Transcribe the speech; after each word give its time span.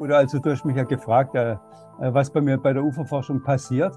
Oder 0.00 0.16
also 0.16 0.38
du 0.38 0.50
hast 0.50 0.64
mich 0.64 0.76
ja 0.76 0.84
gefragt, 0.84 1.34
äh, 1.34 1.52
äh, 1.52 1.58
was 1.98 2.32
bei 2.32 2.40
mir 2.40 2.56
bei 2.56 2.72
der 2.72 2.82
Uferforschung 2.82 3.42
passiert. 3.42 3.94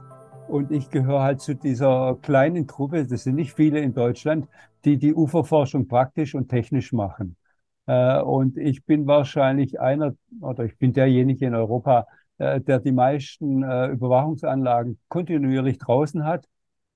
Und 0.49 0.70
ich 0.70 0.89
gehöre 0.89 1.23
halt 1.23 1.39
zu 1.39 1.55
dieser 1.55 2.17
kleinen 2.21 2.67
Gruppe, 2.67 3.07
das 3.07 3.23
sind 3.23 3.35
nicht 3.35 3.53
viele 3.53 3.79
in 3.79 3.93
Deutschland, 3.93 4.49
die 4.84 4.97
die 4.97 5.13
Uferforschung 5.16 5.88
praktisch 5.88 6.35
und 6.35 6.49
technisch 6.49 6.91
machen. 6.91 7.38
Äh, 7.85 8.20
und 8.20 8.57
ich 8.57 8.84
bin 8.84 9.07
wahrscheinlich 9.07 9.79
einer, 9.79 10.13
oder 10.41 10.66
ich 10.66 10.77
bin 10.77 10.91
derjenige 10.91 11.45
in 11.47 11.55
Europa, 11.55 12.05
der 12.40 12.79
die 12.79 12.91
meisten 12.91 13.62
Überwachungsanlagen 13.62 14.99
kontinuierlich 15.07 15.77
draußen 15.77 16.26
hat 16.26 16.45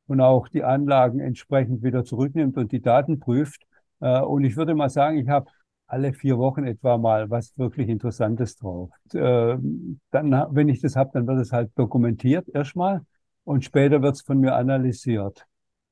und 0.08 0.20
auch 0.20 0.48
die 0.50 0.64
Anlagen 0.64 1.20
entsprechend 1.20 1.84
wieder 1.84 2.04
zurücknimmt 2.04 2.58
und 2.58 2.72
die 2.72 2.82
Daten 2.82 3.20
prüft. 3.20 3.62
Und 4.00 4.44
ich 4.44 4.58
würde 4.58 4.74
mal 4.74 4.90
sagen, 4.90 5.20
ich 5.20 5.30
habe 5.30 5.46
alle 5.88 6.14
vier 6.14 6.38
Wochen 6.38 6.66
etwa 6.66 6.98
mal 6.98 7.30
was 7.30 7.58
wirklich 7.58 7.90
Interessantes 7.90 8.58
drauf. 8.58 8.90
Äh, 9.14 9.58
dann, 10.12 10.48
wenn 10.52 10.70
ich 10.70 10.82
das 10.82 10.96
habe, 10.96 11.12
dann 11.14 11.28
wird 11.28 11.40
es 11.40 11.52
halt 11.52 11.72
dokumentiert 11.76 12.48
erstmal 12.50 13.02
und 13.44 13.64
später 13.64 14.02
wird 14.02 14.16
es 14.16 14.22
von 14.22 14.40
mir 14.40 14.56
analysiert. 14.56 15.46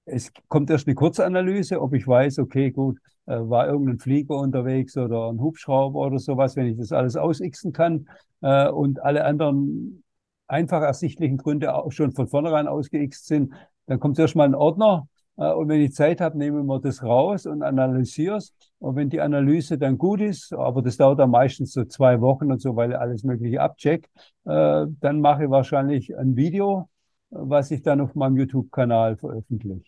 Es 0.04 0.32
kommt 0.50 0.70
erst 0.70 0.88
eine 0.88 0.96
Kurzanalyse, 0.96 1.82
ob 1.82 1.94
ich 1.94 2.08
weiß, 2.08 2.40
okay, 2.40 2.72
gut, 2.72 3.00
äh, 3.26 3.38
war 3.38 3.68
irgendein 3.68 3.98
Flieger 4.00 4.38
unterwegs 4.38 4.98
oder 4.98 5.32
ein 5.32 5.40
Hubschrauber 5.40 6.00
oder 6.00 6.20
sowas, 6.20 6.56
wenn 6.56 6.68
ich 6.68 6.78
das 6.78 6.92
alles 6.92 7.16
ausixen 7.16 7.72
kann 7.72 8.08
äh, 8.42 8.70
und 8.70 9.02
alle 9.02 9.26
anderen 9.26 10.04
einfach 10.48 10.82
ersichtlichen 10.82 11.38
Gründe 11.38 11.74
auch 11.74 11.92
schon 11.92 12.12
von 12.12 12.28
vornherein 12.28 12.68
ausgeixt 12.68 13.26
sind, 13.26 13.54
dann 13.88 14.00
kommt 14.00 14.20
erst 14.20 14.36
mal 14.36 14.44
ein 14.44 14.56
Ordner 14.56 15.08
und 15.36 15.68
wenn 15.68 15.82
ich 15.82 15.94
Zeit 15.94 16.22
habe, 16.22 16.38
nehmen 16.38 16.66
wir 16.66 16.80
das 16.80 17.04
raus 17.04 17.46
und 17.46 17.62
analysiere 17.62 18.38
es. 18.38 18.54
Und 18.80 18.96
wenn 18.96 19.10
die 19.10 19.20
Analyse 19.20 19.78
dann 19.78 19.98
gut 19.98 20.22
ist, 20.22 20.54
aber 20.54 20.82
das 20.82 20.98
dauert 20.98 21.20
dann 21.20 21.32
meistens 21.32 21.74
so 21.74 21.84
zwei 21.86 22.22
Wochen 22.22 22.52
und 22.52 22.62
so, 22.62 22.76
weil 22.76 22.92
ich 22.92 22.98
alles 22.98 23.24
Mögliche 23.24 23.62
abcheckt, 23.62 24.10
äh, 24.46 24.86
dann 25.00 25.20
mache 25.22 25.46
ich 25.46 25.50
wahrscheinlich 25.50 26.18
ein 26.18 26.36
Video, 26.36 26.90
was 27.30 27.72
ich 27.72 27.82
dann 27.82 28.00
auf 28.02 28.16
meinem 28.16 28.38
YouTube-Kanal 28.38 29.18
veröffentliche. 29.18 29.84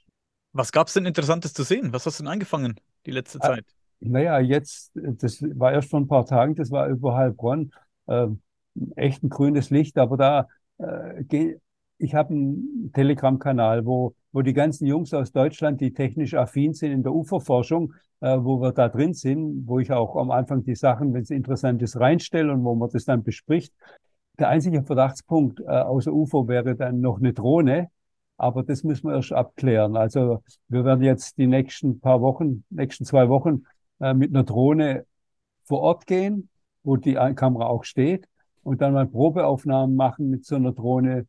Was 0.54 0.72
gab 0.72 0.88
es 0.88 0.94
denn 0.94 1.06
Interessantes 1.06 1.54
zu 1.54 1.64
sehen? 1.64 1.94
Was 1.94 2.06
hast 2.06 2.20
du 2.20 2.24
denn 2.24 2.32
eingefangen 2.32 2.80
die 3.06 3.12
letzte 3.12 3.40
Zeit? 3.40 3.66
Naja, 4.00 4.40
jetzt, 4.40 4.92
das 4.96 5.42
war 5.42 5.72
erst 5.72 5.90
vor 5.90 6.00
ein 6.00 6.08
paar 6.08 6.26
Tagen, 6.26 6.56
das 6.56 6.72
war 6.72 6.88
über 6.88 7.16
Heilbronn, 7.16 7.72
äh, 8.08 8.28
echt 8.96 9.24
ein 9.24 9.30
grünes 9.30 9.70
Licht, 9.70 9.98
aber 9.98 10.18
da, 10.18 10.48
äh, 10.78 11.58
ich 11.98 12.14
habe 12.14 12.34
einen 12.34 12.92
Telegram-Kanal, 12.94 13.86
wo 13.86 14.14
wo 14.38 14.44
die 14.44 14.54
ganzen 14.54 14.86
Jungs 14.86 15.16
aus 15.16 15.32
Deutschland, 15.32 15.82
die 15.82 15.94
technisch 15.94 16.36
affin 16.36 16.76
sind 16.76 16.92
in 16.92 17.02
der 17.02 17.12
Uferforschung, 17.12 17.96
äh, 18.20 18.38
wo 18.40 18.62
wir 18.62 18.72
da 18.72 18.88
drin 18.88 19.16
sind, 19.16 19.68
wo 19.68 19.80
ich 19.80 19.92
auch 19.92 20.16
am 20.16 20.30
Anfang 20.30 20.64
die 20.64 20.76
Sachen, 20.76 21.12
wenn 21.16 21.24
es 21.24 21.32
interessant 21.32 21.82
ist, 21.82 22.00
reinstelle 22.00 22.54
und 22.54 22.64
wo 22.64 22.76
man 22.76 22.88
das 22.92 23.06
dann 23.06 23.24
bespricht. 23.24 23.74
Der 24.38 24.50
einzige 24.50 24.84
Verdachtspunkt 24.84 25.62
äh, 25.62 25.64
außer 25.64 26.14
UFO 26.14 26.48
wäre 26.48 26.76
dann 26.76 27.02
noch 27.02 27.18
eine 27.18 27.34
Drohne, 27.34 27.90
aber 28.38 28.62
das 28.62 28.84
müssen 28.84 29.08
wir 29.08 29.16
erst 29.16 29.34
abklären. 29.34 29.98
Also 29.98 30.44
wir 30.68 30.86
werden 30.86 31.02
jetzt 31.02 31.40
die 31.40 31.48
nächsten 31.48 32.00
paar 32.00 32.22
Wochen, 32.22 32.64
nächsten 32.70 33.06
zwei 33.06 33.30
Wochen 33.30 33.64
äh, 34.00 34.14
mit 34.14 34.36
einer 34.36 34.44
Drohne 34.44 35.08
vor 35.64 35.80
Ort 35.80 36.06
gehen, 36.06 36.48
wo 36.84 36.96
die 36.96 37.16
Kamera 37.16 37.66
auch 37.66 37.86
steht 37.86 38.28
und 38.62 38.82
dann 38.82 38.94
mal 38.94 39.08
Probeaufnahmen 39.08 39.96
machen 39.96 40.30
mit 40.30 40.46
so 40.46 40.58
einer 40.58 40.74
Drohne 40.74 41.26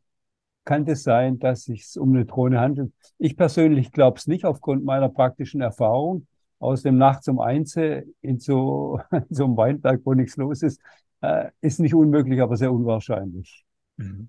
kann 0.69 0.87
es 0.87 1.03
sein, 1.03 1.39
dass 1.39 1.61
es 1.61 1.65
sich 1.65 1.99
um 1.99 2.15
eine 2.15 2.27
Drohne 2.27 2.61
handelt. 2.61 2.93
Ich 3.17 3.39
persönlich 3.39 3.91
glaube 3.91 4.19
es 4.19 4.27
nicht 4.27 4.45
aufgrund 4.45 4.85
meiner 4.85 5.09
praktischen 5.09 5.63
Erfahrung. 5.63 6.27
Aus 6.59 6.83
dem 6.83 6.99
Nachts 6.99 7.27
um 7.29 7.41
eins 7.41 7.75
in 7.77 8.39
so, 8.39 9.01
in 9.11 9.25
so 9.31 9.45
einem 9.47 9.57
Weinberg, 9.57 10.03
wo 10.05 10.13
nichts 10.13 10.37
los 10.37 10.63
ist, 10.63 10.79
äh, 11.23 11.47
ist 11.63 11.81
nicht 11.81 11.95
unmöglich, 11.95 12.43
aber 12.43 12.57
sehr 12.59 12.71
unwahrscheinlich. 12.71 13.65
Mhm. 13.97 14.29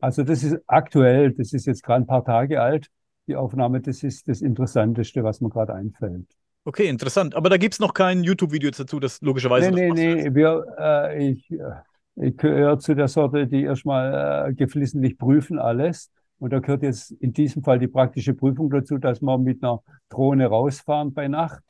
Also 0.00 0.22
das 0.22 0.42
ist 0.42 0.58
aktuell, 0.66 1.32
das 1.32 1.54
ist 1.54 1.64
jetzt 1.64 1.82
gerade 1.82 2.04
ein 2.04 2.06
paar 2.06 2.26
Tage 2.26 2.60
alt, 2.60 2.90
die 3.26 3.36
Aufnahme, 3.36 3.80
das 3.80 4.02
ist 4.02 4.28
das 4.28 4.42
Interessanteste, 4.42 5.24
was 5.24 5.40
mir 5.40 5.48
gerade 5.48 5.72
einfällt. 5.72 6.26
Okay, 6.64 6.88
interessant. 6.88 7.34
Aber 7.34 7.48
da 7.48 7.56
gibt 7.56 7.72
es 7.72 7.80
noch 7.80 7.94
kein 7.94 8.22
YouTube-Video 8.22 8.70
dazu, 8.70 9.00
das 9.00 9.22
logischerweise. 9.22 9.70
Nee, 9.70 9.92
nee, 9.92 10.14
nee. 10.14 10.34
Wir, 10.34 10.62
äh, 10.78 11.30
ich, 11.30 11.50
äh, 11.50 11.58
ich 12.16 12.36
gehöre 12.36 12.78
zu 12.78 12.94
der 12.94 13.08
Sorte, 13.08 13.46
die 13.46 13.62
erstmal 13.62 14.48
äh, 14.50 14.54
geflissentlich 14.54 15.18
prüfen 15.18 15.58
alles. 15.58 16.10
Und 16.38 16.52
da 16.52 16.58
gehört 16.58 16.82
jetzt 16.82 17.12
in 17.12 17.32
diesem 17.32 17.62
Fall 17.62 17.78
die 17.78 17.88
praktische 17.88 18.34
Prüfung 18.34 18.70
dazu, 18.70 18.98
dass 18.98 19.20
wir 19.20 19.38
mit 19.38 19.62
einer 19.62 19.82
Drohne 20.08 20.46
rausfahren 20.46 21.12
bei 21.12 21.28
Nacht 21.28 21.62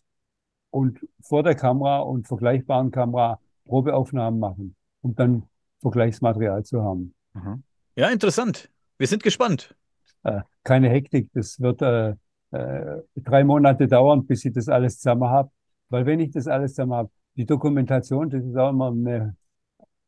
und 0.70 1.00
vor 1.20 1.42
der 1.42 1.56
Kamera 1.56 1.98
und 2.00 2.28
vergleichbaren 2.28 2.90
Kamera 2.90 3.40
Probeaufnahmen 3.64 4.38
machen, 4.38 4.76
um 5.02 5.14
dann 5.14 5.42
Vergleichsmaterial 5.80 6.64
zu 6.64 6.82
haben. 6.82 7.14
Ja, 7.96 8.08
interessant. 8.10 8.70
Wir 8.98 9.06
sind 9.06 9.22
gespannt. 9.22 9.74
Äh, 10.22 10.42
keine 10.62 10.88
Hektik. 10.88 11.30
Das 11.32 11.58
wird 11.60 11.82
äh, 11.82 12.14
äh, 12.50 13.02
drei 13.16 13.44
Monate 13.44 13.88
dauern, 13.88 14.26
bis 14.26 14.44
ich 14.44 14.52
das 14.52 14.68
alles 14.68 14.98
zusammen 14.98 15.28
habe. 15.28 15.50
Weil 15.88 16.06
wenn 16.06 16.20
ich 16.20 16.30
das 16.30 16.46
alles 16.46 16.74
zusammen 16.74 16.94
habe, 16.94 17.10
die 17.36 17.46
Dokumentation, 17.46 18.30
das 18.30 18.44
ist 18.44 18.56
auch 18.56 18.70
immer 18.70 18.88
eine 18.88 19.36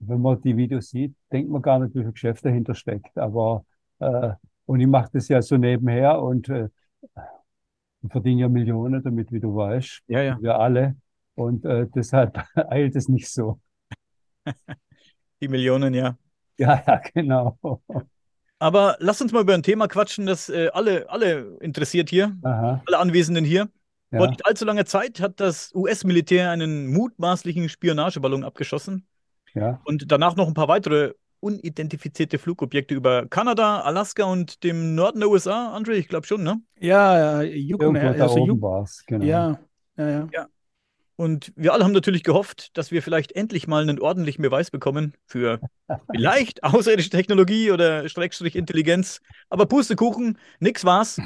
wenn 0.07 0.21
man 0.21 0.41
die 0.43 0.57
Videos 0.57 0.91
sieht, 0.91 1.15
denkt 1.33 1.51
man 1.51 1.63
gar 1.63 1.79
nicht, 1.79 1.95
wie 1.95 2.03
viel 2.03 2.13
Geschäft 2.13 2.45
dahinter 2.45 2.75
steckt. 2.75 3.17
Aber 3.19 3.65
äh, 4.01 4.31
und 4.67 4.81
ich 4.81 4.87
mache 4.87 5.11
das 5.13 5.29
ja 5.29 5.43
so 5.43 5.57
nebenher 5.57 6.21
und 6.21 6.49
äh, 6.49 6.69
verdiene 8.09 8.43
ja 8.43 8.49
Millionen 8.49 9.03
damit, 9.03 9.33
wie 9.33 9.41
du 9.41 9.55
weißt. 9.55 10.03
Ja, 10.09 10.23
ja. 10.23 10.39
Wir 10.41 10.59
alle. 10.59 10.97
Und 11.35 11.65
äh, 11.65 11.87
deshalb 11.95 12.43
eilt 12.55 12.97
es 12.97 13.09
nicht 13.09 13.31
so. 13.31 13.61
Die 15.41 15.49
Millionen, 15.49 15.95
ja. 15.95 16.17
Ja, 16.59 16.83
ja, 16.87 17.01
genau. 17.15 17.59
Aber 18.59 18.97
lass 19.01 19.21
uns 19.21 19.33
mal 19.33 19.43
über 19.43 19.55
ein 19.55 19.63
Thema 19.65 19.89
quatschen, 19.89 20.27
das 20.27 20.49
äh, 20.49 20.69
alle, 20.73 21.09
alle 21.11 21.57
interessiert 21.61 22.11
hier, 22.11 22.37
Aha. 22.43 22.83
alle 22.87 22.99
Anwesenden 22.99 23.45
hier. 23.45 23.69
Ja. 24.13 24.19
Vor 24.19 24.29
nicht 24.29 24.47
allzu 24.47 24.65
langer 24.65 24.85
Zeit 24.85 25.21
hat 25.21 25.41
das 25.41 25.75
US-Militär 25.75 26.51
einen 26.51 26.93
mutmaßlichen 26.93 27.69
Spionageballon 27.69 28.45
abgeschossen. 28.45 29.07
Ja. 29.55 29.81
Und 29.85 30.11
danach 30.11 30.37
noch 30.37 30.49
ein 30.49 30.55
paar 30.55 30.69
weitere 30.69 31.15
unidentifizierte 31.41 32.39
Flugobjekte 32.39 32.95
über 32.95 33.27
Kanada, 33.27 33.81
Alaska 33.81 34.25
und 34.25 34.63
dem 34.63 34.95
Norden 34.95 35.21
der 35.21 35.29
USA, 35.29 35.77
André, 35.77 35.93
ich 35.93 36.09
glaube 36.09 36.27
schon, 36.27 36.45
ne? 36.45 36.61
Ja, 36.79 37.43
Yukon, 37.43 37.97
also 37.97 38.47
Yukon. 38.47 38.87
Genau. 39.07 39.25
Ja, 39.25 39.59
ja, 39.97 40.09
ja, 40.09 40.29
ja. 40.33 40.47
Und 41.17 41.53
wir 41.57 41.73
alle 41.73 41.85
haben 41.85 41.93
natürlich 41.93 42.23
gehofft, 42.23 42.77
dass 42.77 42.91
wir 42.91 43.03
vielleicht 43.03 43.33
endlich 43.33 43.67
mal 43.67 43.83
einen 43.83 44.01
ordentlichen 44.01 44.43
Beweis 44.43 44.71
bekommen 44.71 45.15
für 45.27 45.61
vielleicht 46.13 46.65
außerirdische 46.65 47.11
Technologie 47.11 47.71
oder 47.71 48.09
Schrägstrich 48.09 48.57
Intelligenz. 48.57 49.21
Aber 49.51 49.67
Pustekuchen, 49.67 50.39
nix 50.61 50.85
war's. 50.85 51.21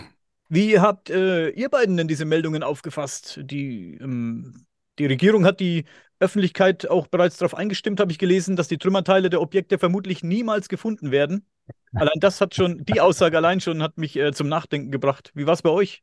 Wie 0.49 0.79
habt 0.79 1.11
äh, 1.11 1.51
ihr 1.51 1.69
beiden 1.69 1.97
denn 1.97 2.09
diese 2.09 2.25
Meldungen 2.25 2.63
aufgefasst? 2.63 3.41
Die, 3.43 3.99
ähm, 4.01 4.67
die 4.99 5.07
Regierung 5.07 5.45
hat 5.45 5.61
die 5.61 5.85
Öffentlichkeit 6.19 6.89
auch 6.89 7.07
bereits 7.07 7.37
darauf 7.37 7.55
eingestimmt, 7.55 8.01
habe 8.01 8.11
ich 8.11 8.19
gelesen, 8.19 8.57
dass 8.57 8.69
die 8.69 8.79
Trümmerteile 8.79 9.29
der 9.29 9.43
Objekte 9.43 9.79
vermutlich 9.79 10.23
niemals 10.23 10.69
gefunden 10.69 11.11
werden. 11.11 11.47
Allein 11.95 12.19
das 12.21 12.41
hat 12.41 12.55
schon, 12.55 12.85
die 12.85 13.01
Aussage 13.01 13.37
allein 13.37 13.61
schon 13.61 13.83
hat 13.83 13.99
mich 13.99 14.17
äh, 14.17 14.33
zum 14.33 14.49
Nachdenken 14.49 14.91
gebracht. 14.91 15.31
Wie 15.35 15.47
war 15.47 15.55
es 15.55 15.63
bei 15.63 15.71
euch? 15.71 16.03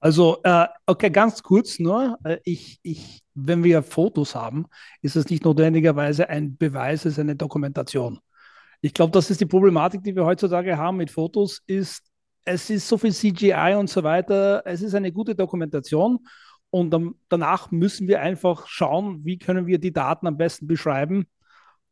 Also, 0.00 0.38
äh, 0.44 0.66
okay, 0.86 1.10
ganz 1.10 1.42
kurz 1.42 1.78
nur. 1.78 2.18
Äh, 2.24 2.38
ich, 2.44 2.78
ich, 2.82 3.22
wenn 3.34 3.64
wir 3.64 3.82
Fotos 3.82 4.34
haben, 4.34 4.66
ist 5.00 5.16
es 5.16 5.30
nicht 5.30 5.44
notwendigerweise 5.44 6.28
ein 6.28 6.56
Beweis, 6.56 7.06
es 7.06 7.14
ist 7.14 7.18
eine 7.18 7.36
Dokumentation. 7.36 8.20
Ich 8.82 8.92
glaube, 8.92 9.12
das 9.12 9.30
ist 9.30 9.40
die 9.40 9.46
Problematik, 9.46 10.02
die 10.02 10.14
wir 10.14 10.26
heutzutage 10.26 10.76
haben 10.76 10.98
mit 10.98 11.10
Fotos, 11.10 11.62
ist, 11.66 12.02
es 12.44 12.68
ist 12.68 12.86
so 12.86 12.98
viel 12.98 13.14
CGI 13.14 13.76
und 13.78 13.88
so 13.88 14.02
weiter. 14.02 14.62
Es 14.66 14.82
ist 14.82 14.94
eine 14.94 15.10
gute 15.10 15.34
Dokumentation 15.34 16.20
und 16.74 16.90
dann, 16.90 17.14
danach 17.28 17.70
müssen 17.70 18.08
wir 18.08 18.20
einfach 18.20 18.66
schauen, 18.66 19.24
wie 19.24 19.38
können 19.38 19.68
wir 19.68 19.78
die 19.78 19.92
Daten 19.92 20.26
am 20.26 20.36
besten 20.36 20.66
beschreiben 20.66 21.28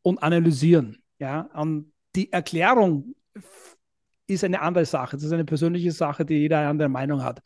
und 0.02 0.20
analysieren. 0.20 1.00
Ja, 1.20 1.42
und 1.54 1.92
die 2.16 2.32
Erklärung 2.32 3.14
ist 4.26 4.42
eine 4.42 4.60
andere 4.60 4.84
Sache. 4.84 5.14
Das 5.14 5.22
ist 5.22 5.32
eine 5.32 5.44
persönliche 5.44 5.92
Sache, 5.92 6.24
die 6.24 6.34
jeder 6.34 6.58
eine 6.58 6.68
andere 6.68 6.88
Meinung 6.88 7.22
hat. 7.22 7.40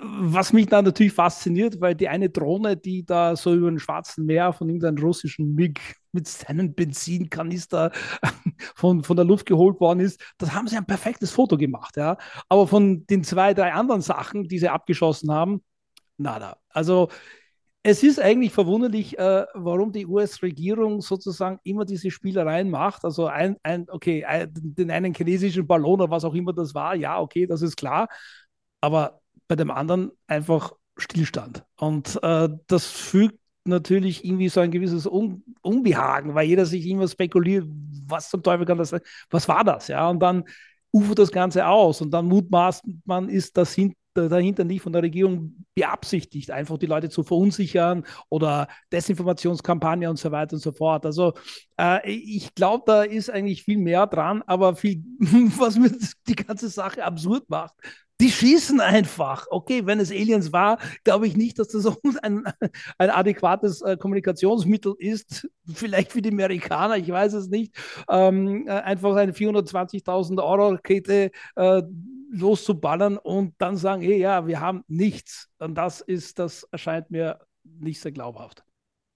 Was 0.00 0.54
mich 0.54 0.64
dann 0.64 0.86
natürlich 0.86 1.12
fasziniert, 1.12 1.82
weil 1.82 1.94
die 1.94 2.08
eine 2.08 2.30
Drohne, 2.30 2.78
die 2.78 3.04
da 3.04 3.36
so 3.36 3.52
über 3.52 3.70
den 3.70 3.78
Schwarzen 3.78 4.24
Meer 4.24 4.54
von 4.54 4.66
irgendeinem 4.70 5.04
russischen 5.04 5.54
MiG 5.54 5.78
mit 6.12 6.26
seinem 6.26 6.72
Benzinkanister 6.72 7.92
von, 8.74 9.04
von 9.04 9.16
der 9.16 9.26
Luft 9.26 9.44
geholt 9.44 9.80
worden 9.80 10.00
ist, 10.00 10.18
das 10.38 10.54
haben 10.54 10.66
sie 10.66 10.78
ein 10.78 10.86
perfektes 10.86 11.30
Foto 11.30 11.58
gemacht. 11.58 11.98
Ja. 11.98 12.16
Aber 12.48 12.66
von 12.66 13.06
den 13.06 13.22
zwei, 13.22 13.52
drei 13.52 13.74
anderen 13.74 14.00
Sachen, 14.00 14.44
die 14.44 14.58
sie 14.58 14.70
abgeschossen 14.70 15.30
haben, 15.30 15.62
nada. 16.16 16.58
Also 16.68 17.08
es 17.82 18.02
ist 18.02 18.18
eigentlich 18.18 18.52
verwunderlich, 18.52 19.18
äh, 19.18 19.44
warum 19.54 19.92
die 19.92 20.06
US-Regierung 20.06 21.02
sozusagen 21.02 21.58
immer 21.64 21.84
diese 21.84 22.10
Spielereien 22.10 22.70
macht. 22.70 23.04
Also 23.04 23.26
ein, 23.26 23.56
ein 23.62 23.86
okay, 23.90 24.24
ein, 24.24 24.50
den 24.54 24.90
einen 24.90 25.14
chinesischen 25.14 25.66
Ballon 25.66 26.00
oder 26.00 26.10
was 26.10 26.24
auch 26.24 26.34
immer 26.34 26.54
das 26.54 26.74
war, 26.74 26.94
ja, 26.96 27.20
okay, 27.20 27.46
das 27.46 27.60
ist 27.60 27.76
klar. 27.76 28.08
Aber 28.80 29.20
bei 29.48 29.56
dem 29.56 29.70
anderen 29.70 30.12
einfach 30.26 30.72
Stillstand. 30.96 31.64
Und 31.76 32.18
äh, 32.22 32.48
das 32.68 32.86
fügt 32.86 33.38
natürlich 33.64 34.24
irgendwie 34.24 34.48
so 34.48 34.60
ein 34.60 34.70
gewisses 34.70 35.06
Un 35.06 35.42
Unbehagen, 35.62 36.34
weil 36.34 36.48
jeder 36.48 36.66
sich 36.66 36.86
immer 36.86 37.08
spekuliert, 37.08 37.66
was 38.06 38.30
zum 38.30 38.42
Teufel 38.42 38.66
kann 38.66 38.78
das 38.78 38.90
sein? 38.90 39.00
Was 39.30 39.48
war 39.48 39.64
das? 39.64 39.88
Ja, 39.88 40.08
und 40.08 40.20
dann 40.20 40.44
ufert 40.90 41.18
das 41.18 41.32
Ganze 41.32 41.66
aus 41.66 42.00
und 42.00 42.10
dann 42.12 42.26
mutmaßt 42.26 42.84
man, 43.04 43.28
ist 43.28 43.56
das 43.56 43.74
hin 43.74 43.94
dahinter 44.14 44.64
nicht 44.64 44.82
von 44.82 44.92
der 44.92 45.02
Regierung 45.02 45.64
beabsichtigt, 45.74 46.50
einfach 46.50 46.78
die 46.78 46.86
Leute 46.86 47.10
zu 47.10 47.22
verunsichern 47.22 48.04
oder 48.28 48.68
Desinformationskampagne 48.92 50.08
und 50.08 50.18
so 50.18 50.30
weiter 50.30 50.54
und 50.54 50.60
so 50.60 50.72
fort. 50.72 51.04
Also 51.04 51.34
äh, 51.78 52.08
ich 52.10 52.54
glaube, 52.54 52.84
da 52.86 53.02
ist 53.02 53.30
eigentlich 53.30 53.64
viel 53.64 53.78
mehr 53.78 54.06
dran, 54.06 54.42
aber 54.46 54.76
viel, 54.76 55.04
was 55.58 55.76
mir 55.76 55.90
die 56.28 56.36
ganze 56.36 56.68
Sache 56.68 57.04
absurd 57.04 57.48
macht, 57.48 57.74
die 58.20 58.30
schießen 58.30 58.80
einfach. 58.80 59.46
Okay, 59.50 59.86
wenn 59.86 59.98
es 59.98 60.10
Aliens 60.10 60.52
war, 60.52 60.78
glaube 61.02 61.26
ich 61.26 61.36
nicht, 61.36 61.58
dass 61.58 61.68
das 61.68 61.86
ein, 62.22 62.44
ein 62.98 63.10
adäquates 63.10 63.82
äh, 63.82 63.96
Kommunikationsmittel 63.96 64.94
ist. 64.98 65.48
Vielleicht 65.72 66.12
für 66.12 66.22
die 66.22 66.30
Amerikaner, 66.30 66.96
ich 66.96 67.08
weiß 67.08 67.32
es 67.34 67.48
nicht. 67.48 67.74
Ähm, 68.08 68.66
äh, 68.68 68.70
einfach 68.70 69.16
eine 69.16 69.32
420.000 69.32 70.42
Euro 70.42 70.68
Rakete 70.70 71.32
äh, 71.56 71.82
loszuballern 72.34 73.16
und 73.16 73.54
dann 73.58 73.76
sagen, 73.76 74.02
hey, 74.02 74.18
ja, 74.18 74.46
wir 74.46 74.60
haben 74.60 74.84
nichts. 74.88 75.48
Und 75.58 75.76
das 75.76 76.00
ist, 76.00 76.38
das 76.38 76.64
erscheint 76.70 77.10
mir 77.10 77.38
nicht 77.62 78.00
sehr 78.00 78.12
glaubhaft. 78.12 78.64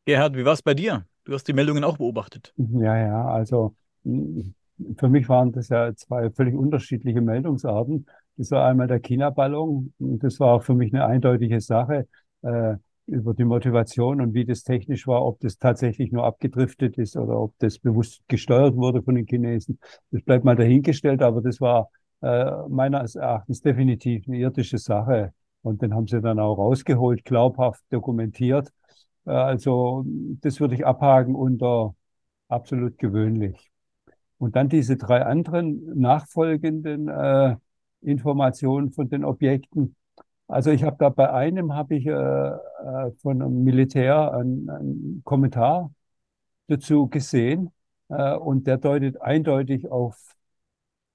Gerhard, 0.07 0.37
wie 0.37 0.45
war 0.45 0.55
es 0.55 0.63
bei 0.63 0.75
dir? 0.75 1.07
Du 1.25 1.35
hast 1.35 1.47
die 1.47 1.53
Meldungen 1.53 1.85
auch 1.85 1.99
beobachtet. 1.99 2.55
Ja, 2.57 2.97
ja, 2.97 3.25
also 3.27 3.75
für 4.05 5.09
mich 5.09 5.29
waren 5.29 5.53
das 5.53 5.69
ja 5.69 5.95
zwei 5.95 6.31
völlig 6.31 6.55
unterschiedliche 6.55 7.21
Meldungsarten. 7.21 8.07
Das 8.37 8.51
war 8.51 8.67
einmal 8.67 8.87
der 8.87 9.01
China-Ballon. 9.01 9.93
Das 9.99 10.41
war 10.41 10.55
auch 10.55 10.63
für 10.63 10.75
mich 10.75 10.95
eine 10.95 11.05
eindeutige 11.05 11.61
Sache 11.61 12.07
äh, 12.43 12.77
über 13.07 13.35
die 13.35 13.45
Motivation 13.45 14.21
und 14.21 14.35
wie 14.35 14.45
das 14.45 14.63
technisch 14.63 15.07
war, 15.07 15.25
ob 15.25 15.41
das 15.41 15.59
tatsächlich 15.59 16.13
nur 16.13 16.25
abgedriftet 16.25 16.99
ist 16.99 17.17
oder 17.17 17.39
ob 17.41 17.55
das 17.59 17.79
bewusst 17.79 18.23
gesteuert 18.29 18.77
wurde 18.77 19.03
von 19.03 19.15
den 19.15 19.27
Chinesen. 19.27 19.79
Das 20.11 20.23
bleibt 20.23 20.45
mal 20.45 20.57
dahingestellt, 20.57 21.23
aber 21.23 21.41
das 21.41 21.61
war 21.61 21.91
äh, 22.23 22.51
meines 22.69 23.15
Erachtens 23.17 23.61
definitiv 23.61 24.27
eine 24.27 24.39
irdische 24.39 24.79
Sache. 24.79 25.33
Und 25.63 25.83
den 25.83 25.95
haben 25.95 26.07
sie 26.07 26.21
dann 26.21 26.39
auch 26.39 26.57
rausgeholt, 26.57 27.25
glaubhaft 27.25 27.83
dokumentiert. 27.91 28.71
Äh, 29.27 29.31
also 29.31 30.05
das 30.41 30.61
würde 30.61 30.75
ich 30.75 30.87
abhaken 30.87 31.35
unter 31.35 31.95
absolut 32.49 32.99
gewöhnlich. 32.99 33.71
Und 34.39 34.57
dann 34.57 34.69
diese 34.69 34.97
drei 34.97 35.25
anderen 35.25 35.99
nachfolgenden 35.99 37.09
äh, 37.09 37.57
Informationen 38.03 38.93
von 38.93 39.09
den 39.09 39.25
Objekten. 39.25 39.97
Also 40.47 40.71
ich 40.71 40.83
habe 40.85 40.97
da 40.99 41.09
bei 41.11 41.33
einem 41.33 41.75
habe 41.75 41.97
ich 41.97 42.07
äh, 42.07 42.11
äh, 42.13 43.13
von 43.21 43.43
einem 43.43 43.65
Militär 43.65 44.33
einen, 44.33 44.71
einen 44.71 45.23
Kommentar 45.25 45.93
dazu 46.69 47.09
gesehen 47.09 47.73
äh, 48.09 48.35
und 48.35 48.67
der 48.67 48.79
deutet 48.79 49.21
eindeutig 49.21 49.91
auf 49.91 50.17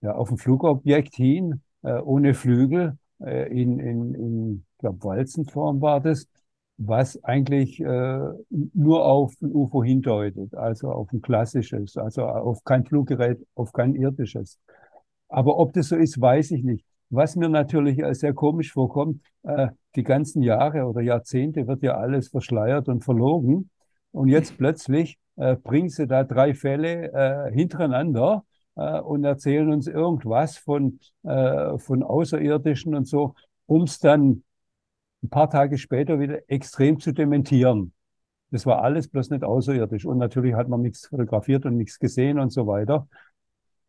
ja, 0.04 0.14
auf 0.16 0.30
ein 0.32 0.38
Flugobjekt 0.38 1.16
hin 1.16 1.62
äh, 1.82 1.94
ohne 1.94 2.34
Flügel 2.34 2.98
äh, 3.22 3.50
in 3.50 3.80
in, 3.80 4.14
in 4.14 4.66
glaube 4.80 5.04
Walzenform 5.04 5.82
war 5.82 6.02
das, 6.02 6.28
was 6.78 7.24
eigentlich 7.24 7.80
äh, 7.80 8.20
nur 8.50 9.06
auf 9.06 9.34
ein 9.42 9.52
UFO 9.54 9.84
hindeutet, 9.84 10.54
also 10.56 10.92
auf 10.92 11.12
ein 11.14 11.22
klassisches, 11.22 11.98
also 11.98 12.26
auf 12.26 12.64
kein 12.64 12.86
Fluggerät, 12.86 13.46
auf 13.56 13.72
kein 13.74 13.96
irdisches. 13.96 14.60
Aber 15.30 15.58
ob 15.58 15.74
das 15.74 15.88
so 15.88 15.96
ist, 15.96 16.20
weiß 16.20 16.52
ich 16.52 16.64
nicht. 16.64 16.86
Was 17.10 17.36
mir 17.36 17.50
natürlich 17.50 18.02
sehr 18.18 18.34
komisch 18.34 18.74
vorkommt, 18.74 19.22
äh, 19.44 19.70
die 19.96 20.04
ganzen 20.04 20.42
Jahre 20.42 20.86
oder 20.86 21.02
Jahrzehnte 21.02 21.68
wird 21.68 21.84
ja 21.84 21.96
alles 21.98 22.30
verschleiert 22.30 22.90
und 22.90 23.04
verlogen. 23.04 23.70
Und 24.12 24.30
jetzt 24.30 24.58
plötzlich 24.58 25.18
äh, 25.36 25.56
bringen 25.56 25.90
sie 25.90 26.08
da 26.08 26.24
drei 26.24 26.54
Fälle 26.54 27.12
äh, 27.14 27.54
hintereinander 27.54 28.44
äh, 28.76 29.00
und 29.00 29.24
erzählen 29.24 29.72
uns 29.72 29.88
irgendwas 29.88 30.58
von, 30.58 31.00
äh, 31.24 31.78
von 31.78 32.04
Außerirdischen 32.04 32.96
und 32.96 33.08
so, 33.08 33.36
um 33.66 33.84
es 33.84 34.00
dann 34.00 34.44
ein 35.24 35.30
paar 35.30 35.50
Tage 35.50 35.78
später 35.78 36.20
wieder 36.20 36.40
extrem 36.48 37.00
zu 37.00 37.14
dementieren. 37.14 37.94
Das 38.52 38.66
war 38.66 38.84
alles 38.84 39.08
bloß 39.08 39.32
nicht 39.32 39.44
außerirdisch. 39.44 40.06
Und 40.06 40.18
natürlich 40.18 40.54
hat 40.54 40.68
man 40.68 40.82
nichts 40.82 41.08
fotografiert 41.08 41.66
und 41.66 41.78
nichts 41.78 41.98
gesehen 41.98 42.40
und 42.40 42.52
so 42.52 42.68
weiter. 42.68 43.08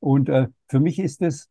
Und 0.01 0.29
äh, 0.29 0.49
für 0.69 0.81
mich 0.81 0.99
ist 0.99 1.23
es 1.23 1.51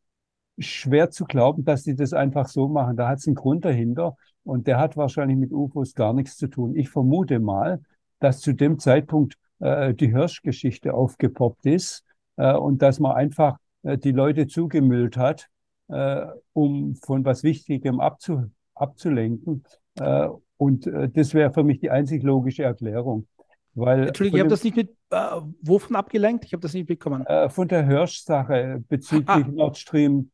schwer 0.57 1.09
zu 1.09 1.25
glauben, 1.25 1.65
dass 1.65 1.83
die 1.83 1.95
das 1.95 2.13
einfach 2.13 2.47
so 2.47 2.67
machen. 2.67 2.95
Da 2.95 3.09
hat 3.09 3.19
es 3.19 3.27
einen 3.27 3.35
Grund 3.35 3.65
dahinter 3.65 4.15
und 4.43 4.67
der 4.67 4.79
hat 4.79 4.97
wahrscheinlich 4.97 5.37
mit 5.37 5.51
UFOs 5.51 5.93
gar 5.93 6.13
nichts 6.13 6.37
zu 6.37 6.47
tun. 6.47 6.75
Ich 6.75 6.89
vermute 6.89 7.39
mal, 7.39 7.81
dass 8.19 8.39
zu 8.39 8.53
dem 8.53 8.79
Zeitpunkt 8.79 9.35
äh, 9.59 9.93
die 9.93 10.11
Hirschgeschichte 10.11 10.93
aufgepoppt 10.93 11.65
ist 11.65 12.03
äh, 12.37 12.53
und 12.53 12.81
dass 12.81 12.99
man 12.99 13.13
einfach 13.13 13.57
äh, 13.83 13.97
die 13.97 14.11
Leute 14.11 14.47
zugemüllt 14.47 15.17
hat, 15.17 15.49
äh, 15.89 16.25
um 16.53 16.95
von 16.95 17.25
was 17.25 17.43
Wichtigem 17.43 17.99
abzu 17.99 18.49
abzulenken. 18.75 19.63
Äh, 19.99 20.29
und 20.57 20.87
äh, 20.87 21.09
das 21.09 21.33
wäre 21.33 21.51
für 21.51 21.63
mich 21.63 21.79
die 21.79 21.89
einzig 21.89 22.23
logische 22.23 22.63
Erklärung. 22.63 23.27
Weil 23.75 24.07
Entschuldigung, 24.07 24.37
ich 24.37 24.41
habe 24.41 24.49
das 24.49 24.63
nicht 24.63 24.75
mit, 24.75 24.89
äh, 25.09 25.41
wovon 25.61 25.95
abgelenkt? 25.95 26.45
Ich 26.45 26.53
habe 26.53 26.61
das 26.61 26.73
nicht 26.73 26.87
mitbekommen. 26.87 27.25
Äh, 27.25 27.49
von 27.49 27.67
der 27.67 27.85
Hirsch-Sache 27.85 28.83
bezüglich 28.87 29.27
ah. 29.27 29.47
Nord 29.51 29.77
Stream, 29.77 30.31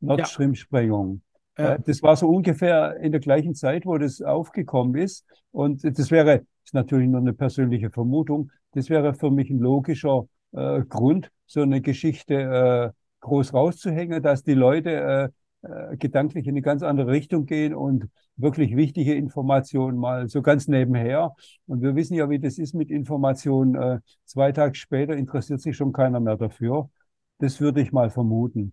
Nord 0.00 0.28
Stream-Sprengung. 0.28 1.22
Ja. 1.58 1.74
Äh, 1.74 1.80
das 1.84 2.02
war 2.02 2.16
so 2.16 2.28
ungefähr 2.28 2.96
in 2.98 3.10
der 3.10 3.20
gleichen 3.20 3.54
Zeit, 3.54 3.84
wo 3.84 3.98
das 3.98 4.22
aufgekommen 4.22 4.94
ist. 4.94 5.24
Und 5.50 5.82
das 5.82 6.10
wäre, 6.10 6.42
ist 6.64 6.74
natürlich 6.74 7.08
nur 7.08 7.20
eine 7.20 7.32
persönliche 7.32 7.90
Vermutung, 7.90 8.50
das 8.72 8.90
wäre 8.90 9.14
für 9.14 9.30
mich 9.30 9.50
ein 9.50 9.58
logischer 9.58 10.28
äh, 10.52 10.82
Grund, 10.82 11.30
so 11.46 11.62
eine 11.62 11.80
Geschichte 11.80 12.34
äh, 12.34 12.90
groß 13.20 13.54
rauszuhängen, 13.54 14.22
dass 14.22 14.42
die 14.44 14.54
Leute 14.54 15.32
äh, 15.62 15.68
äh, 15.68 15.96
gedanklich 15.96 16.46
in 16.46 16.52
eine 16.52 16.62
ganz 16.62 16.82
andere 16.82 17.10
Richtung 17.10 17.46
gehen 17.46 17.74
und 17.74 18.08
wirklich 18.36 18.76
wichtige 18.76 19.14
Informationen 19.14 19.98
mal 19.98 20.28
so 20.28 20.40
ganz 20.40 20.68
nebenher. 20.68 21.34
Und 21.66 21.82
wir 21.82 21.96
wissen 21.96 22.14
ja, 22.14 22.30
wie 22.30 22.38
das 22.38 22.58
ist 22.58 22.74
mit 22.74 22.90
Informationen. 22.90 23.74
Äh, 23.74 24.00
zwei 24.24 24.52
Tage 24.52 24.76
später 24.76 25.16
interessiert 25.16 25.60
sich 25.60 25.76
schon 25.76 25.92
keiner 25.92 26.20
mehr 26.20 26.36
dafür. 26.36 26.90
Das 27.38 27.60
würde 27.60 27.80
ich 27.80 27.90
mal 27.92 28.10
vermuten, 28.10 28.72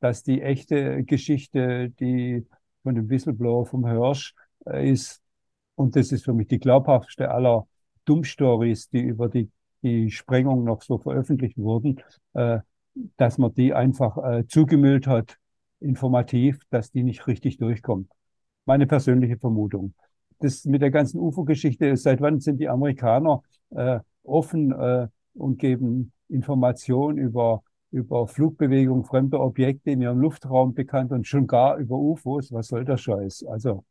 dass 0.00 0.22
die 0.22 0.40
echte 0.40 1.04
Geschichte, 1.04 1.90
die 1.90 2.46
von 2.82 2.94
dem 2.94 3.08
Whistleblower 3.10 3.66
vom 3.66 3.86
Hirsch 3.86 4.34
äh, 4.66 4.90
ist, 4.90 5.20
und 5.74 5.96
das 5.96 6.12
ist 6.12 6.24
für 6.24 6.34
mich 6.34 6.48
die 6.48 6.58
glaubhafteste 6.58 7.30
aller 7.30 7.66
Dummstories, 8.04 8.88
die 8.88 9.00
über 9.00 9.28
die, 9.28 9.50
die 9.82 10.10
Sprengung 10.10 10.64
noch 10.64 10.82
so 10.82 10.98
veröffentlicht 10.98 11.58
wurden, 11.58 12.00
äh, 12.34 12.60
dass 13.16 13.38
man 13.38 13.54
die 13.54 13.72
einfach 13.72 14.18
äh, 14.18 14.46
zugemüllt 14.46 15.06
hat 15.06 15.38
informativ, 15.82 16.60
dass 16.70 16.90
die 16.92 17.02
nicht 17.02 17.26
richtig 17.26 17.58
durchkommt. 17.58 18.10
Meine 18.64 18.86
persönliche 18.86 19.36
Vermutung. 19.36 19.94
Das 20.38 20.64
mit 20.64 20.82
der 20.82 20.90
ganzen 20.90 21.18
UFO-Geschichte, 21.20 21.96
seit 21.96 22.20
wann 22.20 22.40
sind 22.40 22.58
die 22.58 22.68
Amerikaner 22.68 23.42
äh, 23.70 24.00
offen 24.22 24.72
äh, 24.72 25.08
und 25.34 25.58
geben 25.58 26.12
Informationen 26.28 27.18
über, 27.18 27.62
über 27.90 28.26
Flugbewegungen 28.26 29.04
fremder 29.04 29.40
Objekte 29.40 29.90
in 29.90 30.00
ihrem 30.02 30.18
Luftraum 30.18 30.74
bekannt 30.74 31.12
und 31.12 31.26
schon 31.26 31.46
gar 31.46 31.76
über 31.76 31.96
UFOs? 31.96 32.52
Was 32.52 32.68
soll 32.68 32.84
der 32.84 32.96
Scheiß? 32.96 33.44
Also 33.48 33.84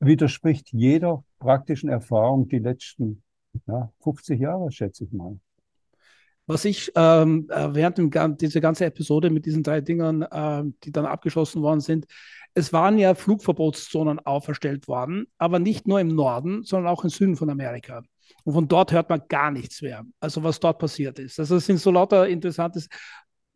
widerspricht 0.00 0.72
jeder 0.72 1.24
praktischen 1.38 1.88
Erfahrung 1.88 2.48
die 2.48 2.58
letzten 2.58 3.22
ja, 3.66 3.92
50 4.00 4.40
Jahre, 4.40 4.70
schätze 4.70 5.04
ich 5.04 5.12
mal. 5.12 5.38
Was 6.46 6.64
ich 6.64 6.90
ähm, 6.94 7.46
äh, 7.50 7.74
während 7.74 7.98
dem, 7.98 8.36
dieser 8.38 8.60
ganzen 8.60 8.84
Episode 8.84 9.28
mit 9.28 9.44
diesen 9.44 9.62
drei 9.62 9.82
Dingern, 9.82 10.22
äh, 10.22 10.64
die 10.82 10.92
dann 10.92 11.04
abgeschossen 11.04 11.60
worden 11.60 11.80
sind, 11.80 12.06
es 12.54 12.72
waren 12.72 12.98
ja 12.98 13.14
Flugverbotszonen 13.14 14.18
auferstellt 14.20 14.88
worden, 14.88 15.26
aber 15.36 15.58
nicht 15.58 15.86
nur 15.86 16.00
im 16.00 16.08
Norden, 16.08 16.64
sondern 16.64 16.90
auch 16.92 17.04
im 17.04 17.10
Süden 17.10 17.36
von 17.36 17.50
Amerika. 17.50 18.02
Und 18.44 18.54
von 18.54 18.66
dort 18.66 18.92
hört 18.92 19.10
man 19.10 19.22
gar 19.28 19.50
nichts 19.50 19.82
mehr. 19.82 20.04
Also 20.20 20.42
was 20.42 20.58
dort 20.58 20.78
passiert 20.78 21.18
ist. 21.18 21.38
Also 21.38 21.56
es 21.56 21.66
sind 21.66 21.80
so 21.80 21.90
lauter 21.90 22.26
interessantes. 22.26 22.88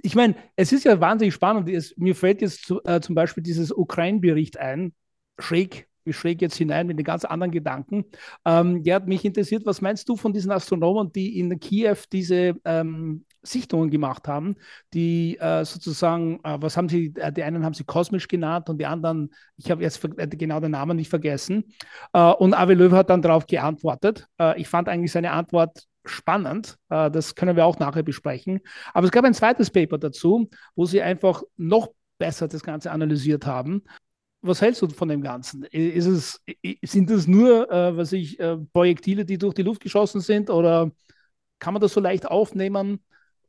Ich 0.03 0.15
meine, 0.15 0.35
es 0.57 0.73
ist 0.73 0.85
ja 0.85 1.01
wahnsinnig 1.01 1.35
spannend. 1.35 1.69
Es, 1.69 1.97
mir 1.97 2.15
fällt 2.15 2.43
jetzt 2.43 2.67
zu, 2.67 2.83
äh, 2.85 3.01
zum 3.01 3.15
Beispiel 3.15 3.43
dieses 3.43 3.73
Ukraine-Bericht 3.73 4.59
ein, 4.59 4.93
schräg 5.39 5.89
ich 6.05 6.17
schräg 6.17 6.43
jetzt 6.43 6.57
hinein 6.57 6.87
mit 6.87 6.99
den 6.99 7.05
ganz 7.05 7.25
anderen 7.25 7.51
Gedanken. 7.51 8.05
Ähm, 8.45 8.83
ja, 8.85 9.01
mich 9.01 9.25
interessiert, 9.25 9.67
was 9.67 9.81
meinst 9.81 10.09
du 10.09 10.17
von 10.17 10.33
diesen 10.33 10.51
Astronomen, 10.51 11.13
die 11.13 11.39
in 11.39 11.59
Kiew 11.61 11.97
diese 12.11 12.55
ähm, 12.65 13.25
Sichtungen 13.43 13.91
gemacht 13.91 14.29
haben, 14.29 14.57
die 14.95 15.37
äh, 15.39 15.65
sozusagen, 15.65 16.41
äh, 16.45 16.59
was 16.61 16.77
haben 16.77 16.89
sie, 16.89 17.13
äh, 17.17 17.33
die 17.33 17.43
einen 17.43 17.65
haben 17.65 17.75
sie 17.75 17.85
kosmisch 17.85 18.29
genannt 18.29 18.69
und 18.71 18.79
die 18.79 18.87
anderen, 18.87 19.35
ich 19.57 19.71
habe 19.71 19.83
jetzt 19.83 20.05
äh, 20.17 20.29
genau 20.29 20.61
den 20.61 20.71
Namen 20.73 20.97
nicht 20.97 21.11
vergessen. 21.11 21.65
Äh, 22.13 22.33
und 22.33 22.55
Avi 22.55 22.75
Löw 22.75 22.93
hat 22.93 23.11
dann 23.11 23.23
darauf 23.23 23.47
geantwortet. 23.47 24.27
Äh, 24.39 24.61
ich 24.61 24.69
fand 24.69 24.89
eigentlich 24.89 25.13
seine 25.13 25.33
Antwort 25.33 25.87
spannend. 26.05 26.79
das 26.89 27.37
können 27.37 27.55
wir 27.55 27.65
auch 27.65 27.79
nachher 27.79 28.03
besprechen. 28.03 28.59
Aber 28.93 29.07
es 29.07 29.13
gab 29.13 29.25
ein 29.25 29.35
zweites 29.35 29.71
Paper 29.71 29.99
dazu, 29.99 30.51
wo 30.75 30.85
sie 30.85 31.01
einfach 31.01 31.45
noch 31.57 31.93
besser 32.19 32.49
das 32.49 32.65
Ganze 32.65 32.91
analysiert 32.91 33.47
haben. 33.47 33.85
Was 34.43 34.61
hältst 34.61 34.83
du 34.83 34.89
von 34.89 35.09
dem 35.09 35.23
Ganzen? 35.23 35.63
Ist 35.65 36.07
es, 36.07 36.43
sind 36.83 37.11
das 37.11 37.27
nur, 37.27 37.71
äh, 37.71 37.97
was 37.97 38.13
ich, 38.13 38.39
äh, 38.41 38.59
Projektile, 38.73 39.25
die 39.25 39.39
durch 39.39 39.55
die 39.55 39.63
Luft 39.63 39.81
geschossen 39.81 40.21
sind 40.21 40.51
oder 40.51 40.91
kann 41.59 41.75
man 41.75 41.81
das 41.81 41.93
so 41.93 42.01
leicht 42.01 42.27
aufnehmen? 42.27 43.01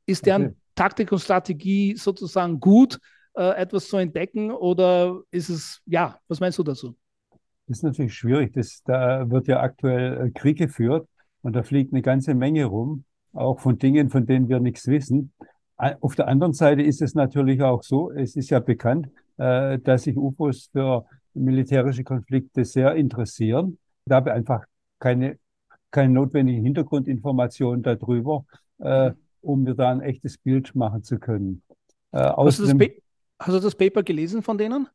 Ist 0.06 0.26
deren 0.26 0.46
okay. 0.46 0.56
Taktik 0.76 1.12
und 1.12 1.20
Strategie 1.20 1.96
sozusagen 1.98 2.60
gut, 2.60 3.00
äh, 3.36 3.56
etwas 3.56 3.88
zu 3.88 3.98
entdecken 3.98 4.52
oder 4.52 5.22
ist 5.32 5.50
es, 5.50 5.82
ja, 5.86 6.20
was 6.28 6.40
meinst 6.40 6.60
du 6.60 6.64
dazu? 6.64 6.96
Das 7.68 7.78
ist 7.78 7.84
natürlich 7.84 8.14
schwierig. 8.14 8.54
Das, 8.54 8.84
da 8.86 9.30
wird 9.30 9.48
ja 9.48 9.62
aktuell 9.62 10.28
äh, 10.28 10.32
Krieg 10.32 10.60
geführt 10.60 11.08
und 11.42 11.56
da 11.56 11.64
fliegt 11.64 11.92
eine 11.92 12.04
ganze 12.04 12.36
Menge 12.36 12.66
rum, 12.66 13.06
auch 13.34 13.60
von 13.60 13.80
Dingen, 13.80 14.10
von 14.10 14.26
denen 14.26 14.48
wir 14.48 14.60
nichts 14.60 14.88
wissen. 14.88 15.34
Auf 15.76 16.16
der 16.16 16.28
anderen 16.28 16.54
Seite 16.54 16.84
ist 16.84 17.02
es 17.02 17.16
natürlich 17.16 17.62
auch 17.64 17.82
so, 17.84 18.12
es 18.12 18.36
ist 18.36 18.52
ja 18.52 18.60
bekannt, 18.60 19.10
äh, 19.38 19.80
dass 19.80 20.04
sich 20.04 20.18
UFOs 20.18 20.70
für 20.72 21.06
militärische 21.34 22.04
Konflikte 22.04 22.66
sehr 22.66 22.96
interessieren. 22.96 23.78
Da 24.06 24.16
habe 24.16 24.30
ich 24.30 24.36
einfach 24.36 24.66
keine, 25.00 25.38
keine 25.92 26.13
notwendigen 26.13 26.63
Hintergrundinformationen 26.63 27.82
darüber, 27.82 28.46
äh, 28.80 29.10
mhm. 29.10 29.16
um 29.42 29.63
mir 29.63 29.75
da 29.75 29.92
ein 29.92 30.02
echtes 30.02 30.38
Bild 30.38 30.75
machen 30.75 31.04
zu 31.04 31.20
können. 31.20 31.63
Äh, 32.12 32.20
hast, 32.20 32.60
du 32.60 32.66
das 32.66 32.90
hast 33.40 33.56
du 33.56 33.60
das 33.60 33.75
Paper 33.75 34.04
gelesen 34.04 34.42
von 34.42 34.58
denen? 34.58 34.88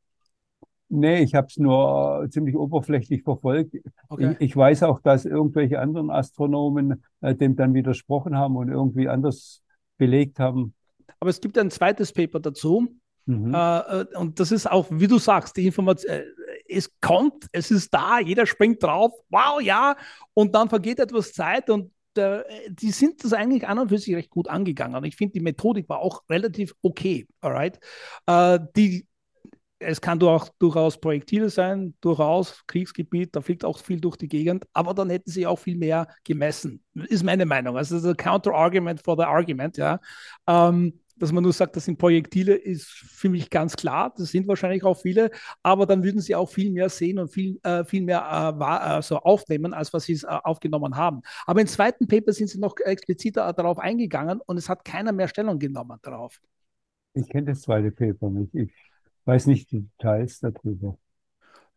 Nee, 0.91 1.23
ich 1.23 1.35
habe 1.35 1.49
es 1.49 1.59
nur 1.59 2.27
ziemlich 2.31 2.57
oberflächlich 2.57 3.23
verfolgt. 3.23 3.77
Okay. 4.09 4.37
Ich, 4.39 4.51
ich, 4.51 4.57
weiß 4.57 4.85
auch, 4.85 5.01
dass 5.01 5.27
irgendwelche 5.27 5.81
anderen 5.81 6.11
Astronomen 6.11 7.05
äh, 7.21 7.35
dem 7.35 7.57
dann 7.57 7.75
widersprochen 7.75 8.39
haben 8.39 8.57
und 8.57 8.71
irgendwie 8.71 9.07
anders 9.07 9.63
belegt 9.99 10.39
haben. 10.39 10.73
Aber 11.21 11.29
es 11.29 11.41
gibt 11.41 11.59
ein 11.59 11.71
zweites 11.71 12.13
Paper 12.13 12.41
dazu, 12.41 12.89
Mhm. 13.29 13.55
Äh, 13.55 13.79
äh, 13.79 14.17
und 14.17 14.41
das 14.41 14.53
ist 14.53 14.71
auch, 14.71 14.87
wie 14.91 15.07
du 15.07 15.19
sagst, 15.19 15.55
die 15.59 15.67
Information, 15.67 16.11
äh, 16.11 16.25
es 16.67 16.91
kommt, 17.01 17.47
es 17.53 17.71
ist 17.71 17.93
da, 17.93 18.21
jeder 18.21 18.47
springt 18.47 18.83
drauf, 18.83 19.13
wow, 19.29 19.61
ja, 19.61 19.97
und 20.33 20.55
dann 20.55 20.71
vergeht 20.71 20.99
etwas 20.99 21.33
Zeit 21.33 21.71
und 21.71 21.93
die 22.17 22.91
sind 22.91 23.23
das 23.23 23.33
eigentlich 23.33 23.69
an 23.69 23.79
und 23.79 23.91
für 23.91 23.99
sich 23.99 24.13
recht 24.13 24.31
gut 24.31 24.49
angegangen. 24.49 24.97
Und 24.97 25.05
ich 25.05 25.15
finde, 25.15 25.35
die 25.35 25.41
Methodik 25.41 25.89
war 25.89 26.01
auch 26.01 26.25
relativ 26.29 26.75
okay, 26.83 27.29
alright. 27.41 27.79
Die, 28.75 29.07
es 29.79 30.01
kann 30.01 30.21
auch 30.25 30.49
durchaus 30.59 30.99
Projektile 30.99 31.49
sein, 31.49 31.95
durchaus 32.01 32.65
Kriegsgebiet, 32.67 33.37
da 33.37 33.41
fliegt 33.41 33.65
auch 33.65 33.79
viel 33.79 34.01
durch 34.01 34.17
die 34.17 34.27
Gegend, 34.27 34.67
aber 34.73 34.95
dann 34.95 35.11
hätten 35.11 35.31
sie 35.31 35.47
auch 35.47 35.61
viel 35.61 35.77
mehr 35.77 36.09
gemessen, 36.25 36.83
ist 36.95 37.23
meine 37.23 37.47
Meinung. 37.47 37.77
Also 37.77 37.95
das 37.95 38.03
ist 38.03 38.11
ein 38.11 38.17
Counter-Argument 38.17 39.01
for 39.05 39.17
the 39.17 39.23
Argument, 39.23 39.77
ja. 39.77 40.01
Ähm, 40.49 40.99
dass 41.19 41.33
man 41.33 41.43
nur 41.43 41.53
sagt, 41.53 41.77
das 41.77 41.85
sind 41.85 41.99
Projektile, 41.99 42.55
ist 42.55 42.87
für 42.87 43.29
mich 43.29 43.51
ganz 43.51 43.77
klar. 43.77 44.13
Das 44.17 44.31
sind 44.31 44.47
wahrscheinlich 44.49 44.85
auch 44.85 44.95
viele, 44.95 45.31
aber 45.63 45.87
dann 45.87 46.03
würden 46.03 46.21
sie 46.21 46.35
auch 46.35 46.49
viel 46.49 46.71
mehr 46.71 46.89
sehen 46.89 47.19
und 47.19 47.29
viel, 47.29 47.59
äh, 47.63 47.85
viel 47.85 48.03
mehr 48.03 48.21
äh, 48.21 48.65
also 48.65 49.19
aufnehmen, 49.19 49.75
als 49.75 49.93
was 49.93 50.05
sie 50.05 50.15
äh, 50.15 50.27
aufgenommen 50.27 50.97
haben. 50.97 51.23
Aber 51.47 51.61
im 51.61 51.67
zweiten 51.67 52.07
Paper 52.07 52.33
sind 52.33 52.49
sie 52.49 52.59
noch 52.59 52.77
expliziter 52.85 53.53
darauf 53.53 53.79
eingegangen 53.79 54.41
und 54.47 54.57
es 54.57 54.69
hat 54.69 54.85
keiner 54.85 55.13
mehr 55.13 55.29
Stellung 55.29 55.59
genommen 55.59 55.99
darauf. 56.03 56.41
Ich 57.15 57.29
kenne 57.29 57.47
das 57.47 57.63
zweite 57.63 57.91
Paper 57.91 58.31
nicht. 58.31 58.55
Ich 58.55 58.73
weiß 59.25 59.47
nicht 59.47 59.71
die 59.73 59.81
Details 59.81 60.41
darüber. 60.41 60.97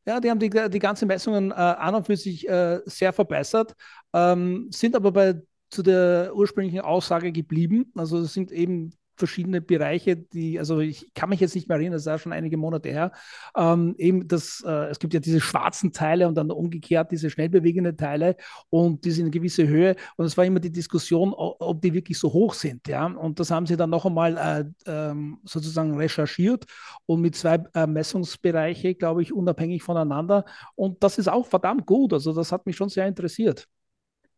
Ja, 0.06 0.20
die 0.20 0.30
haben 0.32 0.40
die, 0.40 0.50
die 0.50 0.80
ganzen 0.80 1.08
Messungen 1.08 1.52
äh, 1.52 1.54
an 1.54 1.94
und 1.94 2.08
für 2.08 2.18
sich 2.18 2.48
äh, 2.50 2.80
sehr 2.86 3.14
verbessert, 3.14 3.76
ähm, 4.14 4.68
sind 4.72 4.96
aber 4.96 5.12
bei 5.12 5.42
zu 5.72 5.84
der 5.84 6.32
ursprünglichen 6.36 6.82
Aussage 6.82 7.32
geblieben. 7.32 7.92
Also 7.96 8.20
es 8.20 8.34
sind 8.34 8.52
eben 8.52 8.94
verschiedene 9.16 9.62
Bereiche, 9.62 10.18
die, 10.18 10.60
also 10.60 10.80
ich 10.80 11.12
kann 11.14 11.30
mich 11.30 11.40
jetzt 11.40 11.56
nicht 11.56 11.68
mehr 11.68 11.78
erinnern, 11.78 11.94
das 11.94 12.04
ist 12.04 12.08
ja 12.08 12.18
schon 12.18 12.34
einige 12.34 12.58
Monate 12.58 12.90
her, 12.90 13.12
ähm, 13.56 13.96
eben 13.98 14.28
das, 14.28 14.64
äh, 14.66 14.90
es 14.90 15.00
gibt 15.00 15.14
ja 15.14 15.20
diese 15.20 15.42
schwarzen 15.42 15.92
Teile 15.92 16.28
und 16.28 16.36
dann 16.36 16.52
umgekehrt 16.52 17.12
diese 17.12 17.30
schnell 17.30 17.50
bewegenden 17.50 17.98
Teile 17.98 18.36
und 18.70 19.06
die 19.06 19.12
sind 19.12 19.26
eine 19.26 19.32
gewisse 19.32 19.68
Höhe 19.68 19.96
und 20.18 20.26
es 20.26 20.38
war 20.38 20.46
immer 20.46 20.60
die 20.60 20.72
Diskussion, 20.72 21.34
ob 21.34 21.82
die 21.82 21.94
wirklich 21.94 22.18
so 22.20 22.32
hoch 22.34 22.54
sind, 22.54 22.88
ja, 22.88 23.06
und 23.06 23.40
das 23.40 23.52
haben 23.52 23.66
sie 23.66 23.78
dann 23.78 23.90
noch 23.90 24.06
einmal 24.06 24.38
äh, 24.86 24.92
ähm, 24.92 25.40
sozusagen 25.44 25.96
recherchiert 25.96 26.66
und 27.06 27.22
mit 27.22 27.36
zwei 27.36 27.64
äh, 27.74 27.88
Messungsbereiche, 27.88 28.96
glaube 28.96 29.22
ich, 29.22 29.34
unabhängig 29.34 29.84
voneinander 29.84 30.46
und 30.76 31.04
das 31.04 31.18
ist 31.18 31.28
auch 31.28 31.46
verdammt 31.48 31.86
gut, 31.86 32.14
also 32.14 32.34
das 32.34 32.52
hat 32.52 32.66
mich 32.66 32.76
schon 32.76 32.90
sehr 32.90 33.08
interessiert. 33.08 33.68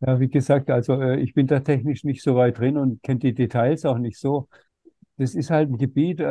Ja, 0.06 0.20
wie 0.20 0.28
gesagt, 0.30 0.70
also 0.70 1.02
äh, 1.02 1.20
ich 1.20 1.34
bin 1.34 1.48
da 1.48 1.60
technisch 1.62 2.04
nicht 2.04 2.22
so 2.24 2.36
weit 2.36 2.58
drin 2.60 2.78
und 2.78 3.02
kenne 3.04 3.20
die 3.20 3.34
Details 3.34 3.86
auch 3.86 3.98
nicht 3.98 4.20
so 4.20 4.50
das 5.18 5.36
ist 5.36 5.50
halt 5.50 5.70
ein 5.70 5.78
Gebiet, 5.78 6.20
äh, 6.20 6.24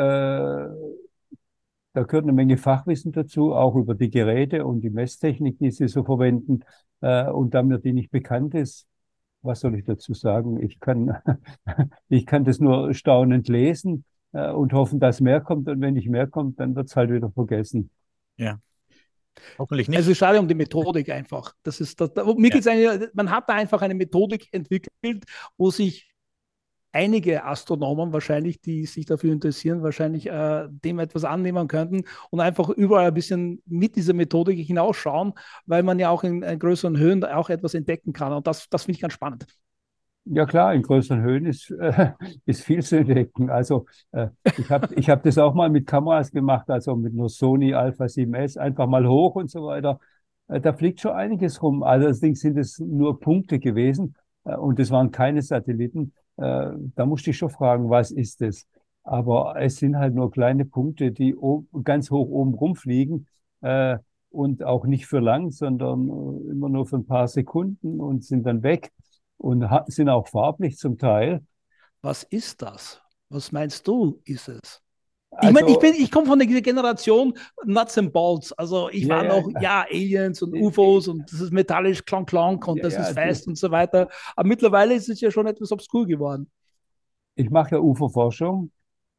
da 1.94 2.04
gehört 2.04 2.24
eine 2.24 2.32
Menge 2.32 2.56
Fachwissen 2.56 3.12
dazu, 3.12 3.54
auch 3.54 3.76
über 3.76 3.94
die 3.94 4.10
Geräte 4.10 4.64
und 4.64 4.80
die 4.80 4.90
Messtechnik, 4.90 5.58
die 5.58 5.70
sie 5.70 5.88
so 5.88 6.04
verwenden. 6.04 6.64
Äh, 7.00 7.30
und 7.30 7.54
da 7.54 7.62
mir 7.62 7.78
die 7.78 7.92
nicht 7.92 8.10
bekannt 8.10 8.54
ist, 8.54 8.86
was 9.42 9.60
soll 9.60 9.74
ich 9.74 9.84
dazu 9.84 10.14
sagen? 10.14 10.62
Ich 10.62 10.80
kann, 10.80 11.18
ich 12.08 12.26
kann 12.26 12.44
das 12.44 12.60
nur 12.60 12.94
staunend 12.94 13.48
lesen 13.48 14.04
äh, 14.32 14.50
und 14.50 14.72
hoffen, 14.72 15.00
dass 15.00 15.20
mehr 15.20 15.40
kommt. 15.40 15.68
Und 15.68 15.80
wenn 15.80 15.94
nicht 15.94 16.08
mehr 16.08 16.26
kommt, 16.26 16.60
dann 16.60 16.74
wird 16.74 16.88
es 16.88 16.96
halt 16.96 17.10
wieder 17.10 17.30
vergessen. 17.30 17.90
Ja. 18.36 18.58
Hoffentlich 19.58 19.88
nicht. 19.88 19.96
Also 19.96 20.14
schade 20.14 20.38
um 20.38 20.48
die 20.48 20.54
Methodik 20.54 21.10
einfach. 21.10 21.54
Das 21.62 21.80
ist 21.80 22.00
das, 22.00 22.10
mir 22.14 22.48
ja. 22.48 22.54
geht's 22.54 22.66
eigentlich, 22.66 23.10
man 23.14 23.30
hat 23.30 23.48
da 23.48 23.54
einfach 23.54 23.82
eine 23.82 23.94
Methodik 23.94 24.48
entwickelt, 24.52 25.24
wo 25.56 25.70
sich 25.70 26.12
einige 26.92 27.44
Astronomen 27.44 28.12
wahrscheinlich, 28.12 28.60
die 28.60 28.86
sich 28.86 29.06
dafür 29.06 29.32
interessieren, 29.32 29.82
wahrscheinlich 29.82 30.26
äh, 30.26 30.68
dem 30.68 30.98
etwas 30.98 31.24
annehmen 31.24 31.66
könnten 31.66 32.04
und 32.30 32.40
einfach 32.40 32.68
überall 32.68 33.08
ein 33.08 33.14
bisschen 33.14 33.62
mit 33.66 33.96
dieser 33.96 34.12
Methodik 34.12 34.64
hinausschauen, 34.66 35.32
weil 35.66 35.82
man 35.82 35.98
ja 35.98 36.10
auch 36.10 36.22
in, 36.22 36.42
in 36.42 36.58
größeren 36.58 36.98
Höhen 36.98 37.24
auch 37.24 37.48
etwas 37.50 37.74
entdecken 37.74 38.12
kann. 38.12 38.32
Und 38.32 38.46
das, 38.46 38.68
das 38.68 38.84
finde 38.84 38.96
ich 38.96 39.00
ganz 39.00 39.14
spannend. 39.14 39.46
Ja 40.24 40.46
klar, 40.46 40.72
in 40.74 40.82
größeren 40.82 41.20
Höhen 41.22 41.46
ist, 41.46 41.70
äh, 41.70 42.12
ist 42.46 42.62
viel 42.62 42.82
zu 42.82 42.96
entdecken. 42.98 43.50
Also 43.50 43.86
äh, 44.12 44.28
ich 44.56 44.70
habe 44.70 44.94
ich 44.94 45.10
hab 45.10 45.22
das 45.24 45.36
auch 45.38 45.54
mal 45.54 45.68
mit 45.68 45.86
Kameras 45.86 46.30
gemacht, 46.30 46.70
also 46.70 46.94
mit 46.94 47.12
einer 47.12 47.28
Sony 47.28 47.74
Alpha 47.74 48.06
7S, 48.08 48.56
einfach 48.56 48.86
mal 48.86 49.06
hoch 49.08 49.34
und 49.34 49.50
so 49.50 49.66
weiter. 49.66 49.98
Äh, 50.48 50.60
da 50.60 50.72
fliegt 50.72 51.00
schon 51.00 51.12
einiges 51.12 51.60
rum. 51.62 51.82
Allerdings 51.82 52.40
sind 52.40 52.56
es 52.56 52.78
nur 52.78 53.18
Punkte 53.18 53.58
gewesen 53.58 54.14
äh, 54.44 54.54
und 54.54 54.78
es 54.78 54.90
waren 54.92 55.10
keine 55.10 55.42
Satelliten. 55.42 56.12
Äh, 56.36 56.68
da 56.94 57.04
musste 57.04 57.30
ich 57.30 57.38
schon 57.38 57.50
fragen, 57.50 57.90
was 57.90 58.12
ist 58.12 58.42
es? 58.42 58.68
Aber 59.02 59.56
es 59.60 59.76
sind 59.78 59.96
halt 59.96 60.14
nur 60.14 60.30
kleine 60.30 60.64
Punkte, 60.64 61.10
die 61.10 61.34
ganz 61.82 62.12
hoch 62.12 62.28
oben 62.28 62.54
rumfliegen 62.54 63.26
äh, 63.62 63.98
und 64.30 64.62
auch 64.62 64.86
nicht 64.86 65.06
für 65.06 65.18
lang, 65.18 65.50
sondern 65.50 66.08
immer 66.48 66.68
nur 66.68 66.86
für 66.86 66.96
ein 66.96 67.06
paar 67.06 67.26
Sekunden 67.26 68.00
und 68.00 68.24
sind 68.24 68.46
dann 68.46 68.62
weg 68.62 68.92
und 69.42 69.68
sind 69.88 70.08
auch 70.08 70.28
farblich 70.28 70.78
zum 70.78 70.98
Teil. 70.98 71.44
Was 72.00 72.22
ist 72.22 72.62
das? 72.62 73.02
Was 73.28 73.50
meinst 73.50 73.86
du, 73.88 74.20
ist 74.24 74.48
es? 74.48 74.80
Ich 75.40 75.50
meine, 75.50 75.70
ich, 75.70 75.76
also 75.82 75.98
ich 75.98 76.10
komme 76.10 76.26
von 76.26 76.38
der 76.38 76.46
Generation 76.46 77.32
Nuts 77.64 77.96
and 77.96 78.12
Bolts. 78.12 78.52
Also 78.52 78.90
ich 78.90 79.04
ja, 79.04 79.16
war 79.16 79.24
noch, 79.24 79.48
ja, 79.60 79.86
Aliens 79.90 80.42
und 80.42 80.54
UFOs 80.54 81.08
und 81.08 81.32
das 81.32 81.40
ist 81.40 81.52
metallisch, 81.52 82.04
klang, 82.04 82.26
klang 82.26 82.62
und 82.64 82.84
das 82.84 82.94
ja, 82.94 83.02
ist 83.02 83.14
fest 83.14 83.48
und 83.48 83.56
so 83.56 83.70
weiter. 83.70 84.08
Aber 84.36 84.46
mittlerweile 84.46 84.94
ist 84.94 85.08
es 85.08 85.20
ja 85.20 85.30
schon 85.30 85.46
etwas 85.46 85.72
obskur 85.72 86.06
geworden. 86.06 86.50
Ich 87.34 87.48
mache 87.48 87.76
ja 87.76 87.80
UFO-Forschung 87.80 88.70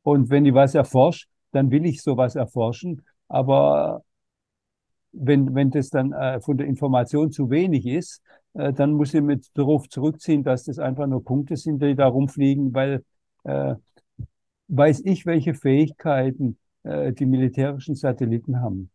und 0.03 0.29
wenn 0.29 0.45
ich 0.45 0.53
was 0.53 0.75
erforsche, 0.75 1.25
dann 1.51 1.71
will 1.71 1.85
ich 1.85 2.03
sowas 2.03 2.35
erforschen. 2.35 3.03
Aber 3.27 4.03
wenn, 5.11 5.55
wenn 5.55 5.71
das 5.71 5.89
dann 5.89 6.13
äh, 6.13 6.39
von 6.41 6.57
der 6.57 6.67
Information 6.67 7.31
zu 7.31 7.49
wenig 7.49 7.87
ist, 7.87 8.21
äh, 8.53 8.73
dann 8.73 8.93
muss 8.93 9.13
ich 9.13 9.21
mit 9.21 9.49
darauf 9.55 9.89
zurückziehen, 9.89 10.43
dass 10.43 10.65
das 10.65 10.79
einfach 10.79 11.07
nur 11.07 11.23
Punkte 11.23 11.57
sind, 11.57 11.81
die 11.81 11.95
da 11.95 12.07
rumfliegen, 12.07 12.73
weil 12.73 13.03
äh, 13.43 13.75
weiß 14.67 15.01
ich, 15.05 15.25
welche 15.25 15.53
Fähigkeiten 15.53 16.57
äh, 16.83 17.13
die 17.13 17.25
militärischen 17.25 17.95
Satelliten 17.95 18.61
haben. 18.61 18.89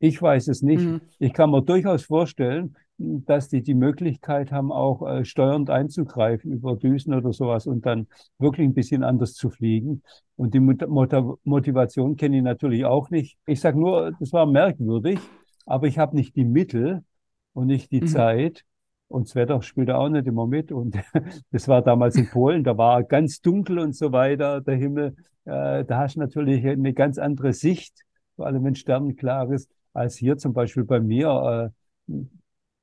Ich 0.00 0.20
weiß 0.20 0.48
es 0.48 0.62
nicht. 0.62 0.84
Mhm. 0.84 1.00
Ich 1.18 1.32
kann 1.32 1.50
mir 1.50 1.62
durchaus 1.62 2.04
vorstellen, 2.04 2.76
dass 2.98 3.48
die 3.48 3.62
die 3.62 3.74
Möglichkeit 3.74 4.50
haben, 4.50 4.72
auch 4.72 5.06
äh, 5.06 5.24
steuernd 5.24 5.70
einzugreifen 5.70 6.52
über 6.52 6.76
Düsen 6.76 7.14
oder 7.14 7.32
sowas 7.32 7.66
und 7.66 7.86
dann 7.86 8.08
wirklich 8.38 8.66
ein 8.66 8.74
bisschen 8.74 9.04
anders 9.04 9.34
zu 9.34 9.50
fliegen. 9.50 10.02
Und 10.36 10.54
die 10.54 10.60
Mot 10.60 11.12
Motivation 11.44 12.16
kenne 12.16 12.38
ich 12.38 12.42
natürlich 12.42 12.84
auch 12.84 13.10
nicht. 13.10 13.38
Ich 13.46 13.60
sage 13.60 13.78
nur, 13.78 14.12
das 14.18 14.32
war 14.32 14.46
merkwürdig, 14.46 15.20
aber 15.66 15.86
ich 15.86 15.98
habe 15.98 16.16
nicht 16.16 16.34
die 16.36 16.44
Mittel 16.44 17.04
und 17.52 17.68
nicht 17.68 17.90
die 17.92 18.00
mhm. 18.00 18.08
Zeit, 18.08 18.64
und 19.08 19.28
das 19.28 19.34
Wetter 19.34 19.60
spielt 19.62 19.90
auch 19.90 20.08
nicht 20.08 20.26
immer 20.26 20.46
mit. 20.46 20.70
Und 20.70 20.96
das 21.50 21.66
war 21.66 21.82
damals 21.82 22.16
in 22.16 22.28
Polen, 22.28 22.62
da 22.62 22.76
war 22.76 23.02
ganz 23.02 23.40
dunkel 23.40 23.78
und 23.78 23.96
so 23.96 24.12
weiter, 24.12 24.60
der 24.60 24.76
Himmel. 24.76 25.16
Äh, 25.44 25.84
da 25.84 25.98
hast 25.98 26.16
du 26.16 26.20
natürlich 26.20 26.64
eine 26.66 26.92
ganz 26.92 27.18
andere 27.18 27.52
Sicht, 27.52 28.04
vor 28.36 28.46
allem 28.46 28.64
wenn 28.64 28.74
sternenklar 28.74 29.50
ist, 29.50 29.70
als 29.94 30.16
hier 30.16 30.36
zum 30.36 30.52
Beispiel 30.52 30.84
bei 30.84 31.00
mir. 31.00 31.72
Äh, 32.08 32.14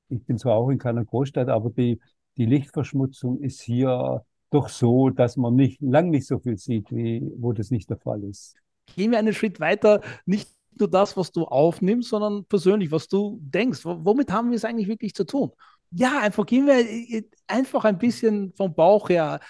ich 0.08 0.24
bin 0.24 0.38
zwar 0.38 0.56
auch 0.56 0.68
in 0.70 0.78
keiner 0.78 1.04
Großstadt, 1.04 1.48
aber 1.48 1.70
die, 1.70 2.00
die 2.36 2.46
Lichtverschmutzung 2.46 3.40
ist 3.40 3.62
hier 3.62 4.24
doch 4.50 4.68
so, 4.68 5.10
dass 5.10 5.36
man 5.36 5.54
nicht 5.54 5.80
lang 5.80 6.10
nicht 6.10 6.26
so 6.26 6.38
viel 6.38 6.56
sieht, 6.58 6.92
wie 6.92 7.22
wo 7.36 7.52
das 7.52 7.70
nicht 7.70 7.90
der 7.90 7.98
Fall 7.98 8.22
ist. 8.24 8.56
Gehen 8.94 9.10
wir 9.10 9.18
einen 9.18 9.32
Schritt 9.32 9.58
weiter, 9.58 10.00
nicht 10.24 10.48
nur 10.78 10.88
das, 10.88 11.16
was 11.16 11.32
du 11.32 11.44
aufnimmst, 11.44 12.10
sondern 12.10 12.44
persönlich, 12.44 12.90
was 12.92 13.08
du 13.08 13.38
denkst. 13.42 13.80
Womit 13.84 14.30
haben 14.30 14.50
wir 14.50 14.56
es 14.56 14.64
eigentlich 14.64 14.88
wirklich 14.88 15.14
zu 15.14 15.24
tun? 15.24 15.50
Ja, 15.90 16.20
einfach 16.20 16.46
gehen 16.46 16.66
wir 16.66 16.78
äh, 16.78 17.24
einfach 17.46 17.84
ein 17.84 17.98
bisschen 17.98 18.52
vom 18.56 18.74
Bauch 18.74 19.08
her. 19.08 19.40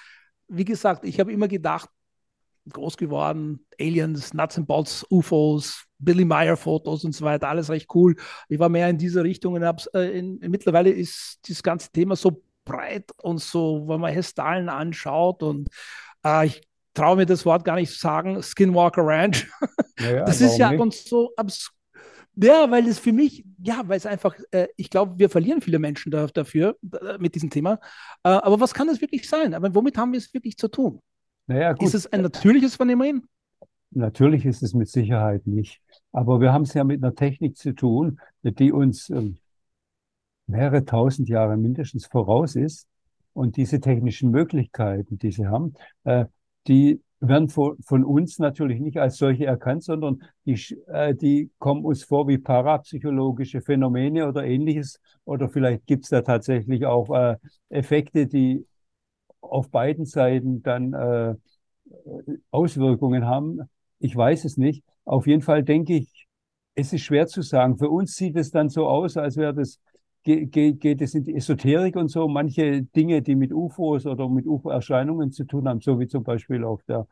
Wie 0.49 0.64
gesagt, 0.64 1.05
ich 1.05 1.19
habe 1.19 1.33
immer 1.33 1.49
gedacht, 1.49 1.88
groß 2.73 2.97
geworden, 2.97 3.64
Aliens, 3.81 4.35
Nuts 4.35 4.59
and 4.59 4.66
Bolts, 4.66 5.07
UFOs, 5.11 5.85
Billy 5.99 6.25
Meyer 6.25 6.57
Fotos 6.57 7.05
und 7.05 7.14
so 7.14 7.25
weiter, 7.25 7.49
alles 7.49 7.71
recht 7.71 7.88
cool. 7.95 8.16
Ich 8.49 8.59
war 8.59 8.69
mehr 8.69 8.88
in 8.88 8.99
diese 8.99 9.23
Richtung 9.23 9.55
und 9.55 9.64
hab's, 9.64 9.87
äh, 9.95 10.19
in, 10.19 10.38
mittlerweile 10.40 10.90
ist 10.90 11.38
das 11.49 11.62
ganze 11.62 11.90
Thema 11.90 12.16
so 12.16 12.43
breit 12.64 13.12
und 13.23 13.40
so, 13.40 13.87
wenn 13.87 14.00
man 14.00 14.12
Hestalen 14.12 14.69
anschaut 14.69 15.43
und 15.43 15.69
äh, 16.25 16.47
ich 16.47 16.62
traue 16.95 17.16
mir 17.16 17.26
das 17.26 17.45
Wort 17.47 17.64
gar 17.64 17.76
nicht 17.76 17.93
zu 17.93 17.99
sagen, 17.99 18.43
Skinwalker 18.43 19.02
Ranch. 19.05 19.49
Ja, 19.99 20.25
das 20.25 20.40
ist 20.40 20.59
ja 20.59 20.71
uns 20.71 21.05
so 21.05 21.33
abs 21.37 21.71
ja, 22.37 22.71
weil 22.71 22.87
es 22.87 22.99
für 22.99 23.12
mich, 23.12 23.45
ja, 23.62 23.83
weil 23.87 23.97
es 23.97 24.07
einfach, 24.07 24.35
äh, 24.50 24.69
ich 24.76 24.90
glaube, 24.90 25.19
wir 25.19 25.31
verlieren 25.31 25.61
viele 25.61 25.78
Menschen 25.78 26.11
da, 26.11 26.26
dafür 26.26 26.76
äh, 26.93 27.19
mit 27.19 27.35
diesem 27.35 27.50
Thema. 27.50 27.81
Äh, 28.23 28.28
aber 28.28 28.61
was 28.61 28.75
kann 28.75 28.87
das 28.87 29.00
wirklich 29.00 29.28
sein? 29.28 29.55
Aber 29.55 29.75
womit 29.75 29.97
haben 29.97 30.12
wir 30.12 30.19
es 30.19 30.33
wirklich 30.35 30.57
zu 30.57 30.69
tun? 30.69 31.00
Naja, 31.47 31.73
gut. 31.73 31.87
Ist 31.87 31.95
es 31.95 32.12
ein 32.12 32.23
natürliches 32.23 32.76
Phänomen? 32.76 33.26
Natürlich 33.90 34.45
ist 34.45 34.62
es 34.62 34.75
mit 34.75 34.88
Sicherheit 34.88 35.47
nicht. 35.47 35.81
Aber 36.12 36.40
wir 36.40 36.52
haben 36.52 36.62
es 36.62 36.75
ja 36.75 36.85
mit 36.85 37.02
einer 37.02 37.14
Technik 37.14 37.57
zu 37.57 37.73
tun, 37.75 38.21
die 38.43 38.73
uns 38.73 39.09
ähm, 39.11 39.38
mehrere 40.47 40.85
tausend 40.85 41.28
Jahre 41.28 41.57
mindestens 41.57 42.07
voraus 42.07 42.57
ist. 42.57 42.87
Und 43.33 43.57
diese 43.57 43.81
technischen 43.81 44.31
Möglichkeiten, 44.31 45.19
die 45.19 45.31
sie 45.31 45.47
haben, 45.47 45.75
äh, 46.05 46.26
die 46.66 47.00
werden 47.21 47.49
von, 47.49 47.77
uns 48.05 48.39
natürlich 48.39 48.81
nicht 48.81 48.99
als 48.99 49.17
solche 49.17 49.47
erkannt, 49.47 49.83
sondern 49.83 50.23
die, 50.45 50.61
äh, 50.89 51.15
die 51.15 51.51
kommen 51.59 51.85
uns 51.85 52.05
vor 52.05 52.29
wie 52.29 52.39
parapsychologische 52.39 53.63
Phänomene 53.63 54.29
oder 54.29 54.45
ähnliches. 54.45 55.01
Oder 55.25 55.49
vielleicht 55.49 55.87
gibt 55.87 56.05
es 56.05 56.11
da 56.11 56.23
tatsächlich 56.23 56.85
auch 56.87 57.11
äh, 57.11 57.37
Effekte, 57.69 58.27
die 58.27 58.67
auf 59.41 59.71
beiden 59.71 60.05
Seiten 60.05 60.63
dann 60.63 60.93
äh, 60.93 61.35
Auswirkungen 62.51 63.27
haben. 63.27 63.61
Ich 63.99 64.15
weiß 64.15 64.45
es 64.45 64.57
nicht. 64.57 64.85
Auf 65.05 65.27
jeden 65.27 65.43
Fall 65.43 65.63
denke 65.63 65.95
ich, 65.95 66.27
es 66.75 66.93
ist 66.93 67.03
schwer 67.03 67.27
zu 67.27 67.43
sagen. 67.43 67.79
Für 67.79 67.89
uns 67.89 68.15
sieht 68.15 68.37
es 68.37 68.51
dann 68.51 68.69
so 68.69 68.87
aus, 68.87 69.17
als 69.17 69.37
wäre 69.37 69.55
das 69.55 69.81
geht, 70.26 71.00
es 71.00 71.14
in 71.14 71.25
die 71.25 71.35
Esoterik 71.35 71.97
und 71.97 72.09
so. 72.09 72.28
Manche 72.28 72.83
Dinge, 72.83 73.23
die 73.23 73.37
mit 73.37 73.52
UFOs 73.52 74.06
oder 74.06 74.28
mit 74.28 74.47
UFO-Erscheinungen 74.47 75.33
zu 75.33 75.45
tun 75.45 75.68
haben, 75.68 75.80
so 75.80 75.99
wie 75.99 76.09
zum 76.09 76.25
Beispiel 76.25 76.64
auf 76.64 76.83
der, 76.85 77.06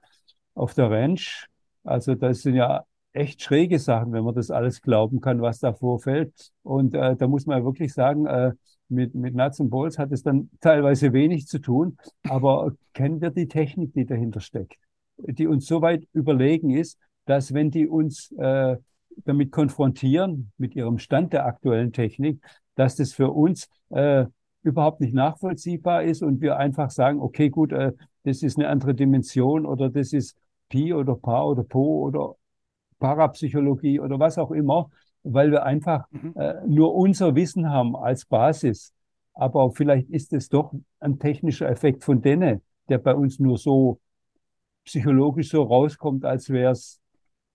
auf 0.55 0.75
der 0.75 0.91
Ranch. 0.91 1.47
Also 1.85 2.15
das 2.15 2.43
sind 2.43 2.55
ja 2.55 2.85
echt 3.13 3.43
schräge 3.43 3.79
Sachen, 3.79 4.13
wenn 4.13 4.25
man 4.25 4.35
das 4.35 4.51
alles 4.51 4.83
glauben 4.83 5.21
kann, 5.21 5.41
was 5.41 5.61
da 5.61 5.73
vorfällt. 5.73 6.51
Und 6.63 6.95
äh, 6.95 7.17
da 7.17 7.29
muss 7.29 7.47
man 7.47 7.65
wirklich 7.65 7.95
sagen, 7.95 8.27
äh, 8.27 8.53
mit, 8.89 9.15
mit 9.15 9.35
Nuts 9.35 9.61
und 9.61 9.71
Bolts 9.71 9.99
hat 9.99 10.13
es 10.13 10.23
dann 10.23 10.51
teilweise 10.61 11.13
wenig 11.13 11.47
zu 11.47 11.59
tun, 11.59 11.97
aber 12.29 12.73
kennen 12.93 13.21
wir 13.21 13.31
die 13.31 13.49
Technik, 13.49 13.95
die 13.95 14.05
dahinter 14.05 14.41
steckt, 14.41 14.77
die 15.17 15.47
uns 15.47 15.67
so 15.67 15.81
weit 15.81 16.07
überlegen 16.13 16.71
ist, 16.71 16.99
dass 17.25 17.55
wenn 17.55 17.71
die 17.71 17.89
uns 17.89 18.33
äh, 18.33 18.77
damit 19.25 19.53
konfrontieren, 19.53 20.53
mit 20.59 20.75
ihrem 20.75 20.99
Stand 20.99 21.33
der 21.33 21.47
aktuellen 21.47 21.93
Technik, 21.93 22.41
dass 22.75 22.97
das 22.97 23.13
für 23.13 23.31
uns 23.31 23.69
äh, 23.91 24.27
überhaupt 24.63 25.01
nicht 25.01 25.15
nachvollziehbar 25.15 26.03
ist 26.03 26.23
und 26.23 26.41
wir 26.41 26.57
einfach 26.57 26.91
sagen, 26.91 27.21
okay, 27.21 27.51
gut, 27.51 27.73
äh, 27.73 27.93
das 28.25 28.43
ist 28.43 28.59
eine 28.59 28.69
andere 28.69 28.95
Dimension 28.95 29.67
oder 29.67 29.91
das 29.91 30.13
ist 30.13 30.37
Pi 30.69 30.93
oder 30.95 31.15
Pa 31.15 31.45
oder 31.45 31.63
Po 31.63 32.03
oder 32.03 32.35
Parapsychologie 32.99 34.01
oder 34.01 34.19
was 34.19 34.39
auch 34.39 34.51
immer, 34.51 34.91
weil 35.23 35.51
wir 35.51 35.65
einfach 35.65 36.07
mhm. 36.11 36.35
äh, 36.37 36.55
nur 36.67 36.95
unser 36.95 37.35
Wissen 37.35 37.71
haben 37.71 37.95
als 37.95 38.25
Basis. 38.25 38.93
Aber 39.35 39.71
vielleicht 39.73 40.09
ist 40.11 40.33
es 40.33 40.49
doch 40.49 40.73
ein 41.01 41.19
technischer 41.19 41.69
Effekt 41.69 42.05
von 42.05 42.23
denen, 42.23 42.63
der 42.89 42.99
bei 42.99 43.15
uns 43.15 43.39
nur 43.39 43.59
so 43.59 44.01
psychologisch 44.85 45.51
so 45.51 45.63
rauskommt, 45.63 46.25
als 46.25 46.51
wäre 46.51 46.73
es, 46.73 47.01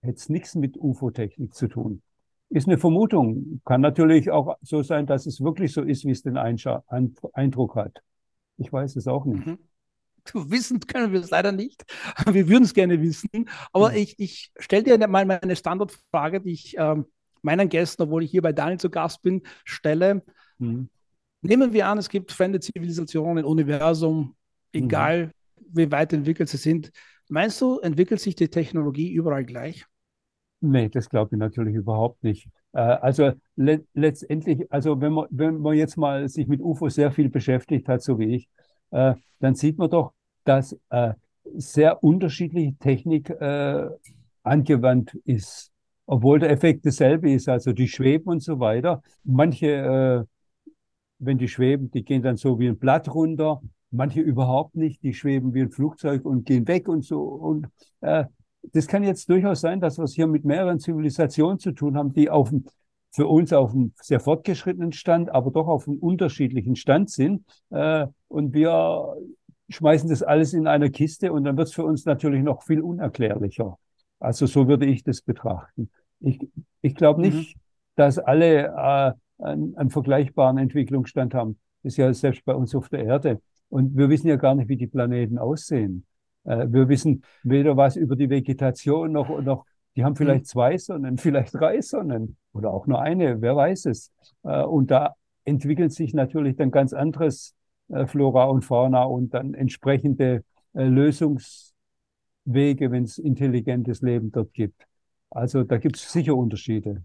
hätte 0.02 0.16
es 0.16 0.28
nichts 0.28 0.54
mit 0.54 0.76
UFO-Technik 0.76 1.54
zu 1.54 1.68
tun. 1.68 2.02
Ist 2.48 2.66
eine 2.66 2.78
Vermutung. 2.78 3.60
Kann 3.64 3.80
natürlich 3.80 4.30
auch 4.30 4.56
so 4.62 4.82
sein, 4.82 5.06
dass 5.06 5.26
es 5.26 5.40
wirklich 5.40 5.72
so 5.72 5.82
ist, 5.82 6.04
wie 6.04 6.10
es 6.10 6.22
den 6.22 6.36
Einscha 6.36 6.82
Eindruck 7.32 7.76
hat. 7.76 8.02
Ich 8.56 8.72
weiß 8.72 8.96
es 8.96 9.06
auch 9.06 9.24
nicht. 9.24 9.46
Mhm. 9.46 9.58
Wissen 10.34 10.80
können 10.80 11.12
wir 11.12 11.20
es 11.20 11.30
leider 11.30 11.52
nicht. 11.52 11.84
Wir 12.30 12.48
würden 12.48 12.64
es 12.64 12.74
gerne 12.74 13.00
wissen. 13.00 13.48
Aber 13.72 13.90
mhm. 13.90 13.96
ich, 13.96 14.18
ich 14.18 14.52
stelle 14.58 14.82
dir 14.82 15.08
mal 15.08 15.24
meine 15.24 15.56
Standardfrage, 15.56 16.40
die 16.40 16.52
ich 16.52 16.74
ähm, 16.76 17.06
meinen 17.42 17.68
Gästen, 17.68 18.02
obwohl 18.02 18.24
ich 18.24 18.30
hier 18.30 18.42
bei 18.42 18.52
Daniel 18.52 18.78
zu 18.78 18.90
Gast 18.90 19.22
bin, 19.22 19.42
stelle. 19.64 20.22
Mhm. 20.58 20.90
Nehmen 21.42 21.72
wir 21.72 21.86
an, 21.86 21.98
es 21.98 22.08
gibt 22.08 22.32
fremde 22.32 22.60
Zivilisationen 22.60 23.38
im 23.38 23.50
Universum, 23.50 24.36
egal 24.72 25.26
mhm. 25.26 25.32
wie 25.72 25.90
weit 25.90 26.12
entwickelt 26.12 26.48
sie 26.48 26.58
sind. 26.58 26.90
Meinst 27.30 27.60
du, 27.60 27.78
entwickelt 27.78 28.20
sich 28.20 28.34
die 28.34 28.48
Technologie 28.48 29.10
überall 29.12 29.44
gleich? 29.44 29.86
Nee, 30.60 30.88
das 30.88 31.08
glaube 31.08 31.30
ich 31.32 31.38
natürlich 31.38 31.74
überhaupt 31.74 32.22
nicht. 32.22 32.48
Äh, 32.72 32.80
also 32.80 33.32
le 33.56 33.84
letztendlich, 33.94 34.70
also 34.70 35.00
wenn 35.00 35.12
man, 35.12 35.26
wenn 35.30 35.58
man 35.58 35.74
jetzt 35.74 35.96
mal 35.96 36.28
sich 36.28 36.46
mit 36.46 36.60
UFO 36.60 36.88
sehr 36.88 37.12
viel 37.12 37.30
beschäftigt 37.30 37.88
hat, 37.88 38.02
so 38.02 38.18
wie 38.18 38.34
ich, 38.34 38.48
äh, 38.90 39.14
dann 39.38 39.54
sieht 39.54 39.78
man 39.78 39.88
doch, 39.88 40.12
dass 40.44 40.76
äh, 40.90 41.14
sehr 41.54 42.04
unterschiedliche 42.04 42.76
Technik 42.78 43.30
äh, 43.30 43.88
angewandt 44.42 45.14
ist 45.24 45.70
obwohl 46.10 46.40
der 46.40 46.50
Effekt 46.50 46.84
dasselbe 46.84 47.30
ist, 47.30 47.48
also 47.48 47.72
die 47.72 47.86
schweben 47.86 48.26
und 48.26 48.42
so 48.42 48.58
weiter. 48.58 49.00
Manche, 49.22 49.66
äh, 49.68 50.24
wenn 51.20 51.38
die 51.38 51.46
schweben, 51.46 51.88
die 51.92 52.02
gehen 52.02 52.20
dann 52.20 52.36
so 52.36 52.58
wie 52.58 52.66
ein 52.66 52.78
Blatt 52.78 53.14
runter, 53.14 53.62
manche 53.90 54.20
überhaupt 54.20 54.76
nicht, 54.76 55.02
die 55.02 55.14
schweben 55.14 55.54
wie 55.54 55.62
ein 55.62 55.70
Flugzeug 55.70 56.24
und 56.24 56.46
gehen 56.46 56.66
weg 56.68 56.88
und 56.88 57.04
so. 57.04 57.22
Und 57.22 57.68
äh, 58.00 58.24
das 58.72 58.86
kann 58.86 59.02
jetzt 59.02 59.28
durchaus 59.28 59.60
sein, 59.60 59.80
dass 59.80 59.98
wir 59.98 60.04
es 60.04 60.14
hier 60.14 60.26
mit 60.26 60.44
mehreren 60.44 60.78
Zivilisationen 60.78 61.58
zu 61.58 61.72
tun 61.72 61.96
haben, 61.96 62.12
die 62.12 62.30
auf 62.30 62.50
dem, 62.50 62.64
für 63.12 63.26
uns 63.26 63.52
auf 63.52 63.72
einem 63.72 63.92
sehr 64.00 64.20
fortgeschrittenen 64.20 64.92
Stand, 64.92 65.30
aber 65.30 65.50
doch 65.50 65.66
auf 65.66 65.88
einem 65.88 65.98
unterschiedlichen 65.98 66.76
Stand 66.76 67.10
sind. 67.10 67.44
Äh, 67.70 68.06
und 68.28 68.54
wir 68.54 69.16
schmeißen 69.68 70.08
das 70.08 70.22
alles 70.22 70.52
in 70.52 70.66
eine 70.66 70.90
Kiste 70.90 71.32
und 71.32 71.44
dann 71.44 71.56
wird 71.56 71.68
es 71.68 71.74
für 71.74 71.84
uns 71.84 72.04
natürlich 72.04 72.42
noch 72.42 72.62
viel 72.62 72.80
unerklärlicher. 72.80 73.78
Also 74.18 74.46
so 74.46 74.68
würde 74.68 74.86
ich 74.86 75.02
das 75.02 75.22
betrachten. 75.22 75.90
Ich, 76.20 76.38
ich 76.82 76.94
glaube 76.94 77.20
nicht, 77.20 77.56
mhm. 77.56 77.60
dass 77.96 78.18
alle 78.18 78.66
äh, 78.66 79.12
einen, 79.42 79.76
einen, 79.76 79.90
vergleichbaren 79.90 80.58
Entwicklungsstand 80.58 81.34
haben. 81.34 81.58
Das 81.82 81.94
ist 81.94 81.96
ja 81.96 82.12
selbst 82.12 82.44
bei 82.44 82.54
uns 82.54 82.74
auf 82.74 82.88
der 82.90 83.04
Erde. 83.04 83.40
Und 83.70 83.96
wir 83.96 84.10
wissen 84.10 84.28
ja 84.28 84.36
gar 84.36 84.54
nicht, 84.54 84.68
wie 84.68 84.76
die 84.76 84.86
Planeten 84.86 85.38
aussehen. 85.38 86.04
Äh, 86.44 86.66
wir 86.68 86.88
wissen 86.88 87.22
weder 87.42 87.76
was 87.76 87.96
über 87.96 88.16
die 88.16 88.28
Vegetation 88.28 89.12
noch, 89.12 89.40
noch 89.40 89.64
die 89.96 90.04
haben 90.04 90.16
vielleicht 90.16 90.42
mhm. 90.42 90.48
zwei 90.48 90.78
Sonnen, 90.78 91.18
vielleicht 91.18 91.54
drei 91.54 91.80
Sonnen 91.80 92.36
oder 92.52 92.70
auch 92.70 92.86
nur 92.86 93.00
eine, 93.00 93.40
wer 93.40 93.56
weiß 93.56 93.86
es. 93.86 94.12
Äh, 94.42 94.62
und 94.62 94.90
da 94.90 95.14
entwickelt 95.44 95.92
sich 95.92 96.14
natürlich 96.14 96.56
dann 96.56 96.70
ganz 96.70 96.92
anderes 96.92 97.54
äh, 97.88 98.06
Flora 98.06 98.44
und 98.44 98.64
Fauna 98.64 99.04
und 99.04 99.34
dann 99.34 99.54
entsprechende 99.54 100.44
äh, 100.74 100.84
Lösungswege, 100.84 101.72
wenn 102.90 103.04
es 103.04 103.18
intelligentes 103.18 104.02
Leben 104.02 104.30
dort 104.32 104.52
gibt. 104.52 104.86
Also 105.30 105.62
da 105.62 105.78
gibt 105.78 105.96
es 105.96 106.12
sicher 106.12 106.36
Unterschiede. 106.36 107.04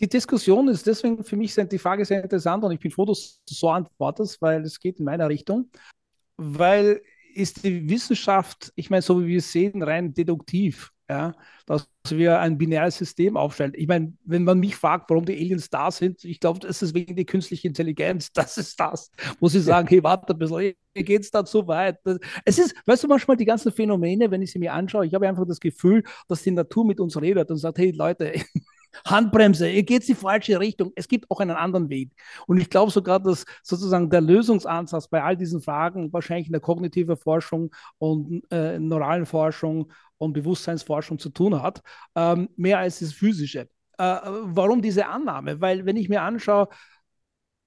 Die 0.00 0.08
Diskussion 0.08 0.68
ist 0.68 0.86
deswegen 0.86 1.24
für 1.24 1.36
mich 1.36 1.54
die 1.54 1.78
Frage 1.78 2.04
sehr 2.04 2.22
interessant 2.22 2.62
und 2.62 2.72
ich 2.72 2.78
bin 2.78 2.90
froh, 2.90 3.04
dass 3.04 3.40
du 3.48 3.54
so 3.54 3.68
antwortest, 3.68 4.40
weil 4.40 4.62
es 4.62 4.78
geht 4.78 4.98
in 4.98 5.04
meiner 5.04 5.28
Richtung. 5.28 5.70
Weil 6.36 7.02
ist 7.34 7.64
die 7.64 7.88
Wissenschaft, 7.88 8.72
ich 8.74 8.90
meine, 8.90 9.02
so 9.02 9.20
wie 9.22 9.28
wir 9.28 9.38
es 9.38 9.52
sehen, 9.52 9.82
rein 9.82 10.12
deduktiv, 10.14 10.92
ja, 11.08 11.34
dass 11.66 11.88
wir 12.10 12.38
ein 12.40 12.58
binäres 12.58 12.98
System 12.98 13.36
aufstellen. 13.36 13.72
Ich 13.74 13.86
meine, 13.86 14.12
wenn 14.24 14.44
man 14.44 14.58
mich 14.58 14.76
fragt, 14.76 15.08
warum 15.08 15.24
die 15.24 15.34
Aliens 15.34 15.70
da 15.70 15.90
sind, 15.90 16.22
ich 16.24 16.38
glaube, 16.38 16.58
das 16.58 16.82
ist 16.82 16.94
wegen 16.94 17.16
der 17.16 17.24
künstlichen 17.24 17.68
Intelligenz. 17.68 18.30
Das 18.34 18.58
ist 18.58 18.78
das, 18.78 19.10
wo 19.40 19.48
sie 19.48 19.60
sagen, 19.60 19.88
hey, 19.88 20.02
warte 20.02 20.32
ein 20.32 20.38
bisschen, 20.38 20.74
mir 20.94 21.04
geht 21.04 21.22
es 21.22 21.30
da 21.30 21.44
zu 21.44 21.66
weit. 21.66 21.98
Es 22.44 22.58
ist, 22.58 22.74
weißt 22.86 23.04
du, 23.04 23.08
manchmal 23.08 23.36
die 23.36 23.44
ganzen 23.44 23.72
Phänomene, 23.72 24.30
wenn 24.30 24.42
ich 24.42 24.52
sie 24.52 24.58
mir 24.58 24.72
anschaue, 24.72 25.06
ich 25.06 25.14
habe 25.14 25.28
einfach 25.28 25.46
das 25.46 25.60
Gefühl, 25.60 26.02
dass 26.28 26.42
die 26.42 26.50
Natur 26.50 26.84
mit 26.84 27.00
uns 27.00 27.20
redet 27.20 27.50
und 27.50 27.56
sagt, 27.56 27.78
hey 27.78 27.90
Leute, 27.90 28.32
Handbremse, 29.06 29.70
ihr 29.70 29.82
geht 29.82 30.02
in 30.02 30.14
die 30.14 30.20
falsche 30.20 30.58
Richtung. 30.58 30.92
Es 30.96 31.08
gibt 31.08 31.30
auch 31.30 31.40
einen 31.40 31.56
anderen 31.56 31.88
Weg. 31.88 32.10
Und 32.46 32.58
ich 32.58 32.70
glaube 32.70 32.90
sogar, 32.90 33.20
dass 33.20 33.44
sozusagen 33.62 34.10
der 34.10 34.20
Lösungsansatz 34.20 35.08
bei 35.08 35.22
all 35.22 35.36
diesen 35.36 35.60
Fragen 35.60 36.12
wahrscheinlich 36.12 36.46
in 36.46 36.52
der 36.52 36.60
kognitiven 36.60 37.16
Forschung 37.16 37.70
und 37.98 38.42
äh, 38.50 38.78
neuralen 38.78 39.26
Forschung 39.26 39.92
und 40.18 40.32
Bewusstseinsforschung 40.32 41.18
zu 41.18 41.30
tun 41.30 41.62
hat, 41.62 41.82
ähm, 42.14 42.48
mehr 42.56 42.78
als 42.78 42.98
das 42.98 43.12
Physische. 43.12 43.68
Äh, 43.98 44.20
warum 44.24 44.82
diese 44.82 45.06
Annahme? 45.06 45.60
Weil 45.60 45.86
wenn 45.86 45.96
ich 45.96 46.08
mir 46.08 46.22
anschaue, 46.22 46.68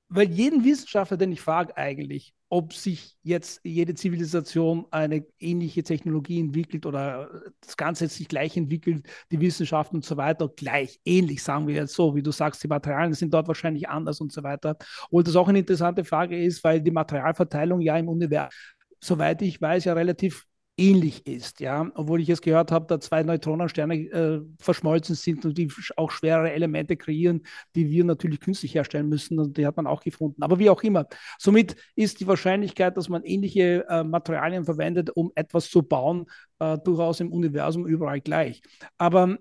weil 0.09 0.29
jeden 0.29 0.63
Wissenschaftler, 0.63 1.17
den 1.17 1.31
ich 1.31 1.41
frage 1.41 1.75
eigentlich, 1.77 2.33
ob 2.51 2.73
sich 2.73 3.15
jetzt 3.23 3.61
jede 3.63 3.93
Zivilisation 3.95 4.85
eine 4.91 5.25
ähnliche 5.39 5.83
Technologie 5.83 6.41
entwickelt 6.41 6.85
oder 6.85 7.29
das 7.61 7.77
Ganze 7.77 8.09
sich 8.09 8.27
gleich 8.27 8.57
entwickelt, 8.57 9.07
die 9.31 9.39
Wissenschaft 9.39 9.93
und 9.93 10.03
so 10.03 10.17
weiter, 10.17 10.49
gleich, 10.49 10.99
ähnlich, 11.05 11.41
sagen 11.41 11.65
wir 11.65 11.75
jetzt 11.75 11.93
so, 11.95 12.13
wie 12.13 12.21
du 12.21 12.31
sagst, 12.31 12.61
die 12.61 12.67
Materialien 12.67 13.13
sind 13.13 13.33
dort 13.33 13.47
wahrscheinlich 13.47 13.87
anders 13.87 14.19
und 14.19 14.33
so 14.33 14.43
weiter. 14.43 14.75
Obwohl 15.05 15.23
das 15.23 15.37
auch 15.37 15.47
eine 15.47 15.59
interessante 15.59 16.03
Frage 16.03 16.43
ist, 16.43 16.61
weil 16.65 16.81
die 16.81 16.91
Materialverteilung 16.91 17.79
ja 17.79 17.97
im 17.97 18.09
Universum, 18.09 18.51
soweit 18.99 19.41
ich 19.41 19.61
weiß, 19.61 19.85
ja 19.85 19.93
relativ 19.93 20.45
ähnlich 20.81 21.27
ist, 21.27 21.59
ja, 21.59 21.91
obwohl 21.93 22.21
ich 22.21 22.29
es 22.29 22.41
gehört 22.41 22.71
habe, 22.71 22.87
da 22.87 22.99
zwei 22.99 23.21
Neutronensterne 23.21 23.95
äh, 23.95 24.41
verschmolzen 24.59 25.15
sind 25.15 25.45
und 25.45 25.57
die 25.57 25.71
auch 25.95 26.09
schwere 26.09 26.51
Elemente 26.51 26.97
kreieren, 26.97 27.43
die 27.75 27.89
wir 27.89 28.03
natürlich 28.03 28.39
künstlich 28.39 28.73
herstellen 28.73 29.07
müssen 29.07 29.39
und 29.39 29.57
die 29.57 29.67
hat 29.67 29.77
man 29.77 29.85
auch 29.85 30.01
gefunden. 30.01 30.41
Aber 30.41 30.57
wie 30.57 30.69
auch 30.69 30.81
immer, 30.81 31.05
somit 31.37 31.75
ist 31.95 32.19
die 32.19 32.27
Wahrscheinlichkeit, 32.27 32.97
dass 32.97 33.09
man 33.09 33.23
ähnliche 33.23 33.85
äh, 33.87 34.03
Materialien 34.03 34.65
verwendet, 34.65 35.11
um 35.11 35.31
etwas 35.35 35.69
zu 35.69 35.83
bauen, 35.83 36.25
äh, 36.59 36.77
durchaus 36.79 37.19
im 37.19 37.31
Universum 37.31 37.85
überall 37.85 38.19
gleich. 38.19 38.63
Aber 38.97 39.37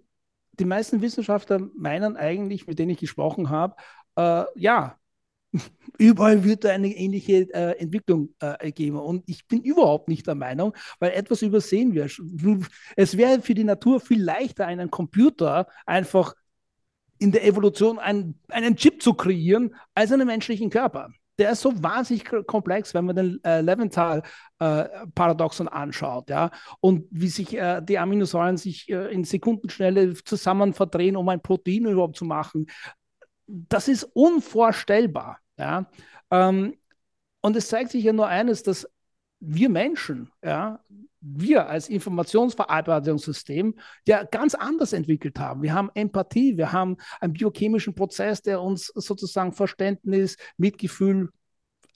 die 0.52 0.66
meisten 0.66 1.00
Wissenschaftler 1.00 1.60
meinen 1.74 2.16
eigentlich, 2.16 2.66
mit 2.66 2.78
denen 2.78 2.90
ich 2.90 2.98
gesprochen 2.98 3.48
habe, 3.48 3.76
äh, 4.16 4.44
ja, 4.56 4.99
überall 5.98 6.44
wird 6.44 6.66
eine 6.66 6.88
ähnliche 6.88 7.52
äh, 7.52 7.78
Entwicklung 7.78 8.34
äh, 8.40 8.72
geben. 8.72 8.98
Und 8.98 9.22
ich 9.26 9.46
bin 9.46 9.62
überhaupt 9.62 10.08
nicht 10.08 10.26
der 10.26 10.34
Meinung, 10.34 10.74
weil 10.98 11.12
etwas 11.12 11.42
übersehen 11.42 11.94
wir. 11.94 12.08
Es 12.96 13.16
wäre 13.16 13.42
für 13.42 13.54
die 13.54 13.64
Natur 13.64 14.00
viel 14.00 14.22
leichter, 14.22 14.66
einen 14.66 14.90
Computer 14.90 15.66
einfach 15.86 16.34
in 17.18 17.32
der 17.32 17.44
Evolution 17.44 17.98
einen, 17.98 18.40
einen 18.48 18.76
Chip 18.76 19.02
zu 19.02 19.14
kreieren, 19.14 19.74
als 19.94 20.10
einen 20.10 20.26
menschlichen 20.26 20.70
Körper. 20.70 21.10
Der 21.38 21.52
ist 21.52 21.60
so 21.60 21.82
wahnsinnig 21.82 22.24
komplex, 22.46 22.92
wenn 22.92 23.06
man 23.06 23.16
den 23.16 23.44
äh, 23.44 23.62
Leventhal-Paradoxon 23.62 25.68
äh, 25.68 25.70
anschaut, 25.70 26.28
ja, 26.28 26.50
und 26.80 27.06
wie 27.10 27.28
sich 27.28 27.56
äh, 27.56 27.80
die 27.82 27.98
Aminosäuren 27.98 28.58
sich 28.58 28.90
äh, 28.90 29.12
in 29.12 29.24
Sekundenschnelle 29.24 30.14
zusammen 30.14 30.74
verdrehen, 30.74 31.16
um 31.16 31.28
ein 31.30 31.40
Protein 31.40 31.86
überhaupt 31.86 32.16
zu 32.16 32.26
machen 32.26 32.66
das 33.50 33.88
ist 33.88 34.04
unvorstellbar. 34.04 35.38
Ja? 35.58 35.90
Ähm, 36.30 36.76
und 37.40 37.56
es 37.56 37.68
zeigt 37.68 37.90
sich 37.90 38.04
ja 38.04 38.12
nur 38.12 38.26
eines, 38.26 38.62
dass 38.62 38.88
wir 39.40 39.68
Menschen, 39.70 40.30
ja, 40.44 40.80
wir 41.22 41.68
als 41.68 41.88
Informationsverarbeitungssystem 41.88 43.74
ja 44.06 44.24
ganz 44.24 44.54
anders 44.54 44.92
entwickelt 44.92 45.38
haben. 45.38 45.62
Wir 45.62 45.74
haben 45.74 45.90
Empathie, 45.94 46.56
wir 46.56 46.72
haben 46.72 46.96
einen 47.20 47.34
biochemischen 47.34 47.94
Prozess, 47.94 48.42
der 48.42 48.62
uns 48.62 48.86
sozusagen 48.86 49.52
Verständnis, 49.52 50.36
Mitgefühl, 50.56 51.30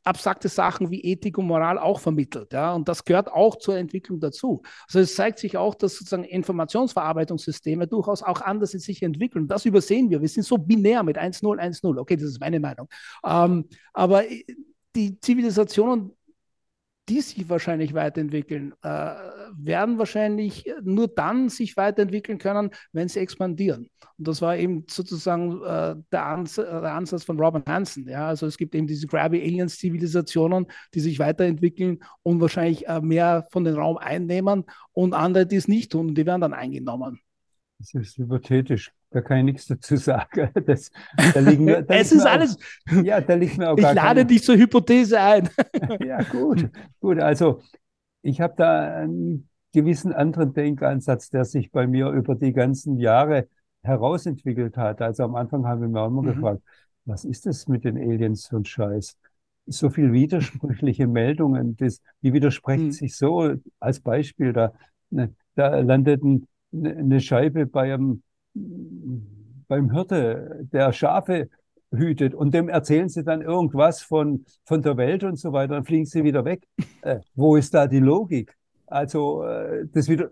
abstrakte 0.05 0.49
Sachen 0.49 0.91
wie 0.91 1.01
Ethik 1.01 1.39
und 1.39 1.47
Moral 1.47 1.79
auch 1.79 2.01
vermittelt. 2.01 2.53
Ja? 2.53 2.75
Und 2.75 2.89
das 2.89 3.05
gehört 3.05 3.33
auch 3.33 3.57
zur 3.57 3.77
Entwicklung 3.77 4.21
dazu. 4.21 4.63
Also 4.87 5.01
es 5.01 5.15
zeigt 5.15 5.39
sich 5.39 5.57
auch, 5.57 5.75
dass 5.75 5.97
sozusagen 5.97 6.25
Informationsverarbeitungssysteme 6.25 7.87
durchaus 7.87 8.23
auch 8.23 8.41
anders 8.41 8.73
sich 8.73 9.03
entwickeln. 9.03 9.49
Das 9.49 9.65
übersehen 9.65 10.11
wir. 10.11 10.21
Wir 10.21 10.29
sind 10.29 10.45
so 10.45 10.59
binär 10.59 11.03
mit 11.03 11.19
1-0, 11.19 11.43
1-0. 11.43 11.99
Okay, 11.99 12.17
das 12.17 12.25
ist 12.25 12.41
meine 12.41 12.61
Meinung. 12.61 12.89
Ähm, 13.25 13.69
aber 13.93 14.25
die 14.95 15.19
Zivilisationen 15.21 16.13
die 17.09 17.21
sich 17.21 17.49
wahrscheinlich 17.49 17.93
weiterentwickeln, 17.93 18.73
äh, 18.83 19.15
werden 19.57 19.99
wahrscheinlich 19.99 20.65
nur 20.83 21.09
dann 21.09 21.49
sich 21.49 21.77
weiterentwickeln 21.77 22.39
können, 22.39 22.71
wenn 22.93 23.09
sie 23.09 23.21
expandieren. 23.21 23.91
Und 24.17 24.29
das 24.29 24.41
war 24.41 24.57
eben 24.57 24.85
sozusagen 24.89 25.63
äh, 25.63 25.97
der, 26.13 26.27
Ans 26.27 26.55
der, 26.55 26.95
Ansatz 26.95 27.25
von 27.25 27.39
Robin 27.39 27.63
Hansen. 27.67 28.09
Ja? 28.09 28.29
Also 28.29 28.47
es 28.47 28.57
gibt 28.57 28.75
eben 28.75 28.87
diese 28.87 29.07
Grabby 29.07 29.41
Aliens 29.43 29.79
Zivilisationen, 29.79 30.67
die 30.95 31.01
sich 31.01 31.19
weiterentwickeln 31.19 32.03
und 32.23 32.41
wahrscheinlich 32.41 32.87
äh, 32.87 33.01
mehr 33.01 33.47
von 33.51 33.65
den 33.65 33.75
Raum 33.75 33.99
einnehmen 33.99 34.65
und 34.93 35.15
andere, 35.15 35.47
die 35.47 35.57
es 35.57 35.69
nicht 35.69 35.93
tun 35.93 36.15
die 36.15 36.27
werden 36.27 36.41
dann 36.41 36.55
eingenommen. 36.55 37.21
Das 37.79 37.93
ist 37.95 38.17
hypothetisch. 38.17 38.93
Da 39.15 39.21
kann 39.21 39.39
ich 39.39 39.45
nichts 39.45 39.67
dazu 39.69 39.97
sagen. 39.97 40.51
Das, 40.67 40.91
da 41.33 41.39
liegen, 41.39 41.67
da 41.67 41.83
es 41.89 42.11
ist 42.11 42.27
alles. 42.27 42.59
Auch, 42.91 43.03
ja, 43.05 43.21
da 43.21 43.35
liegt 43.35 43.59
mir 43.59 43.71
auch 43.71 43.79
Ich 43.79 43.85
lade 43.85 43.97
keine... 43.97 44.27
dich 44.27 44.43
zur 44.43 44.57
Hypothese 44.57 45.21
ein. 45.21 45.49
ja, 46.05 46.21
gut. 46.25 46.69
Gut, 46.99 47.21
also 47.21 47.63
ich 48.23 48.41
habe 48.41 48.55
da 48.57 48.97
einen 48.97 49.49
gewissen 49.73 50.13
anderen 50.13 50.53
Denkansatz, 50.53 51.31
der 51.31 51.45
sich 51.45 51.71
bei 51.71 51.87
mir 51.87 52.09
über 52.09 52.35
die 52.35 52.53
ganzen 52.53 52.99
Jahre 52.99 53.47
herausentwickelt 53.83 54.77
hat. 54.77 55.01
Also 55.01 55.23
am 55.23 55.37
Anfang 55.37 55.65
haben 55.65 55.81
wir 55.81 55.89
mir 55.89 56.01
auch 56.01 56.09
immer 56.09 56.23
mhm. 56.23 56.35
gefragt, 56.35 56.63
was 57.05 57.25
ist 57.25 57.47
das 57.47 57.69
mit 57.69 57.85
den 57.85 57.97
Aliens 57.97 58.49
für 58.49 58.57
ein 58.57 58.65
Scheiß? 58.65 59.17
So 59.67 59.91
viel 59.91 60.13
widersprüchliche 60.13 61.07
Meldungen, 61.07 61.77
das, 61.77 62.01
die 62.23 62.33
widersprechen 62.33 62.87
mhm. 62.87 62.93
sich 62.93 63.17
so. 63.17 63.55
Als 63.79 64.01
Beispiel, 64.01 64.53
da, 64.53 64.73
ne, 65.11 65.33
da 65.55 65.79
landeten 65.79 66.49
eine 66.73 67.21
Scheibe 67.21 67.67
beim, 67.67 68.23
beim 68.55 69.91
Hirte, 69.91 70.67
der 70.73 70.93
Schafe 70.93 71.49
hütet 71.91 72.35
und 72.35 72.55
dem 72.55 72.69
erzählen 72.69 73.09
sie 73.09 73.25
dann 73.25 73.43
irgendwas 73.43 74.03
von, 74.03 74.45
von 74.65 74.83
der 74.83 74.97
Welt 74.97 75.25
und 75.25 75.37
so 75.39 75.53
weiter, 75.53 75.75
dann 75.75 75.85
fliegen 75.85 76.07
sie 76.07 76.25
wieder 76.25 76.45
weg. 76.45 76.67
Äh, 77.03 77.21
wo 77.35 77.57
ist 77.57 77.75
da 77.75 77.87
die 77.87 78.01
Logik? 78.01 78.57
Also, 78.87 79.45
äh, 79.45 79.87
das 79.93 80.09
wieder, 80.09 80.31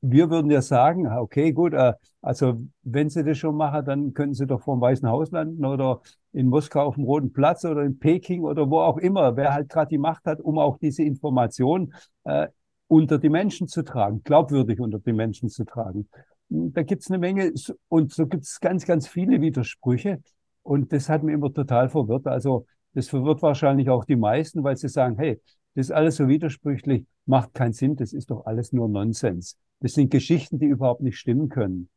wir 0.00 0.30
würden 0.30 0.50
ja 0.50 0.62
sagen, 0.62 1.06
okay, 1.06 1.52
gut, 1.52 1.74
äh, 1.74 1.94
also 2.22 2.60
wenn 2.82 3.08
sie 3.08 3.24
das 3.24 3.38
schon 3.38 3.56
machen, 3.56 3.84
dann 3.84 4.14
können 4.14 4.34
sie 4.34 4.46
doch 4.46 4.62
vor 4.62 4.76
dem 4.76 4.80
Weißen 4.80 5.08
Haus 5.08 5.30
landen 5.30 5.64
oder 5.64 6.00
in 6.32 6.46
Moskau 6.46 6.82
auf 6.82 6.96
dem 6.96 7.04
Roten 7.04 7.32
Platz 7.32 7.64
oder 7.64 7.82
in 7.82 7.98
Peking 7.98 8.42
oder 8.42 8.68
wo 8.70 8.80
auch 8.80 8.98
immer, 8.98 9.36
wer 9.36 9.54
halt 9.54 9.68
gerade 9.68 9.88
die 9.88 9.98
Macht 9.98 10.24
hat, 10.26 10.40
um 10.40 10.58
auch 10.58 10.78
diese 10.78 11.02
Information 11.02 11.94
äh, 12.24 12.48
unter 12.88 13.18
die 13.18 13.30
Menschen 13.30 13.68
zu 13.68 13.82
tragen, 13.82 14.22
glaubwürdig 14.22 14.80
unter 14.80 14.98
die 14.98 15.12
Menschen 15.12 15.48
zu 15.48 15.64
tragen. 15.64 16.08
Da 16.48 16.82
gibt 16.82 17.02
es 17.02 17.10
eine 17.10 17.18
Menge 17.18 17.52
und 17.88 18.12
so 18.12 18.26
gibt 18.26 18.44
es 18.44 18.60
ganz, 18.60 18.86
ganz 18.86 19.08
viele 19.08 19.40
Widersprüche. 19.40 20.20
Und 20.62 20.92
das 20.92 21.08
hat 21.08 21.22
mich 21.22 21.34
immer 21.34 21.52
total 21.52 21.88
verwirrt. 21.88 22.26
Also 22.26 22.66
das 22.94 23.08
verwirrt 23.08 23.42
wahrscheinlich 23.42 23.90
auch 23.90 24.04
die 24.04 24.16
meisten, 24.16 24.64
weil 24.64 24.76
sie 24.76 24.88
sagen, 24.88 25.16
hey, 25.18 25.40
das 25.74 25.86
ist 25.86 25.92
alles 25.92 26.16
so 26.16 26.28
widersprüchlich, 26.28 27.04
macht 27.26 27.52
keinen 27.52 27.72
Sinn, 27.72 27.96
das 27.96 28.12
ist 28.12 28.30
doch 28.30 28.46
alles 28.46 28.72
nur 28.72 28.88
Nonsens. 28.88 29.58
Das 29.80 29.92
sind 29.92 30.10
Geschichten, 30.10 30.58
die 30.58 30.66
überhaupt 30.66 31.02
nicht 31.02 31.18
stimmen 31.18 31.48
können. 31.48 31.90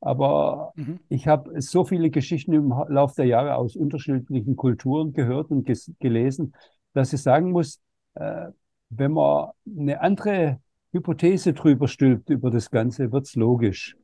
Aber 0.00 0.72
mhm. 0.76 0.98
ich 1.08 1.28
habe 1.28 1.60
so 1.62 1.84
viele 1.84 2.10
Geschichten 2.10 2.52
im 2.52 2.74
Laufe 2.88 3.14
der 3.16 3.26
Jahre 3.26 3.54
aus 3.54 3.76
unterschiedlichen 3.76 4.56
Kulturen 4.56 5.12
gehört 5.12 5.50
und 5.50 5.66
gelesen, 6.00 6.54
dass 6.92 7.12
ich 7.12 7.22
sagen 7.22 7.52
muss, 7.52 7.80
äh, 8.14 8.48
wenn 8.90 9.12
man 9.12 9.50
eine 9.66 10.00
andere 10.00 10.60
Hypothese 10.92 11.52
drüber 11.52 11.88
stülpt 11.88 12.30
über 12.30 12.50
das 12.50 12.70
Ganze, 12.70 13.12
wird's 13.12 13.34
logisch. 13.34 13.96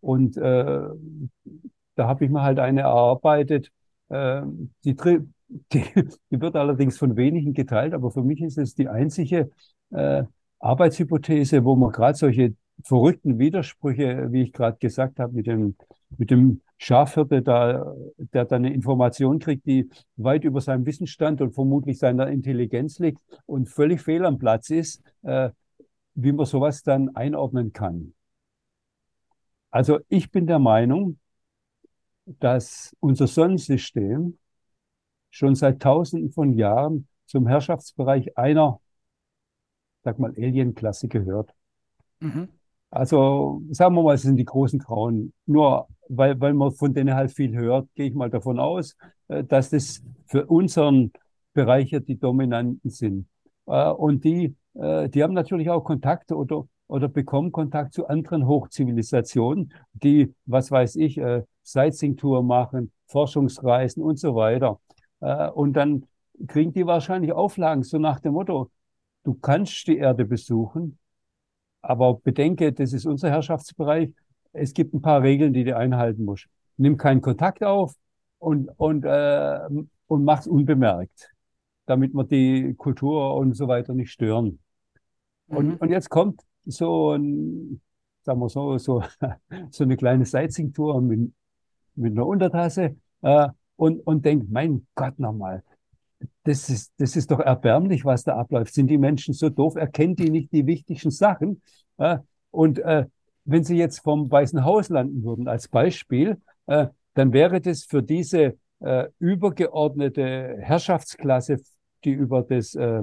Und 0.00 0.36
äh, 0.36 0.80
da 1.94 2.08
habe 2.08 2.24
ich 2.24 2.30
mir 2.30 2.42
halt 2.42 2.58
eine 2.58 2.82
erarbeitet, 2.82 3.70
äh, 4.08 4.42
die, 4.84 4.94
die, 5.72 5.84
die 6.30 6.40
wird 6.40 6.56
allerdings 6.56 6.98
von 6.98 7.16
wenigen 7.16 7.52
geteilt, 7.54 7.94
aber 7.94 8.10
für 8.10 8.22
mich 8.22 8.40
ist 8.40 8.58
es 8.58 8.74
die 8.74 8.88
einzige 8.88 9.50
äh, 9.90 10.24
Arbeitshypothese, 10.60 11.64
wo 11.64 11.74
man 11.76 11.90
gerade 11.90 12.16
solche 12.16 12.54
verrückten 12.84 13.38
Widersprüche, 13.38 14.28
wie 14.30 14.42
ich 14.42 14.52
gerade 14.52 14.78
gesagt 14.78 15.18
habe, 15.18 15.34
mit 15.34 15.46
dem, 15.46 15.76
mit 16.16 16.30
dem 16.30 16.60
Schafhirte, 16.78 17.42
da, 17.42 17.94
der 18.18 18.44
dann 18.44 18.64
eine 18.64 18.74
Information 18.74 19.38
kriegt, 19.38 19.66
die 19.66 19.88
weit 20.16 20.44
über 20.44 20.60
seinem 20.60 20.84
Wissensstand 20.86 21.40
und 21.40 21.54
vermutlich 21.54 21.98
seiner 21.98 22.28
Intelligenz 22.28 22.98
liegt 22.98 23.20
und 23.46 23.68
völlig 23.68 24.00
fehl 24.00 24.24
am 24.24 24.38
Platz 24.38 24.70
ist, 24.70 25.02
äh, 25.22 25.50
wie 26.14 26.32
man 26.32 26.46
sowas 26.46 26.82
dann 26.82 27.14
einordnen 27.16 27.72
kann. 27.72 28.14
Also 29.70 30.00
ich 30.08 30.30
bin 30.30 30.46
der 30.46 30.58
Meinung, 30.58 31.18
dass 32.26 32.94
unser 33.00 33.26
Sonnensystem 33.26 34.38
schon 35.30 35.54
seit 35.54 35.80
Tausenden 35.80 36.30
von 36.30 36.52
Jahren 36.52 37.08
zum 37.26 37.46
Herrschaftsbereich 37.46 38.36
einer, 38.36 38.80
sag 40.04 40.18
mal, 40.18 40.32
Alien-Klasse 40.36 41.08
gehört. 41.08 41.54
Mhm. 42.20 42.48
Also 42.90 43.62
sagen 43.70 43.94
wir 43.94 44.02
mal, 44.02 44.14
es 44.14 44.22
sind 44.22 44.36
die 44.36 44.44
großen 44.44 44.78
Grauen. 44.78 45.32
Nur 45.46 45.88
weil, 46.08 46.38
weil 46.40 46.52
man 46.52 46.72
von 46.72 46.92
denen 46.92 47.14
halt 47.14 47.32
viel 47.32 47.56
hört, 47.56 47.88
gehe 47.94 48.08
ich 48.08 48.14
mal 48.14 48.28
davon 48.28 48.58
aus, 48.60 48.96
äh, 49.28 49.42
dass 49.42 49.70
das 49.70 50.02
für 50.26 50.46
unseren 50.46 51.12
Bereich 51.54 51.90
ja 51.90 52.00
die 52.00 52.18
Dominanten 52.18 52.90
sind. 52.90 53.26
Äh, 53.66 53.90
und 53.90 54.24
die, 54.24 54.54
äh, 54.74 55.08
die 55.08 55.22
haben 55.22 55.34
natürlich 55.34 55.70
auch 55.70 55.84
Kontakte 55.84 56.36
oder, 56.36 56.66
oder 56.86 57.08
bekommen 57.08 57.52
Kontakt 57.52 57.94
zu 57.94 58.06
anderen 58.06 58.46
Hochzivilisationen, 58.46 59.72
die, 59.92 60.34
was 60.46 60.70
weiß 60.70 60.96
ich, 60.96 61.20
Sightseeing-Tour 61.62 62.42
machen, 62.42 62.92
Forschungsreisen 63.06 64.02
und 64.02 64.18
so 64.18 64.34
weiter. 64.34 64.78
Und 65.54 65.74
dann 65.74 66.04
kriegen 66.48 66.72
die 66.72 66.86
wahrscheinlich 66.86 67.32
Auflagen, 67.32 67.82
so 67.82 67.98
nach 67.98 68.20
dem 68.20 68.32
Motto, 68.32 68.70
du 69.24 69.34
kannst 69.34 69.86
die 69.86 69.98
Erde 69.98 70.24
besuchen, 70.24 70.98
aber 71.80 72.14
bedenke, 72.14 72.72
das 72.72 72.92
ist 72.92 73.06
unser 73.06 73.30
Herrschaftsbereich. 73.30 74.12
Es 74.52 74.72
gibt 74.72 74.94
ein 74.94 75.02
paar 75.02 75.22
Regeln, 75.22 75.52
die 75.52 75.64
du 75.64 75.76
einhalten 75.76 76.24
musst. 76.24 76.46
Nimm 76.76 76.96
keinen 76.96 77.20
Kontakt 77.20 77.62
auf 77.62 77.94
und, 78.38 78.68
und, 78.76 79.04
äh, 79.04 79.60
und 80.06 80.24
mach's 80.24 80.46
unbemerkt. 80.46 81.31
Damit 81.86 82.14
wir 82.14 82.24
die 82.24 82.74
Kultur 82.74 83.34
und 83.36 83.54
so 83.54 83.68
weiter 83.68 83.94
nicht 83.94 84.10
stören. 84.10 84.58
Mhm. 85.48 85.56
Und, 85.56 85.80
und 85.80 85.90
jetzt 85.90 86.10
kommt 86.10 86.42
so 86.64 87.12
ein, 87.12 87.80
sagen 88.22 88.40
wir 88.40 88.48
so, 88.48 88.78
so, 88.78 89.02
so 89.70 89.84
eine 89.84 89.96
kleine 89.96 90.24
Sightseeing-Tour 90.24 91.00
mit, 91.00 91.32
mit 91.94 92.12
einer 92.12 92.26
Untertasse 92.26 92.96
äh, 93.22 93.48
und, 93.76 94.00
und 94.06 94.24
denkt, 94.24 94.50
mein 94.50 94.86
Gott 94.94 95.18
nochmal, 95.18 95.62
das 96.44 96.68
ist, 96.70 96.92
das 96.98 97.16
ist 97.16 97.30
doch 97.30 97.40
erbärmlich, 97.40 98.04
was 98.04 98.24
da 98.24 98.36
abläuft. 98.36 98.74
Sind 98.74 98.88
die 98.88 98.98
Menschen 98.98 99.34
so 99.34 99.48
doof? 99.48 99.76
Erkennen 99.76 100.16
die 100.16 100.30
nicht 100.30 100.52
die 100.52 100.66
wichtigen 100.66 101.10
Sachen? 101.10 101.62
Äh, 101.98 102.18
und 102.50 102.78
äh, 102.78 103.06
wenn 103.44 103.64
sie 103.64 103.76
jetzt 103.76 104.00
vom 104.00 104.30
Weißen 104.30 104.64
Haus 104.64 104.88
landen 104.88 105.24
würden 105.24 105.48
als 105.48 105.68
Beispiel, 105.68 106.40
äh, 106.66 106.88
dann 107.14 107.32
wäre 107.32 107.60
das 107.60 107.84
für 107.84 108.02
diese 108.02 108.56
äh, 108.82 109.08
übergeordnete 109.18 110.56
Herrschaftsklasse, 110.60 111.58
die 112.04 112.12
über 112.12 112.42
das 112.42 112.74
äh, 112.74 113.02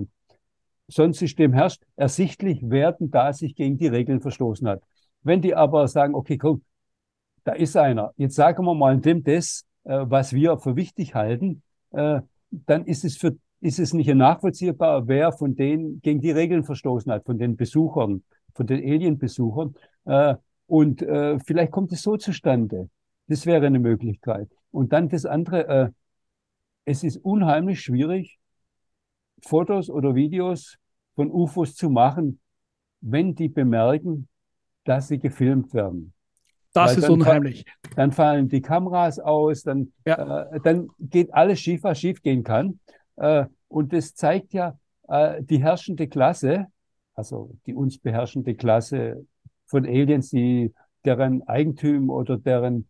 Sonnensystem 0.88 1.54
herrscht, 1.54 1.84
ersichtlich 1.96 2.70
werden, 2.70 3.12
da 3.12 3.34
sich 3.34 3.56
gegen 3.56 3.78
die 3.78 3.88
Regeln 3.88 4.22
verstoßen 4.22 4.68
hat. 4.68 4.82
Wenn 5.24 5.42
die 5.42 5.56
aber 5.56 5.88
sagen, 5.88 6.16
okay, 6.16 6.38
komm, 6.38 6.64
da 7.44 7.54
ist 7.54 7.78
einer, 7.78 8.14
jetzt 8.18 8.36
sagen 8.36 8.66
wir 8.66 8.74
mal 8.74 8.98
dem 9.00 9.24
das, 9.24 9.66
äh, 9.84 10.00
was 10.02 10.34
wir 10.34 10.58
für 10.58 10.76
wichtig 10.76 11.16
halten, 11.16 11.62
äh, 11.92 12.22
dann 12.52 12.86
ist 12.86 13.06
es 13.06 13.18
für 13.18 13.38
ist 13.62 13.80
es 13.80 13.94
nicht 13.94 14.14
nachvollziehbar, 14.14 15.08
wer 15.08 15.32
von 15.32 15.56
denen 15.56 16.02
gegen 16.02 16.22
die 16.22 16.32
Regeln 16.32 16.64
verstoßen 16.64 17.12
hat, 17.12 17.26
von 17.26 17.38
den 17.38 17.58
Besuchern, 17.58 18.24
von 18.54 18.68
den 18.68 18.80
Alien-Besuchern. 18.80 19.76
Äh, 20.06 20.36
und 20.66 21.02
äh, 21.02 21.40
vielleicht 21.40 21.72
kommt 21.72 21.92
es 21.92 22.02
so 22.02 22.16
zustande. 22.16 22.90
Das 23.28 23.46
wäre 23.46 23.66
eine 23.66 23.80
Möglichkeit. 23.80 24.50
Und 24.72 24.94
dann 24.94 25.10
das 25.10 25.26
andere, 25.26 25.68
äh, 25.68 25.90
es 26.86 27.04
ist 27.04 27.18
unheimlich 27.18 27.82
schwierig, 27.82 28.40
Fotos 29.46 29.90
oder 29.90 30.16
Videos 30.16 30.78
von 31.16 31.32
UFOs 31.32 31.76
zu 31.76 31.90
machen, 31.90 32.40
wenn 33.02 33.36
die 33.36 33.50
bemerken, 33.50 34.28
dass 34.84 35.08
sie 35.08 35.20
gefilmt 35.20 35.74
werden. 35.74 36.14
Das 36.74 36.92
Weil 36.92 36.98
ist 36.98 37.04
dann 37.04 37.12
unheimlich. 37.14 37.66
Dann 37.96 38.12
fallen 38.12 38.48
die 38.48 38.62
Kameras 38.62 39.20
aus, 39.20 39.64
dann, 39.64 39.92
Ja. 40.06 40.52
äh, 40.52 40.60
dann 40.62 40.90
geht 41.00 41.34
alles 41.34 41.60
schief, 41.60 41.84
was 41.84 42.00
schief 42.00 42.22
gehen 42.22 42.44
kann. 42.44 42.80
Äh, 43.16 43.46
und 43.68 43.94
das 43.94 44.14
zeigt 44.16 44.54
ja 44.54 44.78
äh, 45.08 45.42
die 45.44 45.62
herrschende 45.62 46.08
Klasse, 46.08 46.68
also 47.16 47.56
die 47.66 47.74
uns 47.74 47.98
beherrschende 47.98 48.56
Klasse 48.56 49.26
von 49.66 49.86
Aliens, 49.86 50.30
die 50.30 50.74
deren 51.06 51.48
Eigentum 51.48 52.10
oder 52.10 52.38
deren 52.38 52.88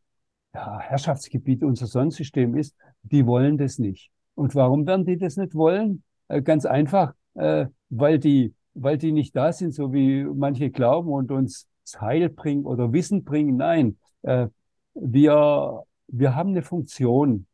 ja, 0.53 0.79
Herrschaftsgebiet 0.79 1.63
unser 1.63 1.88
Sonnensystem 1.88 2.55
ist, 2.55 2.75
die 3.03 3.25
wollen 3.25 3.57
das 3.57 3.79
nicht. 3.79 4.12
Und 4.35 4.55
warum 4.55 4.88
werden 4.88 5.05
die 5.05 5.17
das 5.17 5.38
nicht 5.38 5.55
wollen? 5.55 6.03
Äh, 6.27 6.41
ganz 6.41 6.65
einfach, 6.65 7.13
äh, 7.35 7.67
weil 7.89 8.19
die, 8.19 8.53
weil 8.73 8.97
die 8.97 9.12
nicht 9.12 9.35
da 9.35 9.51
sind, 9.51 9.73
so 9.73 9.93
wie 9.93 10.23
manche 10.23 10.69
glauben 10.69 11.09
und 11.09 11.31
uns 11.31 11.67
Heil 11.99 12.29
bringen 12.29 12.65
oder 12.65 12.93
Wissen 12.93 13.23
bringen. 13.23 13.57
Nein, 13.57 13.97
äh, 14.21 14.47
wir, 14.93 15.83
wir 16.07 16.35
haben 16.35 16.49
eine 16.49 16.62
Funktion, 16.62 17.45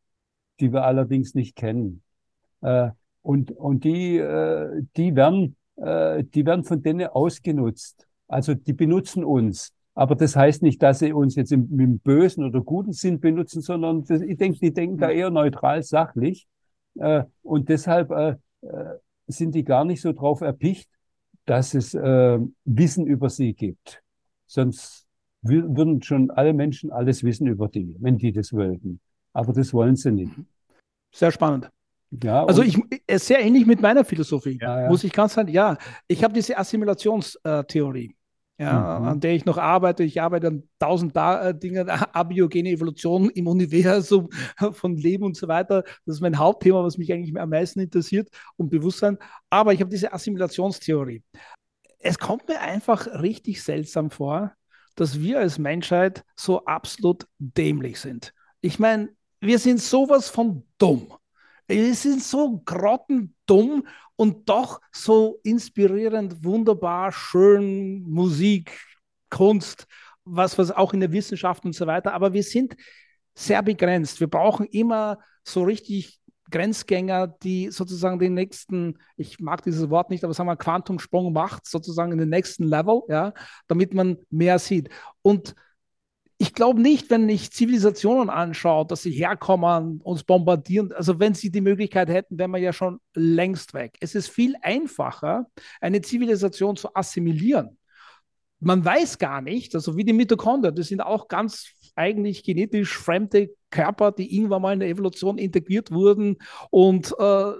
die 0.60 0.72
wir 0.72 0.84
allerdings 0.84 1.36
nicht 1.36 1.56
kennen. 1.56 2.02
Äh, 2.62 2.92
und, 3.22 3.52
und 3.52 3.84
die, 3.84 4.18
äh, 4.18 4.84
die 4.98 5.16
werden, 5.16 5.56
äh, 5.78 6.24
die 6.24 6.46
werden 6.46 6.64
von 6.64 6.82
denen 6.82 7.08
ausgenutzt. 7.08 8.08
Also 8.28 8.54
die 8.54 8.74
benutzen 8.74 9.24
uns. 9.24 9.74
Aber 9.96 10.16
das 10.16 10.36
heißt 10.36 10.62
nicht, 10.62 10.84
dass 10.84 11.00
sie 11.00 11.14
uns 11.14 11.36
jetzt 11.36 11.52
im, 11.54 11.80
im 11.80 12.00
bösen 12.00 12.44
oder 12.44 12.62
guten 12.62 12.94
Sinn 12.94 13.20
benutzen, 13.20 13.62
sondern 13.62 14.04
das, 14.06 14.22
ich 14.22 14.38
denke, 14.38 14.60
die 14.60 14.74
denken 14.74 14.98
da 14.98 15.10
eher 15.10 15.30
neutral, 15.32 15.84
sachlich. 15.84 16.48
Äh, 17.00 17.24
und 17.44 17.70
deshalb 17.70 18.12
äh, 18.12 18.36
äh, 18.62 19.00
sind 19.28 19.56
die 19.56 19.64
gar 19.64 19.86
nicht 19.86 20.02
so 20.02 20.12
drauf 20.14 20.42
erpicht, 20.42 20.90
dass 21.46 21.74
es 21.74 21.94
äh, 21.94 22.40
Wissen 22.66 23.08
über 23.08 23.30
sie 23.30 23.54
gibt. 23.54 24.04
Sonst 24.48 25.08
wür- 25.44 25.76
würden 25.76 26.02
schon 26.02 26.30
alle 26.32 26.54
Menschen 26.54 26.92
alles 26.92 27.24
wissen 27.24 27.48
über 27.48 27.70
die, 27.70 27.96
wenn 28.00 28.18
die 28.18 28.32
das 28.32 28.52
wollten. 28.54 29.00
Aber 29.34 29.54
das 29.54 29.74
wollen 29.74 29.96
sie 29.96 30.12
nicht. 30.12 30.34
Sehr 31.14 31.32
spannend. 31.32 31.70
Ja, 32.24 32.46
Also 32.46 32.62
ich 32.62 32.78
sehr 33.12 33.40
ähnlich 33.40 33.66
mit 33.66 33.82
meiner 33.82 34.06
Philosophie, 34.06 34.58
Ja, 34.62 34.82
ja. 34.84 34.90
muss 34.90 35.04
ich 35.04 35.12
ganz 35.12 35.34
sagen. 35.34 35.50
Ja, 35.52 35.78
ich 36.08 36.24
habe 36.24 36.34
diese 36.34 36.58
Assimilationstheorie, 36.58 38.15
ja, 38.58 39.00
Mhm. 39.00 39.08
an 39.08 39.20
der 39.20 39.34
ich 39.36 39.46
noch 39.46 39.58
arbeite. 39.58 40.04
Ich 40.04 40.22
arbeite 40.22 40.48
an 40.48 40.64
tausend 40.80 41.16
da 41.16 41.50
äh, 41.50 41.58
Dingen, 41.60 41.88
abiogene 42.14 42.70
Evolution 42.70 43.30
im 43.32 43.48
Universum 43.48 44.30
von 44.74 44.96
Leben 44.98 45.24
und 45.26 45.36
so 45.38 45.48
weiter. 45.48 45.84
Das 46.06 46.16
ist 46.16 46.22
mein 46.22 46.38
Hauptthema, 46.38 46.84
was 46.84 46.98
mich 46.98 47.12
eigentlich 47.12 47.38
am 47.40 47.50
meisten 47.50 47.80
interessiert 47.80 48.30
und 48.58 48.70
Bewusstsein. 48.70 49.18
Aber 49.50 49.74
ich 49.74 49.80
habe 49.82 49.90
diese 49.90 50.14
Assimilationstheorie. 50.14 51.24
Es 52.00 52.20
kommt 52.20 52.48
mir 52.48 52.62
einfach 52.62 53.08
richtig 53.22 53.64
seltsam 53.64 54.10
vor, 54.12 54.54
dass 54.96 55.20
wir 55.20 55.40
als 55.40 55.58
Menschheit 55.60 56.24
so 56.36 56.64
absolut 56.66 57.28
dämlich 57.40 58.00
sind. 58.00 58.34
Ich 58.62 58.80
meine, 58.80 59.10
wir 59.42 59.60
sind 59.60 59.82
sowas 59.82 60.30
von 60.30 60.64
dumm. 60.78 61.08
Wir 61.68 61.96
sind 61.96 62.24
so 62.24 62.62
grottendumm 62.64 63.88
und 64.16 64.48
doch 64.48 64.80
so 64.92 65.40
inspirierend, 65.44 66.44
wunderbar, 66.44 67.12
schön, 67.12 68.04
Musik, 68.04 68.80
Kunst, 69.30 69.88
was, 70.24 70.58
was 70.58 70.72
auch 70.72 70.94
in 70.94 71.00
der 71.00 71.12
Wissenschaft 71.12 71.66
und 71.66 71.74
so 71.74 71.88
weiter. 71.88 72.14
Aber 72.14 72.34
wir 72.34 72.44
sind 72.44 72.76
sehr 73.34 73.62
begrenzt. 73.64 74.20
Wir 74.20 74.28
brauchen 74.28 74.66
immer 74.68 75.20
so 75.44 75.64
richtig 75.64 76.20
Grenzgänger, 76.52 77.28
die 77.28 77.72
sozusagen 77.72 78.20
den 78.20 78.36
nächsten, 78.36 79.00
ich 79.18 79.40
mag 79.40 79.64
dieses 79.64 79.90
Wort 79.90 80.12
nicht, 80.12 80.24
aber 80.24 80.34
sagen 80.34 80.48
wir 80.48 80.56
Quantumsprung 80.56 81.34
macht, 81.34 81.66
sozusagen 81.68 82.12
in 82.12 82.20
den 82.20 82.30
nächsten 82.30 82.66
Level, 82.66 83.02
ja, 83.10 83.34
damit 83.68 83.94
man 83.94 84.18
mehr 84.30 84.60
sieht. 84.60 84.90
Und 85.24 85.56
ich 86.38 86.54
glaube 86.54 86.82
nicht, 86.82 87.10
wenn 87.10 87.30
ich 87.30 87.52
Zivilisationen 87.52 88.30
anschaue, 88.30 88.86
dass 88.86 89.04
sie 89.04 89.12
herkommen, 89.12 90.02
uns 90.02 90.24
bombardieren. 90.24 90.92
Also 90.92 91.20
wenn 91.20 91.34
sie 91.34 91.50
die 91.50 91.62
Möglichkeit 91.62 92.10
hätten, 92.10 92.38
wären 92.38 92.52
wir 92.52 92.60
ja 92.60 92.74
schon 92.74 93.00
längst 93.14 93.74
weg. 93.74 93.96
Es 94.02 94.16
ist 94.16 94.28
viel 94.28 94.56
einfacher, 94.62 95.46
eine 95.80 96.02
Zivilisation 96.02 96.76
zu 96.76 96.94
assimilieren. 96.94 97.78
Man 98.60 98.84
weiß 98.84 99.18
gar 99.18 99.42
nicht, 99.42 99.76
also 99.76 99.96
wie 99.96 100.04
die 100.04 100.14
Mitochondrien, 100.14 100.76
das 100.76 100.88
sind 100.88 101.02
auch 101.02 101.28
ganz 101.28 101.72
eigentlich 101.96 102.44
genetisch 102.44 102.98
fremde 102.98 103.50
Körper, 103.70 104.12
die 104.12 104.36
irgendwann 104.36 104.62
mal 104.62 104.74
in 104.74 104.80
der 104.80 104.90
Evolution 104.90 105.38
integriert 105.38 105.92
wurden 105.92 106.38
und 106.70 107.14
äh, 107.18 107.52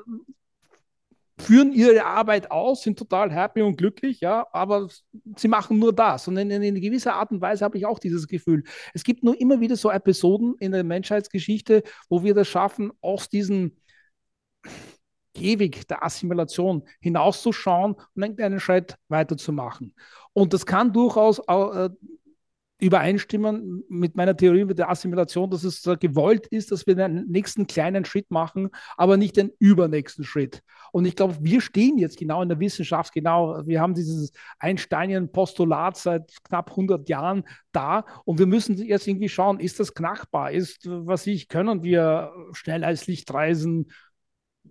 führen 1.38 1.74
ihre 1.74 2.06
Arbeit 2.06 2.50
aus, 2.50 2.84
sind 2.84 2.98
total 2.98 3.32
happy 3.32 3.62
und 3.62 3.78
glücklich, 3.78 4.22
ja, 4.22 4.48
aber 4.54 4.88
sie 5.36 5.48
machen 5.48 5.80
nur 5.80 5.94
das. 5.94 6.28
Und 6.28 6.38
in, 6.38 6.50
in, 6.50 6.64
in 6.64 6.80
gewisser 6.80 7.16
Art 7.16 7.32
und 7.32 7.42
Weise 7.42 7.66
habe 7.66 7.78
ich 7.78 7.86
auch 7.86 8.00
dieses 8.00 8.28
Gefühl. 8.28 8.64
Es 8.94 9.04
gibt 9.04 9.24
nur 9.24 9.40
immer 9.40 9.60
wieder 9.60 9.76
so 9.76 9.92
Episoden 9.92 10.56
in 10.60 10.72
der 10.72 10.84
Menschheitsgeschichte, 10.84 11.84
wo 12.10 12.24
wir 12.24 12.34
das 12.34 12.48
schaffen, 12.48 12.92
aus 13.02 13.30
diesem 13.30 13.76
Ewig 15.38 15.88
der 15.88 16.04
Assimilation 16.04 16.84
hinauszuschauen 17.02 17.96
und 18.16 18.40
einen 18.40 18.60
Schritt 18.60 18.96
weiterzumachen. 19.10 19.94
Und 20.34 20.54
das 20.54 20.66
kann 20.66 20.94
durchaus 20.94 21.46
auch, 21.48 21.76
äh, 21.76 21.90
übereinstimmen 22.78 23.84
mit 23.88 24.16
meiner 24.16 24.36
Theorie 24.36 24.66
mit 24.66 24.78
der 24.78 24.90
Assimilation, 24.90 25.50
dass 25.50 25.64
es 25.64 25.82
gewollt 26.00 26.48
ist, 26.48 26.72
dass 26.72 26.86
wir 26.86 26.96
den 26.96 27.26
nächsten 27.28 27.68
kleinen 27.68 28.04
Schritt 28.04 28.30
machen, 28.32 28.70
aber 28.98 29.16
nicht 29.16 29.38
den 29.38 29.52
übernächsten 29.60 30.26
Schritt. 30.26 30.62
Und 30.92 31.06
ich 31.06 31.16
glaube, 31.16 31.38
wir 31.40 31.62
stehen 31.62 31.98
jetzt 31.98 32.18
genau 32.18 32.42
in 32.42 32.50
der 32.50 32.60
Wissenschaft, 32.60 33.14
genau, 33.14 33.62
wir 33.66 33.80
haben 33.80 33.94
dieses 33.94 34.34
Einsteinian-Postulat 34.60 35.96
seit 35.96 36.34
knapp 36.44 36.72
100 36.72 37.08
Jahren 37.08 37.44
da 37.72 38.06
und 38.26 38.40
wir 38.40 38.46
müssen 38.46 38.78
jetzt 38.78 39.08
irgendwie 39.08 39.30
schauen, 39.30 39.60
ist 39.60 39.80
das 39.80 39.94
knackbar? 39.94 40.52
Ist, 40.52 40.82
was 40.86 41.28
ich, 41.28 41.48
können 41.48 41.82
wir 41.82 42.34
schneller 42.52 42.88
als 42.88 43.08
Licht 43.08 43.34
reisen? 43.34 43.90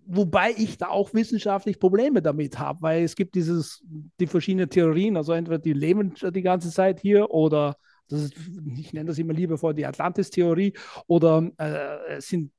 Wobei 0.06 0.50
ich 0.58 0.76
da 0.76 0.88
auch 0.88 1.14
wissenschaftlich 1.14 1.78
Probleme 1.78 2.20
damit 2.20 2.58
habe, 2.58 2.82
weil 2.82 3.04
es 3.04 3.16
gibt 3.16 3.34
dieses, 3.34 3.82
die 4.20 4.26
verschiedenen 4.26 4.68
Theorien, 4.68 5.16
also 5.16 5.32
entweder 5.32 5.58
die 5.58 5.72
leben 5.72 6.12
die 6.14 6.42
ganze 6.42 6.70
Zeit 6.70 7.00
hier 7.00 7.30
oder 7.30 7.76
das 8.08 8.22
ist, 8.22 8.34
ich 8.76 8.92
nenne 8.92 9.08
das 9.08 9.18
immer 9.18 9.32
liebevoll 9.32 9.74
die 9.74 9.86
Atlantis-Theorie 9.86 10.72
oder 11.06 11.50
äh, 11.58 12.20
sind 12.20 12.52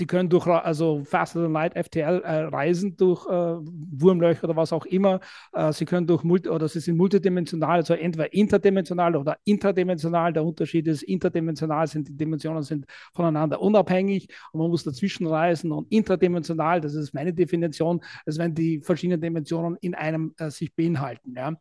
die 0.00 0.06
können 0.06 0.28
durch 0.28 0.46
also 0.46 1.04
Faster 1.04 1.42
Than 1.42 1.52
Light 1.52 1.74
FTL 1.74 2.22
äh, 2.22 2.44
reisen 2.44 2.96
durch 2.96 3.26
äh, 3.26 3.30
Wurmlöcher 3.30 4.44
oder 4.44 4.56
was 4.56 4.72
auch 4.72 4.86
immer. 4.86 5.20
Äh, 5.52 5.72
sie 5.72 5.84
können 5.84 6.06
durch 6.06 6.24
Multi 6.24 6.48
oder 6.48 6.68
sie 6.68 6.80
sind 6.80 6.96
multidimensional, 6.96 7.76
also 7.76 7.94
entweder 7.94 8.32
interdimensional 8.32 9.14
oder 9.14 9.36
intradimensional. 9.44 10.32
Der 10.32 10.44
Unterschied 10.44 10.88
ist, 10.88 11.02
interdimensional 11.02 11.86
sind 11.86 12.08
die 12.08 12.16
Dimensionen 12.16 12.62
sind 12.62 12.86
voneinander 13.12 13.60
unabhängig 13.60 14.28
und 14.52 14.60
man 14.60 14.70
muss 14.70 14.84
dazwischen 14.84 15.26
reisen 15.26 15.70
und 15.70 15.92
intradimensional, 15.92 16.80
das 16.80 16.94
ist 16.94 17.12
meine 17.12 17.32
Definition, 17.32 18.00
als 18.24 18.38
wenn 18.38 18.54
die 18.54 18.80
verschiedenen 18.80 19.20
Dimensionen 19.20 19.76
in 19.80 19.94
einem 19.94 20.34
äh, 20.38 20.50
sich 20.50 20.74
beinhalten. 20.74 21.34
Ja 21.36 21.54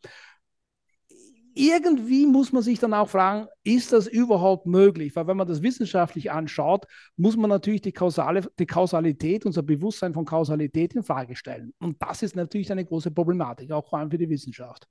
irgendwie 1.56 2.26
muss 2.26 2.52
man 2.52 2.64
sich 2.64 2.80
dann 2.80 2.94
auch 2.94 3.10
fragen, 3.10 3.48
ist 3.64 3.94
das 3.94 4.08
überhaupt 4.08 4.66
möglich? 4.66 5.16
Weil 5.16 5.28
wenn 5.28 5.38
man 5.38 5.48
das 5.48 5.62
wissenschaftlich 5.62 6.32
anschaut, 6.32 6.86
muss 7.18 7.38
man 7.38 7.50
natürlich 7.50 7.82
die, 7.82 7.92
Kausale, 7.92 8.48
die 8.58 8.66
Kausalität, 8.66 9.46
unser 9.46 9.64
Bewusstsein 9.64 10.14
von 10.14 10.26
Kausalität 10.26 10.96
in 10.96 11.04
Frage 11.04 11.36
stellen. 11.36 11.74
Und 11.80 12.02
das 12.02 12.24
ist 12.24 12.36
natürlich 12.36 12.72
eine 12.72 12.86
große 12.86 13.12
Problematik, 13.12 13.72
auch 13.72 13.90
vor 13.90 14.00
allem 14.00 14.12
für 14.12 14.18
die 14.18 14.30
Wissenschaft. 14.30 14.88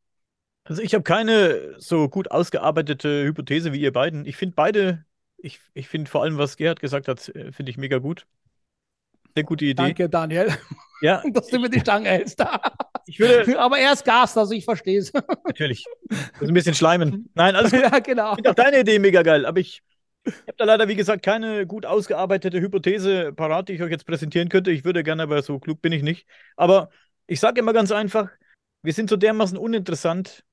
Also 0.64 0.83
ich 0.83 0.94
habe 0.94 1.05
keine 1.05 1.77
so 1.79 2.09
gut 2.09 2.31
ausgearbeitete 2.31 3.25
Hypothese 3.25 3.73
wie 3.73 3.81
ihr 3.81 3.92
beiden. 3.92 4.27
Ich 4.27 4.37
finde 4.37 4.55
beide, 4.55 5.05
ich, 5.38 5.61
ich 5.73 5.88
finde 5.88 6.11
vor 6.11 6.23
allem, 6.23 6.37
was 6.37 6.57
Gerhard 6.57 6.81
gesagt 6.81 7.09
hat, 7.09 7.29
äh, 7.31 7.53
finde 7.53 7.71
ich 7.71 7.79
mega 7.79 7.99
gut. 7.99 8.27
Sehr 9.38 9.44
gute 9.44 9.64
Idee. 9.64 9.74
Danke, 9.74 10.09
Daniel. 10.09 10.48
Ja. 11.01 11.22
Dass 11.33 11.46
du 11.46 11.61
mir 11.61 11.70
die 11.70 11.79
Stange 11.79 12.09
hältst. 12.09 12.42
Ich 13.07 13.20
würde, 13.20 13.57
Aber 13.61 13.79
er 13.79 13.92
ist 13.92 14.05
Gast, 14.05 14.37
also 14.37 14.53
ich 14.53 14.64
verstehe 14.64 14.98
es. 14.98 15.12
natürlich. 15.44 15.85
Das 16.09 16.42
ist 16.42 16.48
ein 16.48 16.55
bisschen 16.55 16.74
schleimen. 16.74 17.31
Nein, 17.35 17.55
gut. 17.55 17.72
ja, 17.72 18.01
genau. 18.01 18.31
Ich 18.31 18.35
finde 18.38 18.51
auch 18.51 18.55
deine 18.55 18.81
Idee 18.81 18.98
mega 18.98 19.22
geil, 19.22 19.46
aber 19.46 19.61
ich 19.61 19.85
habe 20.27 20.55
da 20.57 20.64
leider, 20.64 20.88
wie 20.88 20.96
gesagt, 20.96 21.22
keine 21.22 21.68
gut 21.68 21.87
ausgearbeitete 21.87 22.61
Hypothese 22.61 23.33
parat, 23.33 23.68
die 23.68 23.74
ich 23.74 23.83
euch 23.83 23.92
jetzt 23.92 24.07
präsentieren 24.07 24.48
könnte. 24.48 24.72
Ich 24.72 24.85
würde 24.85 25.05
gerne, 25.05 25.22
aber 25.22 25.40
so 25.42 25.61
klug 25.61 25.81
bin 25.81 25.92
ich 25.92 26.03
nicht. 26.03 26.27
Aber 26.57 26.90
ich 27.29 27.38
sage 27.38 27.61
immer 27.61 27.72
ganz 27.72 27.92
einfach, 27.92 28.29
wir 28.83 28.92
sind 28.92 29.09
so 29.09 29.16
dermaßen 29.16 29.57
uninteressant, 29.57 30.44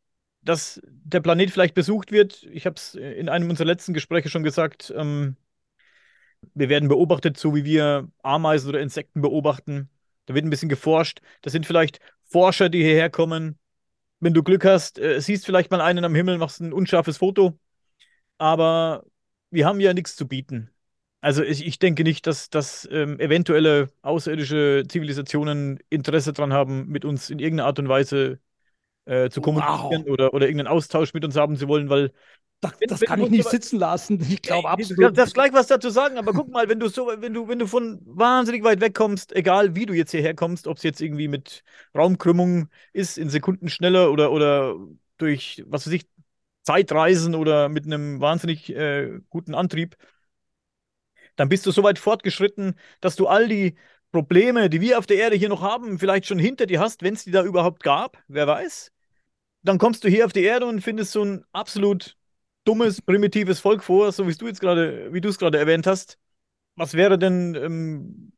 dass 0.44 0.80
der 0.86 1.22
Planet 1.22 1.50
vielleicht 1.50 1.74
besucht 1.74 2.12
wird. 2.12 2.44
Ich 2.52 2.68
habe 2.68 2.76
es 2.76 2.94
in 2.94 3.30
einem 3.30 3.50
unserer 3.50 3.66
letzten 3.66 3.96
Gespräche 3.96 4.30
schon 4.30 4.44
gesagt. 4.44 4.94
Ähm, 4.96 5.38
wir 6.54 6.70
werden 6.70 6.90
beobachtet, 6.90 7.38
so 7.38 7.56
wie 7.56 7.66
wir 7.66 8.10
Ameisen 8.24 8.70
oder 8.70 8.80
Insekten 8.82 9.22
beobachten. 9.22 9.90
Da 10.26 10.34
wird 10.34 10.46
ein 10.46 10.50
bisschen 10.50 10.70
geforscht. 10.70 11.22
Das 11.42 11.54
sind 11.54 11.66
vielleicht 11.66 12.00
Forscher, 12.26 12.70
die 12.70 12.84
hierher 12.84 13.10
kommen. 13.10 13.60
Wenn 14.20 14.34
du 14.34 14.44
Glück 14.44 14.66
hast, 14.66 15.00
äh, 15.00 15.20
siehst 15.22 15.46
vielleicht 15.46 15.72
mal 15.72 15.82
einen 15.82 16.06
am 16.06 16.16
Himmel, 16.16 16.38
machst 16.38 16.62
ein 16.62 16.74
unscharfes 16.74 17.18
Foto. 17.18 17.60
Aber 18.38 19.04
wir 19.52 19.66
haben 19.66 19.80
ja 19.80 19.94
nichts 19.94 20.16
zu 20.16 20.28
bieten. 20.28 20.72
Also 21.22 21.44
ich, 21.44 21.66
ich 21.66 21.80
denke 21.80 22.04
nicht, 22.04 22.28
dass, 22.28 22.50
dass 22.50 22.88
ähm, 22.92 23.20
eventuelle 23.20 23.90
außerirdische 24.04 24.84
Zivilisationen 24.88 25.80
Interesse 25.90 26.34
daran 26.34 26.54
haben, 26.54 26.88
mit 26.88 27.04
uns 27.06 27.30
in 27.30 27.40
irgendeiner 27.40 27.68
Art 27.68 27.80
und 27.80 27.90
Weise 27.90 28.40
äh, 29.06 29.30
zu 29.30 29.42
kommunizieren 29.42 30.04
Wow. 30.04 30.06
oder, 30.10 30.34
oder 30.34 30.48
irgendeinen 30.48 30.68
Austausch 30.76 31.14
mit 31.14 31.26
uns 31.26 31.36
haben 31.36 31.58
zu 31.58 31.68
wollen, 31.68 31.90
weil 31.90 32.12
Das, 32.62 32.74
Wenn- 32.80 32.88
das 32.88 33.00
wenn 33.00 33.08
kann 33.08 33.20
du 33.20 33.26
ich 33.26 33.30
nicht 33.30 33.50
sitzen 33.50 33.80
lassen. 33.80 34.20
Ich 34.22 34.42
glaube 34.42 34.70
absolut. 34.70 35.18
darfst 35.18 35.34
gleich 35.34 35.54
was 35.54 35.68
dazu 35.68 35.90
sagen, 35.90 36.18
aber 36.18 36.34
guck 36.34 36.50
mal, 36.50 36.70
wenn 36.70 36.80
du 36.80 36.88
so, 36.90 37.08
wenn 37.18 37.34
du, 37.34 37.48
wenn 37.48 37.60
du 37.60 37.68
von 37.68 38.00
wahnsinnig 38.06 38.64
weit 38.64 38.82
weg 38.82 38.94
kommst, 38.96 39.36
egal 39.36 39.76
wie 39.76 39.86
du 39.86 39.94
jetzt 39.94 40.12
hierher 40.12 40.36
kommst, 40.36 40.68
ob 40.68 40.78
es 40.78 40.84
jetzt 40.84 41.02
irgendwie 41.02 41.28
mit 41.28 41.64
Raumkrümmung 41.96 42.70
ist, 42.94 43.18
in 43.18 43.30
Sekunden 43.30 43.70
schneller 43.70 44.12
oder, 44.12 44.32
oder 44.32 44.76
durch, 45.18 45.64
was 45.68 45.86
weiß 45.88 45.94
ich, 45.94 46.08
Zeitreisen 46.64 47.36
oder 47.36 47.70
mit 47.70 47.86
einem 47.86 48.20
wahnsinnig 48.22 48.70
äh, 48.76 49.20
guten 49.30 49.54
Antrieb, 49.56 49.96
dann 51.36 51.50
bist 51.50 51.66
du 51.66 51.72
so 51.72 51.84
weit 51.84 52.00
fortgeschritten, 52.00 52.76
dass 53.02 53.16
du 53.16 53.28
all 53.28 53.48
die 53.48 53.76
Probleme, 54.12 54.70
die 54.70 54.82
wir 54.82 54.98
auf 55.00 55.06
der 55.08 55.18
Erde 55.18 55.36
hier 55.36 55.50
noch 55.50 55.62
haben, 55.62 56.00
vielleicht 56.00 56.26
schon 56.26 56.40
hinter 56.40 56.66
dir 56.66 56.80
hast, 56.80 57.04
wenn 57.04 57.14
es 57.16 57.26
die 57.26 57.32
da 57.32 57.44
überhaupt 57.44 57.84
gab, 57.84 58.24
wer 58.28 58.48
weiß. 58.48 58.92
Dann 59.66 59.80
kommst 59.80 60.04
du 60.04 60.10
hier 60.10 60.26
auf 60.26 60.34
die 60.34 60.44
Erde 60.44 60.68
und 60.68 60.82
findest 60.82 61.12
so 61.12 61.24
ein 61.24 61.44
absolut 61.52 62.16
dummes, 62.66 63.02
primitives 63.02 63.60
Volk 63.60 63.84
vor, 63.84 64.12
so 64.12 64.28
wie 64.28 64.36
du 64.36 64.48
jetzt 64.48 64.62
gerade, 64.62 65.12
wie 65.14 65.22
du 65.22 65.30
es 65.30 65.40
gerade 65.40 65.58
erwähnt 65.58 65.88
hast. 65.88 66.20
Was 66.76 66.94
wäre 66.94 67.18
denn 67.18 67.56
ähm, 67.56 68.34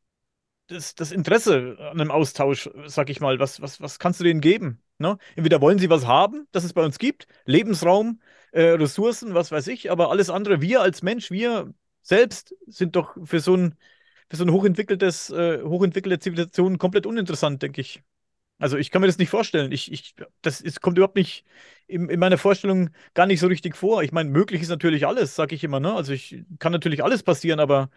das, 0.68 0.96
das 0.96 1.12
Interesse 1.12 1.78
an 1.80 2.00
einem 2.02 2.12
Austausch, 2.12 2.70
sag 2.86 3.10
ich 3.10 3.20
mal? 3.20 3.40
Was, 3.40 3.62
was, 3.62 3.82
was 3.82 4.00
kannst 4.00 4.20
du 4.20 4.24
denen 4.24 4.42
geben? 4.42 4.82
Ne? 5.00 5.18
Entweder 5.36 5.62
wollen 5.62 5.80
sie 5.80 5.90
was 5.90 6.06
haben, 6.06 6.48
das 6.52 6.63
es 6.63 6.74
bei 6.74 6.84
uns 6.86 7.00
gibt, 7.00 7.28
Lebensraum, 7.46 8.22
äh, 8.52 8.63
Ressourcen, 8.63 9.34
was 9.34 9.52
weiß 9.52 9.68
ich, 9.68 9.92
aber 9.92 10.12
alles 10.12 10.30
andere, 10.30 10.62
wir 10.62 10.82
als 10.82 11.04
Mensch, 11.04 11.32
wir 11.32 11.74
selbst 12.02 12.56
sind 12.68 12.96
doch 12.96 13.18
für 13.26 13.40
so 13.40 13.56
ein, 13.56 13.76
für 14.30 14.38
so 14.38 14.46
ein 14.46 14.52
hochentwickeltes, 14.52 15.30
äh, 15.32 15.62
hochentwickelte 15.63 16.20
Zivilisation 16.20 16.78
komplett 16.78 17.06
uninteressant, 17.06 17.62
denke 17.63 17.82
ich. 17.82 18.02
Also 18.60 18.78
ich 18.78 18.89
kann 18.91 19.02
mir 19.02 19.08
das 19.08 19.17
nicht 19.17 19.30
vorstellen. 19.30 19.72
Ich, 19.72 19.91
ich, 19.91 20.15
das 20.41 20.62
ist, 20.62 20.82
kommt 20.82 20.98
überhaupt 20.98 21.15
nicht 21.15 21.46
in, 21.88 22.10
in 22.10 22.20
meiner 22.20 22.38
Vorstellung 22.38 22.89
gar 23.13 23.28
nicht 23.28 23.39
so 23.39 23.48
richtig 23.48 23.76
vor. 23.76 24.02
Ich 24.04 24.12
meine, 24.12 24.30
möglich 24.30 24.62
ist 24.62 24.70
natürlich 24.70 25.06
alles, 25.06 25.36
sage 25.36 25.54
ich 25.56 25.63
immer. 25.63 25.80
Ne? 25.80 25.93
Also 25.93 26.13
ich 26.13 26.43
kann 26.60 26.72
natürlich 26.72 27.04
alles 27.04 27.24
passieren, 27.24 27.60
aber 27.60 27.89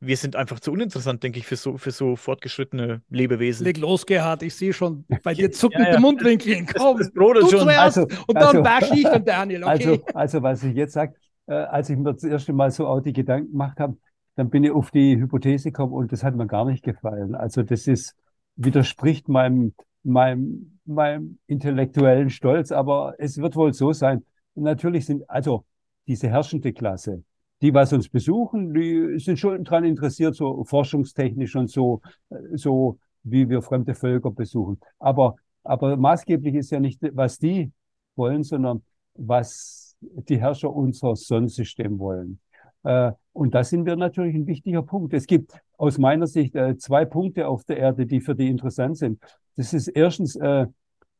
wir 0.00 0.16
sind 0.16 0.36
einfach 0.36 0.60
zu 0.60 0.70
uninteressant, 0.72 1.22
denke 1.22 1.38
ich, 1.38 1.46
für 1.46 1.56
so, 1.56 1.78
für 1.78 1.90
so 1.90 2.16
fortgeschrittene 2.16 3.02
Lebewesen. 3.10 3.64
Leg 3.64 3.78
los, 3.78 4.06
Gerhard. 4.06 4.42
Ich 4.42 4.54
sehe 4.54 4.72
schon 4.72 5.04
bei 5.22 5.34
dir 5.34 5.50
zucken 5.50 5.82
Ja, 5.82 5.92
ja. 5.92 6.00
Mundwinkeln. 6.00 6.66
Komm, 6.66 6.98
Das 6.98 7.12
brodelt 7.12 7.44
du 7.46 7.58
zuerst 7.58 7.98
Also- 7.98 8.02
und 8.26 8.34
dann 8.34 8.44
also- 8.48 8.62
bashe 8.62 8.94
ich 8.94 9.08
den 9.08 9.24
Daniel, 9.24 9.64
okay? 9.64 9.70
Also, 9.72 10.04
also 10.14 10.42
was 10.42 10.62
ich 10.62 10.74
jetzt 10.74 10.92
sage, 10.92 11.14
äh, 11.46 11.54
als 11.54 11.90
ich 11.90 11.96
mir 11.96 12.12
das 12.12 12.22
erste 12.24 12.52
Mal 12.52 12.70
so 12.70 12.86
auch 12.86 13.00
die 13.00 13.12
Gedanken 13.12 13.52
gemacht 13.52 13.78
habe, 13.80 13.96
dann 14.36 14.50
bin 14.50 14.64
ich 14.64 14.70
auf 14.72 14.90
die 14.90 15.16
Hypothese 15.16 15.70
gekommen 15.70 15.92
und 15.92 16.12
das 16.12 16.22
hat 16.24 16.34
mir 16.34 16.46
gar 16.46 16.64
nicht 16.64 16.84
gefallen. 16.84 17.34
Also 17.34 17.62
das 17.62 17.86
ist, 17.86 18.14
widerspricht 18.56 19.28
meinem, 19.28 19.74
meinem, 20.04 20.78
meinem 20.84 21.38
intellektuellen 21.46 22.30
Stolz, 22.30 22.72
aber 22.72 23.14
es 23.18 23.38
wird 23.38 23.56
wohl 23.56 23.72
so 23.72 23.92
sein. 23.92 24.24
Natürlich 24.54 25.06
sind, 25.06 25.28
also 25.28 25.64
diese 26.06 26.28
herrschende 26.28 26.72
Klasse, 26.72 27.24
die 27.62 27.72
was 27.72 27.92
uns 27.92 28.08
besuchen, 28.08 28.74
die 28.74 29.18
sind 29.18 29.38
schon 29.38 29.64
daran 29.64 29.84
interessiert, 29.84 30.34
so 30.34 30.64
forschungstechnisch 30.64 31.56
und 31.56 31.70
so, 31.70 32.02
äh, 32.30 32.36
so 32.56 32.98
wie 33.22 33.48
wir 33.48 33.62
fremde 33.62 33.94
Völker 33.94 34.30
besuchen. 34.30 34.78
Aber, 34.98 35.36
aber 35.62 35.96
maßgeblich 35.96 36.54
ist 36.56 36.70
ja 36.70 36.80
nicht, 36.80 37.00
was 37.12 37.38
die 37.38 37.72
wollen, 38.16 38.42
sondern 38.42 38.82
was 39.14 39.96
die 40.00 40.38
Herrscher 40.38 40.74
unser 40.74 41.16
Sonnensystem 41.16 41.98
wollen. 41.98 42.38
Äh, 42.82 43.12
und 43.32 43.54
da 43.54 43.64
sind 43.64 43.86
wir 43.86 43.96
natürlich 43.96 44.34
ein 44.34 44.46
wichtiger 44.46 44.82
Punkt. 44.82 45.14
Es 45.14 45.26
gibt 45.26 45.52
aus 45.76 45.98
meiner 45.98 46.26
Sicht 46.26 46.54
äh, 46.54 46.76
zwei 46.76 47.04
Punkte 47.04 47.48
auf 47.48 47.64
der 47.64 47.78
Erde, 47.78 48.06
die 48.06 48.20
für 48.20 48.34
die 48.34 48.48
interessant 48.48 48.98
sind. 48.98 49.20
Das 49.56 49.72
ist 49.72 49.88
erstens 49.88 50.36
äh, 50.36 50.66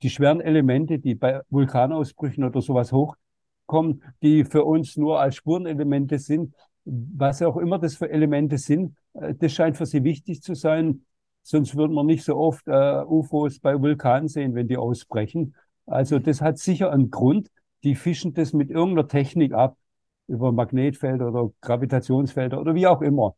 die 0.02 0.10
schweren 0.10 0.40
Elemente, 0.40 0.98
die 0.98 1.14
bei 1.14 1.40
Vulkanausbrüchen 1.50 2.44
oder 2.44 2.60
sowas 2.60 2.92
hochkommen, 2.92 4.02
die 4.22 4.44
für 4.44 4.64
uns 4.64 4.96
nur 4.96 5.20
als 5.20 5.36
Spurenelemente 5.36 6.18
sind. 6.18 6.54
Was 6.84 7.40
auch 7.42 7.56
immer 7.56 7.78
das 7.78 7.96
für 7.96 8.10
Elemente 8.10 8.58
sind, 8.58 8.96
äh, 9.14 9.34
das 9.34 9.52
scheint 9.52 9.76
für 9.76 9.86
sie 9.86 10.04
wichtig 10.04 10.42
zu 10.42 10.54
sein. 10.54 11.04
Sonst 11.42 11.76
würden 11.76 11.94
wir 11.94 12.04
nicht 12.04 12.24
so 12.24 12.36
oft 12.36 12.66
äh, 12.66 13.02
UFOs 13.04 13.60
bei 13.60 13.80
Vulkanen 13.80 14.28
sehen, 14.28 14.54
wenn 14.54 14.66
die 14.68 14.76
ausbrechen. 14.76 15.54
Also 15.86 16.18
das 16.18 16.40
hat 16.40 16.58
sicher 16.58 16.90
einen 16.90 17.10
Grund. 17.10 17.50
Die 17.84 17.94
fischen 17.94 18.32
das 18.32 18.54
mit 18.54 18.70
irgendeiner 18.70 19.08
Technik 19.08 19.52
ab, 19.52 19.76
über 20.26 20.52
Magnetfelder 20.52 21.28
oder 21.28 21.52
Gravitationsfelder 21.60 22.58
oder 22.60 22.74
wie 22.74 22.86
auch 22.86 23.02
immer. 23.02 23.36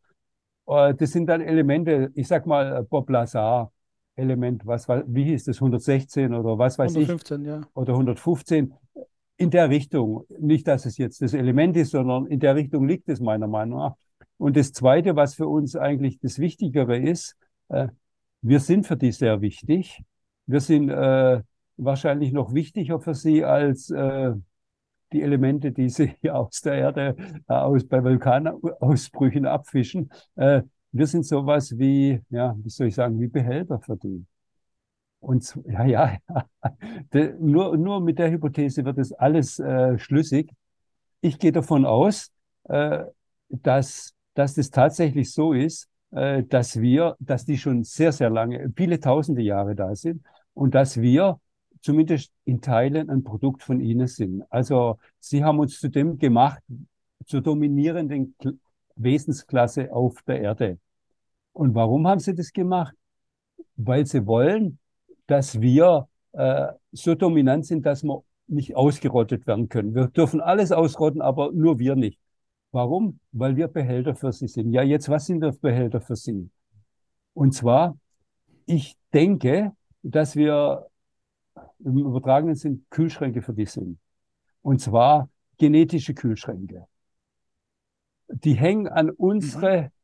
Äh, 0.66 0.94
Das 0.94 1.12
sind 1.12 1.26
dann 1.26 1.40
Elemente, 1.40 2.10
ich 2.14 2.28
sag 2.28 2.46
mal 2.46 2.78
äh, 2.78 2.82
Bob 2.84 3.10
Lazar 3.10 3.72
Element, 4.16 4.66
was, 4.66 4.88
war- 4.88 5.04
wie 5.06 5.24
hieß 5.24 5.44
das, 5.44 5.56
116 5.56 6.34
oder 6.34 6.58
was 6.58 6.78
weiß 6.78 6.92
ich, 6.92 7.08
115, 7.08 7.44
ja. 7.44 7.60
oder 7.74 7.92
115. 7.92 8.74
In 9.38 9.50
der 9.50 9.68
Richtung. 9.68 10.24
Nicht, 10.38 10.66
dass 10.66 10.86
es 10.86 10.96
jetzt 10.96 11.20
das 11.20 11.34
Element 11.34 11.76
ist, 11.76 11.90
sondern 11.90 12.26
in 12.26 12.40
der 12.40 12.54
Richtung 12.56 12.88
liegt 12.88 13.08
es 13.08 13.20
meiner 13.20 13.46
Meinung 13.46 13.78
nach. 13.78 13.94
Und 14.38 14.56
das 14.56 14.72
Zweite, 14.72 15.14
was 15.16 15.34
für 15.34 15.46
uns 15.46 15.76
eigentlich 15.76 16.18
das 16.20 16.38
Wichtigere 16.38 16.98
ist, 16.98 17.36
äh, 17.68 17.88
wir 18.40 18.60
sind 18.60 18.86
für 18.86 18.96
die 18.96 19.12
sehr 19.12 19.40
wichtig. 19.40 20.02
Wir 20.46 20.60
sind 20.60 20.88
äh, 20.88 21.42
wahrscheinlich 21.76 22.32
noch 22.32 22.54
wichtiger 22.54 23.00
für 23.00 23.14
sie 23.14 23.44
als 23.44 23.90
äh, 23.90 24.32
die 25.12 25.22
Elemente, 25.22 25.72
die 25.72 25.88
sie 25.88 26.14
hier 26.20 26.36
aus 26.38 26.60
der 26.62 26.74
Erde 26.74 27.16
äh, 27.48 27.52
aus, 27.52 27.86
bei 27.86 28.02
Vulkanausbrüchen 28.02 29.46
abfischen. 29.46 30.10
Äh, 30.36 30.62
wir 30.98 31.06
sind 31.06 31.24
sowas 31.26 31.78
wie, 31.78 32.20
ja, 32.30 32.56
wie 32.58 32.70
soll 32.70 32.88
ich 32.88 32.94
sagen, 32.94 33.20
wie 33.20 33.28
Behälter 33.28 33.80
für 33.80 33.96
die. 33.96 34.24
Und 35.20 35.58
ja, 35.66 35.84
ja, 35.86 36.16
De, 37.12 37.34
nur, 37.40 37.76
nur 37.76 38.00
mit 38.00 38.18
der 38.18 38.30
Hypothese 38.30 38.84
wird 38.84 38.98
es 38.98 39.12
alles 39.12 39.58
äh, 39.58 39.98
schlüssig. 39.98 40.50
Ich 41.20 41.38
gehe 41.38 41.52
davon 41.52 41.84
aus, 41.86 42.32
äh, 42.64 43.04
dass, 43.48 44.14
dass 44.34 44.54
das 44.54 44.70
tatsächlich 44.70 45.32
so 45.32 45.52
ist, 45.52 45.88
äh, 46.12 46.42
dass 46.44 46.80
wir, 46.80 47.16
dass 47.20 47.44
die 47.44 47.58
schon 47.58 47.84
sehr, 47.84 48.12
sehr 48.12 48.30
lange, 48.30 48.72
viele 48.76 49.00
tausende 49.00 49.42
Jahre 49.42 49.74
da 49.74 49.94
sind 49.96 50.22
und 50.54 50.74
dass 50.74 51.00
wir 51.00 51.40
zumindest 51.80 52.32
in 52.44 52.60
Teilen 52.60 53.10
ein 53.10 53.24
Produkt 53.24 53.62
von 53.62 53.80
ihnen 53.80 54.06
sind. 54.08 54.44
Also 54.50 54.98
sie 55.20 55.44
haben 55.44 55.58
uns 55.58 55.80
zu 55.80 55.88
dem 55.88 56.18
gemacht, 56.18 56.62
zur 57.26 57.40
dominierenden 57.42 58.34
Kl- 58.40 58.58
Wesensklasse 58.96 59.92
auf 59.92 60.22
der 60.22 60.40
Erde. 60.40 60.78
Und 61.56 61.74
warum 61.74 62.06
haben 62.06 62.20
sie 62.20 62.34
das 62.34 62.52
gemacht? 62.52 62.94
Weil 63.76 64.04
sie 64.04 64.26
wollen, 64.26 64.78
dass 65.26 65.58
wir 65.58 66.06
äh, 66.32 66.66
so 66.92 67.14
dominant 67.14 67.64
sind, 67.64 67.86
dass 67.86 68.02
wir 68.02 68.22
nicht 68.46 68.76
ausgerottet 68.76 69.46
werden 69.46 69.70
können. 69.70 69.94
Wir 69.94 70.08
dürfen 70.08 70.42
alles 70.42 70.70
ausrotten, 70.70 71.22
aber 71.22 71.52
nur 71.52 71.78
wir 71.78 71.96
nicht. 71.96 72.20
Warum? 72.72 73.20
Weil 73.32 73.56
wir 73.56 73.68
Behälter 73.68 74.14
für 74.14 74.32
sie 74.32 74.48
sind. 74.48 74.70
Ja, 74.70 74.82
jetzt, 74.82 75.08
was 75.08 75.24
sind 75.24 75.40
wir 75.40 75.52
Behälter 75.52 76.02
für 76.02 76.14
sie? 76.14 76.50
Und 77.32 77.52
zwar, 77.54 77.96
ich 78.66 78.98
denke, 79.14 79.72
dass 80.02 80.36
wir 80.36 80.86
im 81.78 81.96
übertragenen 81.96 82.54
Sinn 82.54 82.84
Kühlschränke 82.90 83.40
für 83.40 83.54
die 83.54 83.64
sind. 83.64 83.98
Und 84.60 84.82
zwar 84.82 85.30
genetische 85.56 86.12
Kühlschränke. 86.12 86.86
Die 88.28 88.54
hängen 88.54 88.88
an 88.88 89.08
unsere 89.08 89.84
mhm. 89.84 89.95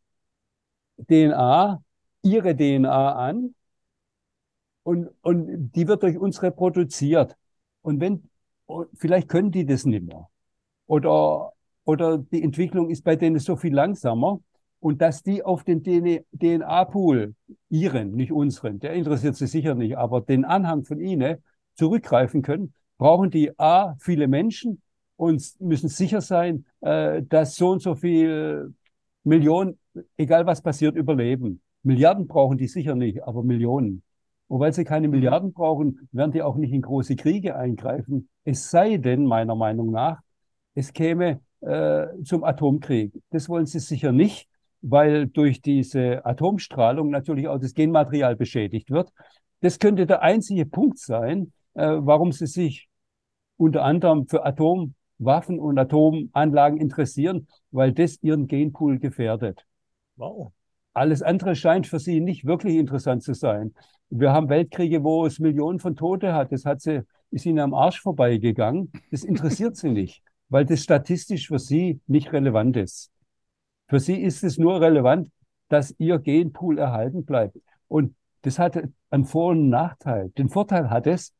DNA, 0.98 1.82
ihre 2.22 2.56
DNA 2.56 3.12
an 3.14 3.54
und, 4.82 5.10
und 5.22 5.72
die 5.72 5.86
wird 5.88 6.02
durch 6.02 6.18
uns 6.18 6.42
reproduziert. 6.42 7.36
Und 7.82 8.00
wenn, 8.00 8.28
vielleicht 8.94 9.28
können 9.28 9.50
die 9.50 9.64
das 9.64 9.84
nicht 9.84 10.04
mehr. 10.04 10.28
Oder, 10.86 11.52
oder 11.84 12.18
die 12.18 12.42
Entwicklung 12.42 12.90
ist 12.90 13.04
bei 13.04 13.16
denen 13.16 13.38
so 13.38 13.56
viel 13.56 13.74
langsamer. 13.74 14.40
Und 14.80 15.00
dass 15.00 15.22
die 15.22 15.44
auf 15.44 15.62
den 15.62 15.84
DNA-Pool, 15.84 17.34
ihren, 17.68 18.12
nicht 18.16 18.32
unseren, 18.32 18.80
der 18.80 18.94
interessiert 18.94 19.36
sie 19.36 19.46
sicher 19.46 19.76
nicht, 19.76 19.96
aber 19.96 20.20
den 20.20 20.44
Anhang 20.44 20.82
von 20.84 21.00
ihnen 21.00 21.36
zurückgreifen 21.74 22.42
können, 22.42 22.74
brauchen 22.98 23.30
die 23.30 23.56
A, 23.60 23.94
viele 24.00 24.26
Menschen 24.26 24.82
und 25.14 25.40
müssen 25.60 25.88
sicher 25.88 26.20
sein, 26.20 26.64
äh, 26.80 27.22
dass 27.22 27.54
so 27.54 27.70
und 27.70 27.80
so 27.80 27.94
viel 27.94 28.74
Millionen, 29.22 29.78
egal 30.16 30.46
was 30.46 30.62
passiert, 30.62 30.96
überleben. 30.96 31.60
Milliarden 31.82 32.26
brauchen 32.26 32.58
die 32.58 32.68
sicher 32.68 32.94
nicht, 32.94 33.24
aber 33.24 33.42
Millionen. 33.42 34.02
Und 34.48 34.60
weil 34.60 34.72
sie 34.72 34.84
keine 34.84 35.08
mhm. 35.08 35.14
Milliarden 35.14 35.52
brauchen, 35.52 36.08
werden 36.12 36.32
die 36.32 36.42
auch 36.42 36.56
nicht 36.56 36.72
in 36.72 36.82
große 36.82 37.16
Kriege 37.16 37.56
eingreifen. 37.56 38.28
Es 38.44 38.70
sei 38.70 38.98
denn, 38.98 39.24
meiner 39.24 39.54
Meinung 39.54 39.90
nach, 39.90 40.20
es 40.74 40.92
käme 40.92 41.40
äh, 41.60 42.06
zum 42.24 42.44
Atomkrieg. 42.44 43.12
Das 43.30 43.48
wollen 43.48 43.66
sie 43.66 43.80
sicher 43.80 44.12
nicht, 44.12 44.48
weil 44.80 45.26
durch 45.26 45.62
diese 45.62 46.24
Atomstrahlung 46.26 47.10
natürlich 47.10 47.48
auch 47.48 47.58
das 47.58 47.74
Genmaterial 47.74 48.36
beschädigt 48.36 48.90
wird. 48.90 49.10
Das 49.60 49.78
könnte 49.78 50.06
der 50.06 50.22
einzige 50.22 50.66
Punkt 50.66 50.98
sein, 50.98 51.52
äh, 51.74 51.96
warum 52.00 52.32
sie 52.32 52.46
sich 52.46 52.88
unter 53.56 53.84
anderem 53.84 54.26
für 54.26 54.44
Atomwaffen 54.44 55.60
und 55.60 55.78
Atomanlagen 55.78 56.80
interessieren, 56.80 57.46
weil 57.70 57.92
das 57.92 58.20
ihren 58.22 58.48
Genpool 58.48 58.98
gefährdet. 58.98 59.64
Wow. 60.16 60.52
Alles 60.94 61.22
andere 61.22 61.56
scheint 61.56 61.86
für 61.86 61.98
sie 61.98 62.20
nicht 62.20 62.44
wirklich 62.44 62.76
interessant 62.76 63.22
zu 63.22 63.34
sein. 63.34 63.74
Wir 64.10 64.32
haben 64.32 64.50
Weltkriege, 64.50 65.02
wo 65.02 65.24
es 65.24 65.38
Millionen 65.38 65.80
von 65.80 65.96
Tote 65.96 66.34
hat. 66.34 66.52
Das 66.52 66.66
hat 66.66 66.82
sie, 66.82 67.02
ist 67.30 67.46
ihnen 67.46 67.60
am 67.60 67.72
Arsch 67.72 68.00
vorbeigegangen. 68.00 68.92
Das 69.10 69.24
interessiert 69.24 69.76
sie 69.76 69.90
nicht, 69.90 70.22
weil 70.50 70.66
das 70.66 70.82
statistisch 70.82 71.48
für 71.48 71.58
sie 71.58 72.00
nicht 72.06 72.32
relevant 72.32 72.76
ist. 72.76 73.10
Für 73.88 74.00
sie 74.00 74.20
ist 74.20 74.44
es 74.44 74.58
nur 74.58 74.80
relevant, 74.80 75.30
dass 75.68 75.94
ihr 75.98 76.18
Genpool 76.18 76.78
erhalten 76.78 77.24
bleibt. 77.24 77.56
Und 77.88 78.14
das 78.42 78.58
hat 78.58 78.82
einen 79.10 79.24
Vor- 79.24 79.52
und 79.52 79.70
Nachteil. 79.70 80.30
Den 80.36 80.50
Vorteil 80.50 80.90
hat 80.90 81.06
es, 81.06 81.32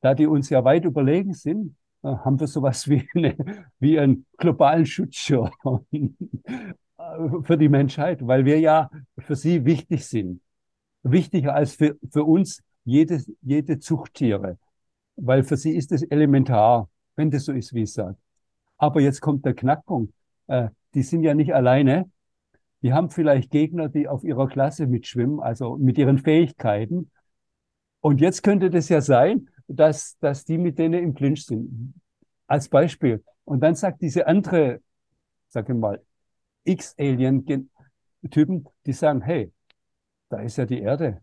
da 0.00 0.14
die 0.14 0.26
uns 0.26 0.48
ja 0.48 0.64
weit 0.64 0.84
überlegen 0.84 1.34
sind, 1.34 1.76
haben 2.06 2.40
wir 2.40 2.46
sowas 2.46 2.88
wie, 2.88 3.08
eine, 3.14 3.36
wie 3.78 3.98
einen 3.98 4.26
globalen 4.38 4.86
Schutzschirm 4.86 5.50
für 7.42 7.58
die 7.58 7.68
Menschheit, 7.68 8.26
weil 8.26 8.44
wir 8.44 8.58
ja 8.60 8.90
für 9.18 9.36
sie 9.36 9.64
wichtig 9.64 10.06
sind 10.06 10.40
wichtiger 11.10 11.54
als 11.54 11.74
für, 11.74 11.96
für 12.10 12.24
uns 12.24 12.62
jede, 12.84 13.22
jede 13.42 13.78
Zuchttiere, 13.78 14.58
weil 15.16 15.42
für 15.42 15.56
sie 15.56 15.76
ist 15.76 15.92
es 15.92 16.02
elementar, 16.02 16.88
wenn 17.16 17.30
das 17.30 17.44
so 17.44 17.52
ist, 17.52 17.74
wie 17.74 17.82
ich 17.82 17.92
sage. 17.92 18.16
Aber 18.78 19.00
jetzt 19.00 19.20
kommt 19.20 19.44
der 19.44 19.54
Knackpunkt. 19.54 20.12
Äh, 20.48 20.68
die 20.94 21.02
sind 21.02 21.22
ja 21.22 21.34
nicht 21.34 21.54
alleine. 21.54 22.10
Die 22.82 22.92
haben 22.92 23.10
vielleicht 23.10 23.50
Gegner, 23.50 23.88
die 23.88 24.06
auf 24.06 24.22
ihrer 24.22 24.48
Klasse 24.48 24.86
mitschwimmen, 24.86 25.40
also 25.40 25.76
mit 25.76 25.98
ihren 25.98 26.18
Fähigkeiten. 26.18 27.10
Und 28.00 28.20
jetzt 28.20 28.42
könnte 28.42 28.70
das 28.70 28.88
ja 28.88 29.00
sein, 29.00 29.48
dass, 29.68 30.18
dass 30.18 30.44
die 30.44 30.58
mit 30.58 30.78
denen 30.78 31.02
im 31.02 31.14
Clinch 31.14 31.46
sind. 31.46 31.94
Als 32.46 32.68
Beispiel. 32.68 33.24
Und 33.44 33.60
dann 33.60 33.74
sagt 33.74 34.02
diese 34.02 34.26
andere, 34.26 34.80
sag 35.48 35.68
ich 35.68 35.74
mal, 35.74 36.02
X-Alien-Typen, 36.64 38.68
die 38.84 38.92
sagen, 38.92 39.22
hey, 39.22 39.52
da 40.28 40.40
ist 40.40 40.56
ja 40.56 40.66
die 40.66 40.80
Erde. 40.80 41.22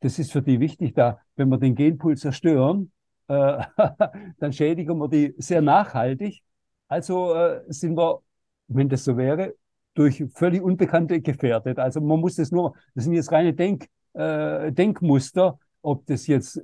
Das 0.00 0.18
ist 0.18 0.32
für 0.32 0.42
die 0.42 0.60
wichtig, 0.60 0.94
da, 0.94 1.20
wenn 1.36 1.48
wir 1.48 1.58
den 1.58 1.74
Genpool 1.74 2.16
zerstören, 2.16 2.92
äh, 3.28 3.62
dann 4.38 4.52
schädigen 4.52 4.98
wir 4.98 5.08
die 5.08 5.34
sehr 5.38 5.62
nachhaltig. 5.62 6.42
Also 6.88 7.34
äh, 7.34 7.62
sind 7.68 7.96
wir, 7.96 8.22
wenn 8.68 8.88
das 8.88 9.04
so 9.04 9.16
wäre, 9.16 9.54
durch 9.94 10.24
völlig 10.34 10.62
Unbekannte 10.62 11.20
gefährdet. 11.20 11.78
Also 11.78 12.00
man 12.00 12.20
muss 12.20 12.36
das 12.36 12.52
nur, 12.52 12.74
das 12.94 13.04
sind 13.04 13.12
jetzt 13.12 13.32
reine 13.32 13.54
Denk, 13.54 13.86
äh, 14.14 14.72
Denkmuster. 14.72 15.58
Ob 15.82 16.06
das 16.06 16.26
jetzt 16.26 16.62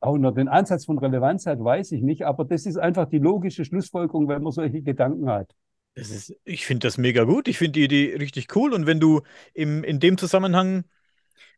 auch 0.00 0.18
noch 0.18 0.32
den 0.32 0.48
Ansatz 0.48 0.84
von 0.84 0.98
Relevanz 0.98 1.46
hat, 1.46 1.62
weiß 1.62 1.92
ich 1.92 2.02
nicht. 2.02 2.24
Aber 2.24 2.44
das 2.44 2.66
ist 2.66 2.76
einfach 2.76 3.06
die 3.08 3.18
logische 3.18 3.64
Schlussfolgerung, 3.64 4.28
wenn 4.28 4.42
man 4.42 4.52
solche 4.52 4.82
Gedanken 4.82 5.28
hat. 5.28 5.50
Ist, 5.94 6.34
ich 6.44 6.66
finde 6.66 6.86
das 6.86 6.98
mega 6.98 7.24
gut. 7.24 7.48
Ich 7.48 7.58
finde 7.58 7.72
die 7.72 7.84
Idee 7.84 8.16
richtig 8.18 8.54
cool. 8.54 8.74
Und 8.74 8.86
wenn 8.86 9.00
du 9.00 9.22
im, 9.54 9.82
in 9.82 9.98
dem 9.98 10.18
Zusammenhang 10.18 10.84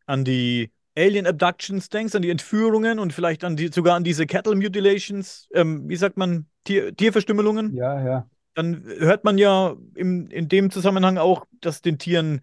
an 0.05 0.23
die 0.23 0.71
Alien 0.97 1.27
Abductions 1.27 1.89
denkst, 1.89 2.15
an 2.15 2.21
die 2.21 2.29
Entführungen 2.29 2.99
und 2.99 3.13
vielleicht 3.13 3.43
an 3.43 3.55
die, 3.55 3.67
sogar 3.67 3.95
an 3.95 4.03
diese 4.03 4.25
Cattle 4.25 4.55
Mutilations, 4.55 5.47
ähm, 5.53 5.87
wie 5.87 5.95
sagt 5.95 6.17
man, 6.17 6.47
Tier, 6.63 6.95
Tierverstümmelungen. 6.95 7.75
Ja, 7.75 8.03
ja. 8.03 8.29
Dann 8.55 8.83
hört 8.83 9.23
man 9.23 9.37
ja 9.37 9.75
im, 9.95 10.27
in 10.29 10.49
dem 10.49 10.71
Zusammenhang 10.71 11.17
auch, 11.17 11.45
dass 11.61 11.81
den 11.81 11.97
Tieren 11.97 12.41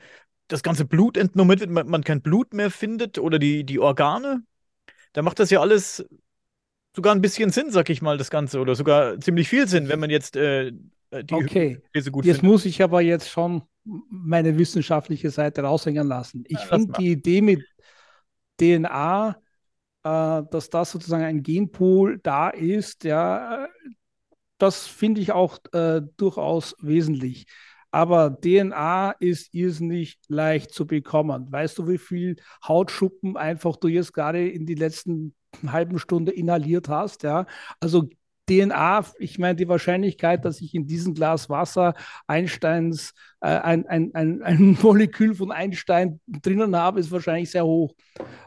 das 0.49 0.63
ganze 0.63 0.85
Blut 0.85 1.17
entnommen 1.17 1.59
wird, 1.59 1.71
man, 1.71 1.89
man 1.89 2.05
kein 2.05 2.23
Blut 2.23 2.55
mehr 2.55 2.71
findet 2.71 3.19
oder 3.19 3.39
die, 3.39 3.65
die 3.65 3.79
Organe. 3.79 4.43
Da 5.17 5.23
macht 5.23 5.39
das 5.39 5.49
ja 5.49 5.62
alles 5.62 6.05
sogar 6.95 7.14
ein 7.14 7.23
bisschen 7.23 7.51
Sinn, 7.51 7.71
sag 7.71 7.89
ich 7.89 8.03
mal, 8.03 8.19
das 8.19 8.29
Ganze, 8.29 8.61
oder 8.61 8.75
sogar 8.75 9.19
ziemlich 9.19 9.49
viel 9.49 9.67
Sinn, 9.67 9.89
wenn 9.89 9.99
man 9.99 10.11
jetzt 10.11 10.37
äh, 10.37 10.73
die 11.11 11.35
okay. 11.35 11.81
These 11.95 12.11
gut 12.11 12.27
Jetzt 12.27 12.41
findet. 12.41 12.53
muss 12.53 12.67
ich 12.67 12.83
aber 12.83 13.01
jetzt 13.01 13.31
schon 13.31 13.62
meine 14.11 14.59
wissenschaftliche 14.59 15.31
Seite 15.31 15.62
raushängen 15.62 16.07
lassen. 16.07 16.45
Ich 16.47 16.59
ja, 16.59 16.67
finde 16.67 16.93
die 16.99 17.12
Idee 17.12 17.41
mit 17.41 17.64
DNA, 18.61 19.31
äh, 20.05 20.43
dass 20.51 20.69
das 20.69 20.91
sozusagen 20.91 21.25
ein 21.25 21.43
Genpool 21.43 22.21
da 22.23 22.51
ist, 22.51 23.05
ja, 23.05 23.69
das 24.59 24.87
finde 24.87 25.23
ich 25.23 25.33
auch 25.33 25.57
äh, 25.73 26.03
durchaus 26.19 26.77
wesentlich. 26.83 27.47
Aber 27.91 28.30
DNA 28.30 29.12
ist 29.20 29.55
irrsinnig 29.55 30.18
leicht 30.28 30.72
zu 30.72 30.87
bekommen. 30.87 31.51
Weißt 31.51 31.78
du, 31.78 31.89
wie 31.89 31.99
viel 31.99 32.37
Hautschuppen 32.66 33.37
einfach 33.37 33.76
du 33.76 33.89
jetzt 33.89 34.12
gerade 34.12 34.49
in 34.49 34.66
die 34.66 34.74
letzten 34.74 35.34
halben 35.66 35.99
Stunde 35.99 36.32
inhaliert 36.32 36.89
hast? 36.89 37.22
Ja, 37.22 37.47
also 37.80 38.09
DNA, 38.49 39.05
ich 39.19 39.39
meine, 39.39 39.57
die 39.57 39.69
Wahrscheinlichkeit, 39.69 40.45
dass 40.45 40.61
ich 40.61 40.75
in 40.75 40.87
diesem 40.87 41.15
Glas 41.15 41.51
Wasser 41.51 41.95
Einsteins, 42.27 43.13
äh, 43.41 43.49
ein, 43.49 43.87
ein, 43.87 44.15
ein, 44.15 44.43
ein, 44.43 44.79
Molekül 44.83 45.35
von 45.35 45.53
Einstein 45.53 46.21
drinnen 46.27 46.75
habe, 46.77 47.01
ist 47.01 47.11
wahrscheinlich 47.11 47.51
sehr 47.51 47.65
hoch. 47.65 47.95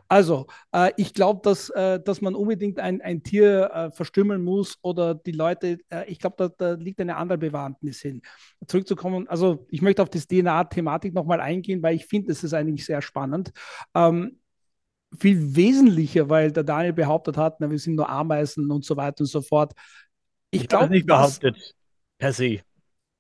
Also, 0.08 0.48
äh, 0.72 0.92
ich 0.98 1.14
glaube, 1.14 1.42
dass, 1.44 1.70
äh, 1.70 2.00
dass 2.00 2.22
man 2.22 2.34
unbedingt 2.34 2.80
ein, 2.80 3.02
ein 3.02 3.22
Tier 3.22 3.70
äh, 3.74 3.92
verstümmeln 3.92 4.44
muss 4.44 4.80
oder 4.82 5.14
die 5.14 5.32
Leute, 5.32 5.78
äh, 5.90 6.10
ich 6.10 6.20
glaube, 6.20 6.36
da, 6.38 6.50
da, 6.50 6.74
liegt 6.74 7.00
eine 7.00 7.16
andere 7.18 7.38
Bewandtnis 7.38 8.02
hin. 8.02 8.22
Zurückzukommen, 8.66 9.28
also 9.28 9.68
ich 9.70 9.82
möchte 9.82 10.02
auf 10.02 10.10
das 10.10 10.28
DNA-Thematik 10.28 11.14
nochmal 11.14 11.42
eingehen, 11.42 11.84
weil 11.84 11.96
ich 11.96 12.08
finde, 12.08 12.32
es 12.32 12.44
ist 12.44 12.54
eigentlich 12.54 12.86
sehr 12.86 13.02
spannend. 13.02 13.52
Ähm, 13.94 14.40
viel 15.18 15.56
wesentlicher, 15.56 16.30
weil 16.30 16.52
der 16.52 16.64
Daniel 16.64 16.94
behauptet 16.94 17.38
hat, 17.38 17.60
na, 17.60 17.70
wir 17.70 17.80
sind 17.80 17.96
nur 17.96 18.10
Ameisen 18.10 18.70
und 18.72 18.86
so 18.86 18.96
weiter 18.96 19.22
und 19.22 19.28
so 19.28 19.42
fort. 19.42 19.74
Ich, 20.52 20.62
ich 20.62 20.68
glaube 20.68 20.90
nicht 20.90 21.08
behauptet, 21.08 21.56
was, 21.56 21.74
per 22.18 22.34
se. 22.34 22.60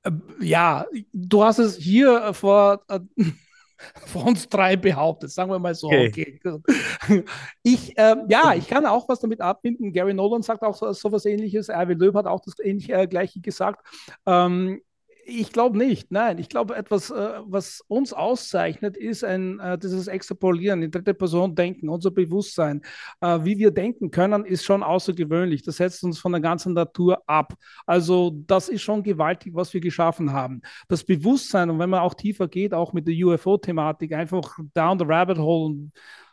Äh, 0.03 0.11
ja, 0.41 0.85
du 1.13 1.43
hast 1.43 1.59
es 1.59 1.77
hier 1.77 2.33
vor, 2.33 2.83
äh, 2.87 2.99
vor 4.05 4.25
uns 4.25 4.47
drei 4.49 4.75
behauptet, 4.75 5.31
sagen 5.31 5.51
wir 5.51 5.59
mal 5.59 5.75
so. 5.75 5.87
Okay. 5.87 6.39
okay. 6.43 7.23
Ich, 7.63 7.97
äh, 7.97 8.15
ja, 8.27 8.53
ich 8.53 8.67
kann 8.67 8.85
auch 8.85 9.09
was 9.09 9.19
damit 9.19 9.41
abbinden. 9.41 9.91
Gary 9.91 10.13
Nolan 10.13 10.41
sagt 10.41 10.63
auch 10.63 10.75
so, 10.75 10.91
so 10.93 11.11
was 11.11 11.25
ähnliches. 11.25 11.69
Erwin 11.69 11.97
Löb 11.97 12.15
hat 12.15 12.27
auch 12.27 12.41
das 12.41 12.59
ähnliche 12.59 12.93
äh, 12.93 13.07
gleiche 13.07 13.41
gesagt. 13.41 13.85
Ähm, 14.25 14.81
ich 15.29 15.51
glaube 15.51 15.77
nicht. 15.77 16.11
Nein, 16.11 16.37
ich 16.39 16.49
glaube, 16.49 16.75
etwas, 16.75 17.09
äh, 17.09 17.39
was 17.45 17.81
uns 17.87 18.13
auszeichnet, 18.13 18.97
ist 18.97 19.23
ein, 19.23 19.59
äh, 19.59 19.77
dieses 19.77 20.07
Extrapolieren, 20.07 20.83
in 20.83 20.91
dritte 20.91 21.13
Person 21.13 21.55
denken, 21.55 21.89
unser 21.89 22.11
Bewusstsein. 22.11 22.81
Äh, 23.21 23.39
wie 23.43 23.57
wir 23.57 23.71
denken 23.71 24.11
können, 24.11 24.45
ist 24.45 24.65
schon 24.65 24.83
außergewöhnlich. 24.83 25.63
Das 25.63 25.77
setzt 25.77 26.03
uns 26.03 26.19
von 26.19 26.31
der 26.31 26.41
ganzen 26.41 26.73
Natur 26.73 27.21
ab. 27.27 27.53
Also, 27.85 28.31
das 28.47 28.69
ist 28.69 28.81
schon 28.81 29.03
gewaltig, 29.03 29.53
was 29.55 29.73
wir 29.73 29.81
geschaffen 29.81 30.33
haben. 30.33 30.61
Das 30.87 31.03
Bewusstsein, 31.03 31.69
und 31.69 31.79
wenn 31.79 31.89
man 31.89 32.01
auch 32.01 32.13
tiefer 32.13 32.47
geht, 32.47 32.73
auch 32.73 32.93
mit 32.93 33.07
der 33.07 33.15
UFO-Thematik, 33.15 34.13
einfach 34.13 34.57
down 34.73 34.99
the 34.99 35.05
rabbit 35.05 35.37
hole 35.37 35.65
und 35.65 35.91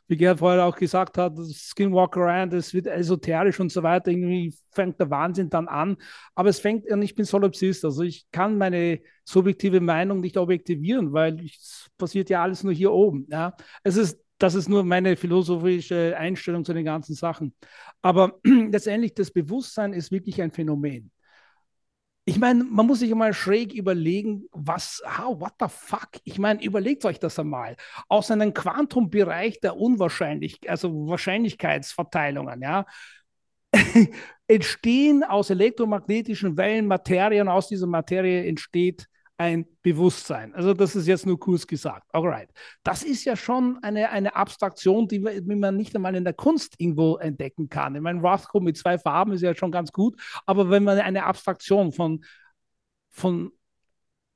wie 0.08 0.16
Gerhard 0.16 0.38
vorher 0.38 0.64
auch 0.64 0.76
gesagt 0.76 1.18
hat, 1.18 1.36
Skinwalker 1.52 2.20
Rand, 2.20 2.52
es 2.54 2.72
wird 2.72 2.86
esoterisch 2.86 3.58
und 3.60 3.72
so 3.72 3.82
weiter, 3.82 4.10
irgendwie 4.10 4.54
fängt 4.70 5.00
der 5.00 5.10
Wahnsinn 5.10 5.50
dann 5.50 5.68
an. 5.68 5.96
Aber 6.34 6.48
es 6.48 6.60
fängt, 6.60 6.90
und 6.90 7.02
ich 7.02 7.14
bin 7.14 7.24
Solipsist, 7.24 7.84
also 7.84 8.02
ich 8.02 8.26
kann 8.30 8.56
meine 8.58 9.00
subjektive 9.24 9.80
Meinung 9.80 10.20
nicht 10.20 10.36
objektivieren, 10.36 11.12
weil 11.12 11.44
es 11.44 11.88
passiert 11.98 12.30
ja 12.30 12.42
alles 12.42 12.62
nur 12.62 12.72
hier 12.72 12.92
oben. 12.92 13.26
Ja. 13.30 13.56
Es 13.82 13.96
ist 13.96 14.20
das 14.38 14.54
ist 14.54 14.68
nur 14.68 14.84
meine 14.84 15.16
philosophische 15.16 16.14
Einstellung 16.16 16.64
zu 16.64 16.74
den 16.74 16.84
ganzen 16.84 17.14
Sachen. 17.14 17.54
Aber 18.02 18.38
letztendlich, 18.44 19.14
das 19.14 19.30
Bewusstsein 19.30 19.92
ist 19.92 20.12
wirklich 20.12 20.40
ein 20.42 20.50
Phänomen. 20.50 21.10
Ich 22.28 22.40
meine, 22.40 22.64
man 22.64 22.86
muss 22.86 22.98
sich 22.98 23.14
mal 23.14 23.32
schräg 23.32 23.72
überlegen, 23.72 24.48
was, 24.50 25.00
how, 25.06 25.40
what 25.40 25.52
the 25.60 25.66
fuck? 25.68 26.08
Ich 26.24 26.40
meine, 26.40 26.60
überlegt 26.62 27.04
euch 27.04 27.20
das 27.20 27.38
einmal. 27.38 27.76
Aus 28.08 28.32
einem 28.32 28.52
Quantumbereich 28.52 29.60
der 29.60 29.76
Unwahrscheinlich, 29.76 30.58
also 30.68 31.06
Wahrscheinlichkeitsverteilungen, 31.06 32.60
ja, 32.60 32.84
entstehen 34.48 35.22
aus 35.22 35.50
elektromagnetischen 35.50 36.56
Wellen 36.56 36.88
Materie 36.88 37.48
aus 37.48 37.68
dieser 37.68 37.86
Materie 37.86 38.44
entsteht 38.44 39.06
ein 39.38 39.66
Bewusstsein. 39.82 40.54
Also 40.54 40.72
das 40.72 40.96
ist 40.96 41.06
jetzt 41.06 41.26
nur 41.26 41.38
kurz 41.38 41.66
gesagt. 41.66 42.08
Alright. 42.12 42.50
Das 42.82 43.02
ist 43.02 43.24
ja 43.24 43.36
schon 43.36 43.78
eine, 43.82 44.10
eine 44.10 44.34
Abstraktion, 44.34 45.08
die, 45.08 45.18
man 45.18 45.76
nicht 45.76 45.94
einmal 45.94 46.14
in 46.14 46.24
der 46.24 46.32
Kunst 46.32 46.74
irgendwo 46.78 47.16
entdecken 47.16 47.68
kann. 47.68 47.94
Ich 47.94 48.00
meine, 48.00 48.20
Rothko 48.20 48.60
mit 48.60 48.76
zwei 48.76 48.98
Farben 48.98 49.32
ist 49.32 49.42
ja 49.42 49.54
schon 49.54 49.70
ganz 49.70 49.92
gut, 49.92 50.20
aber 50.46 50.70
wenn 50.70 50.84
man 50.84 50.98
eine 50.98 51.24
Abstraktion 51.24 51.92
von, 51.92 52.24
von 53.10 53.52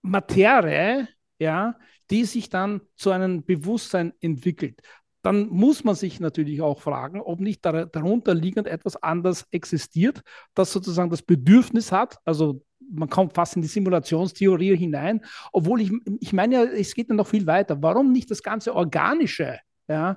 Materie, 0.02 1.08
ja, 1.38 1.76
die 2.10 2.24
sich 2.24 2.50
dann 2.50 2.82
zu 2.96 3.10
einem 3.10 3.44
Bewusstsein 3.44 4.12
entwickelt, 4.20 4.82
dann 5.22 5.48
muss 5.48 5.84
man 5.84 5.94
sich 5.94 6.18
natürlich 6.20 6.62
auch 6.62 6.80
fragen, 6.80 7.20
ob 7.20 7.40
nicht 7.40 7.64
darunter 7.64 8.34
liegend 8.34 8.66
etwas 8.66 8.96
anders 8.96 9.46
existiert, 9.50 10.22
das 10.54 10.72
sozusagen 10.72 11.10
das 11.10 11.22
Bedürfnis 11.22 11.92
hat, 11.92 12.18
also 12.24 12.62
man 12.90 13.08
kommt 13.08 13.34
fast 13.34 13.56
in 13.56 13.62
die 13.62 13.68
Simulationstheorie 13.68 14.76
hinein, 14.76 15.20
obwohl 15.52 15.80
ich, 15.80 15.92
ich 16.20 16.32
meine 16.32 16.54
ja, 16.54 16.64
es 16.64 16.94
geht 16.94 17.08
ja 17.08 17.14
noch 17.14 17.26
viel 17.26 17.46
weiter. 17.46 17.82
Warum 17.82 18.12
nicht 18.12 18.30
das 18.30 18.42
ganze 18.42 18.74
Organische, 18.74 19.58
ja, 19.88 20.16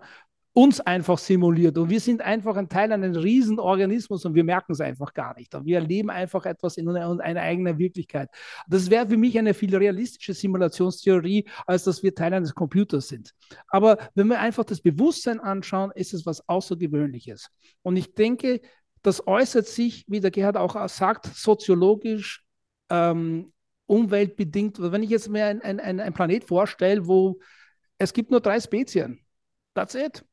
uns 0.55 0.80
einfach 0.80 1.17
simuliert 1.17 1.78
und 1.80 1.89
wir 1.89 1.99
sind 1.99 2.21
einfach 2.21 2.55
ein 2.57 2.69
Teil 2.69 2.91
eines 2.91 3.17
Riesenorganismus 3.17 4.24
und 4.24 4.36
wir 4.36 4.43
merken 4.43 4.74
es 4.74 4.82
einfach 4.82 5.13
gar 5.13 5.36
nicht. 5.36 5.55
Und 5.55 5.65
wir 5.65 5.78
erleben 5.80 6.11
einfach 6.11 6.45
etwas 6.45 6.78
in 6.78 6.88
einer 6.88 7.41
eigenen 7.41 7.80
Wirklichkeit. 7.80 8.30
Das 8.67 8.91
wäre 8.91 9.07
für 9.07 9.17
mich 9.17 9.38
eine 9.39 9.55
viel 9.55 9.76
realistische 9.76 10.36
Simulationstheorie, 10.36 11.49
als 11.65 11.86
dass 11.86 12.03
wir 12.03 12.13
Teil 12.13 12.36
eines 12.36 12.53
Computers 12.53 13.07
sind. 13.07 13.34
Aber 13.67 13.97
wenn 14.13 14.28
wir 14.28 14.39
einfach 14.39 14.63
das 14.63 14.80
Bewusstsein 14.80 15.39
anschauen, 15.39 15.91
ist 15.95 16.13
es 16.13 16.24
was 16.28 16.47
Außergewöhnliches. 16.47 17.49
Und 17.82 17.97
ich 17.97 18.13
denke, 18.13 18.61
das 19.01 19.26
äußert 19.26 19.65
sich, 19.65 20.05
wie 20.07 20.19
der 20.19 20.32
Gerhard 20.32 20.57
auch 20.57 20.88
sagt, 20.88 21.26
soziologisch, 21.26 22.43
ähm, 22.94 23.52
umweltbedingt. 23.88 24.80
Wenn 24.80 25.04
ich 25.04 25.10
jetzt 25.10 25.30
mir 25.30 25.48
ein, 25.48 25.62
ein, 25.62 26.00
ein, 26.00 26.14
Planet 26.14 26.44
vorstelle, 26.44 27.08
wo 27.08 27.39
es 27.98 28.14
gibt 28.14 28.32
nur 28.32 28.39
drei 28.39 28.60
Spezien, 28.60 29.20
that's 29.74 29.96
it. 29.96 30.24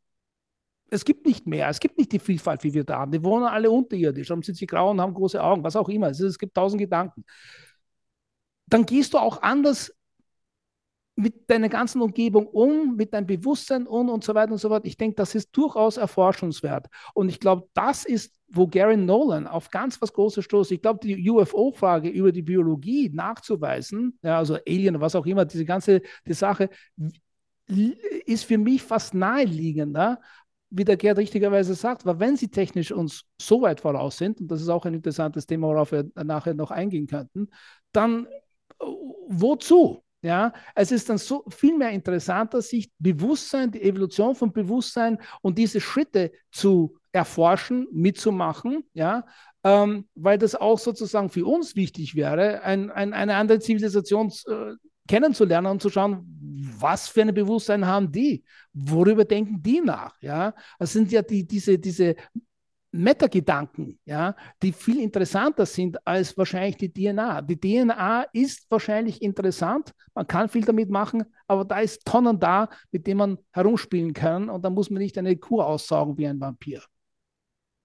Es 0.93 1.05
gibt 1.05 1.25
nicht 1.25 1.47
mehr, 1.47 1.69
es 1.69 1.81
gibt 1.81 1.99
nicht 1.99 2.13
die 2.13 2.19
Vielfalt, 2.19 2.65
wie 2.65 2.75
wir 2.75 2.85
da 2.85 2.99
haben. 2.99 3.13
Die 3.13 3.23
wohnen 3.23 3.47
alle 3.47 3.71
unterirdisch, 3.71 4.31
haben 4.31 4.43
sind 4.43 4.57
sie 4.57 4.67
grau 4.67 4.91
und 4.91 5.01
haben 5.01 5.15
große 5.15 5.43
Augen, 5.43 5.63
was 5.63 5.77
auch 5.77 5.89
immer. 5.89 6.09
Es 6.09 6.39
gibt 6.39 6.55
tausend 6.55 6.81
Gedanken. 6.81 7.25
Dann 8.67 8.87
gehst 8.87 9.15
du 9.15 9.19
auch 9.19 9.41
anders 9.43 9.95
mit 11.17 11.51
deiner 11.51 11.69
ganzen 11.69 12.01
Umgebung 12.01 12.47
um, 12.47 12.97
mit 12.97 13.13
deinem 13.13 13.27
Bewusstsein 13.27 13.87
um 13.87 14.09
und 14.09 14.25
so 14.25 14.35
weiter 14.35 14.53
und 14.53 14.59
so 14.59 14.69
fort. 14.69 14.87
Ich 14.87 14.97
denke, 14.97 15.17
das 15.17 15.35
ist 15.35 15.51
durchaus 15.53 15.97
erforschungswert. 15.97 16.87
Und 17.15 17.29
ich 17.29 17.41
glaube, 17.41 17.69
das 17.75 18.05
ist, 18.05 18.35
wo 18.49 18.67
Gary 18.67 18.97
Nolan 18.97 19.47
auf 19.47 19.71
ganz 19.71 20.01
was 20.01 20.13
Großes 20.13 20.45
stoßt. 20.45 20.73
Ich 20.73 20.83
glaube, 20.83 21.01
die 21.03 21.31
UFO-Frage 21.31 22.09
über 22.09 22.33
die 22.33 22.43
Biologie 22.43 23.11
nachzuweisen, 23.13 24.19
ja, 24.23 24.39
also 24.39 24.57
Alien, 24.67 25.01
was 25.01 25.15
auch 25.15 25.27
immer, 25.27 25.45
diese 25.45 25.65
ganze 25.65 26.01
die 26.27 26.33
Sache, 26.33 26.71
ist 28.27 28.45
für 28.45 28.59
mich 28.59 28.83
fast 28.83 29.15
naheliegender, 29.15 30.21
wie 30.71 30.85
der 30.85 30.97
Gerd 30.97 31.19
richtigerweise 31.19 31.75
sagt, 31.75 32.07
weil 32.07 32.21
wenn 32.21 32.37
sie 32.37 32.49
technisch 32.49 32.93
uns 32.93 33.25
so 33.41 33.63
weit 33.63 33.81
voraus 33.81 34.17
sind, 34.17 34.41
und 34.41 34.49
das 34.49 34.61
ist 34.61 34.69
auch 34.69 34.85
ein 34.87 34.95
interessantes 34.95 35.47
Thema, 35.47 35.69
worauf 35.69 35.93
wir 35.93 36.09
nachher 36.15 36.55
noch 36.55 36.71
eingehen 36.71 37.07
könnten, 37.07 37.49
dann 37.93 38.27
äh, 38.27 38.87
wozu? 39.29 40.03
Ja, 40.23 40.53
es 40.75 40.93
ist 40.93 41.09
dann 41.09 41.17
so 41.17 41.45
viel 41.49 41.79
mehr 41.79 41.91
interessanter, 41.91 42.61
sich 42.61 42.91
Bewusstsein, 42.99 43.71
die 43.71 43.83
Evolution 43.83 44.35
von 44.35 44.53
Bewusstsein 44.53 45.19
und 45.41 45.57
diese 45.57 45.81
Schritte 45.81 46.31
zu 46.51 46.99
erforschen, 47.11 47.87
mitzumachen, 47.91 48.85
ja, 48.93 49.25
ähm, 49.65 50.07
weil 50.15 50.37
das 50.37 50.55
auch 50.55 50.79
sozusagen 50.79 51.31
für 51.31 51.47
uns 51.47 51.75
wichtig 51.75 52.15
wäre, 52.15 52.63
ein, 52.63 52.91
ein, 52.91 53.15
eine 53.15 53.37
andere 53.37 53.61
Zivilisation 53.61 54.31
äh, 54.47 54.73
kennenzulernen 55.09 55.67
und 55.69 55.81
zu 55.83 55.89
schauen, 55.89 56.27
was 56.79 57.09
für 57.09 57.23
ein 57.23 57.35
Bewusstsein 57.35 57.87
haben 57.87 58.13
die, 58.13 58.45
worüber 58.75 59.25
denken 59.25 59.63
die 59.63 59.81
nach, 59.81 60.21
ja. 60.21 60.55
Das 60.79 60.93
sind 60.93 61.11
ja 61.13 61.23
die, 61.23 61.47
diese, 61.47 61.79
diese 61.79 62.15
Metagedanken, 62.93 63.99
ja, 64.05 64.35
die 64.63 64.73
viel 64.73 65.01
interessanter 65.01 65.65
sind 65.65 66.05
als 66.07 66.37
wahrscheinlich 66.37 66.77
die 66.77 66.93
DNA. 66.93 67.43
Die 67.43 67.59
DNA 67.59 68.23
ist 68.33 68.69
wahrscheinlich 68.71 69.23
interessant, 69.23 69.93
man 70.15 70.27
kann 70.27 70.49
viel 70.49 70.65
damit 70.65 70.91
machen, 70.91 71.25
aber 71.47 71.65
da 71.65 71.79
ist 71.79 72.05
Tonnen 72.05 72.41
da, 72.41 72.69
mit 72.91 73.07
denen 73.07 73.19
man 73.19 73.39
herumspielen 73.53 74.13
kann 74.13 74.49
und 74.49 74.65
da 74.65 74.71
muss 74.71 74.91
man 74.91 75.03
nicht 75.03 75.17
eine 75.19 75.37
Kuh 75.37 75.61
aussaugen 75.61 76.19
wie 76.19 76.27
ein 76.27 76.41
Vampir. 76.41 76.83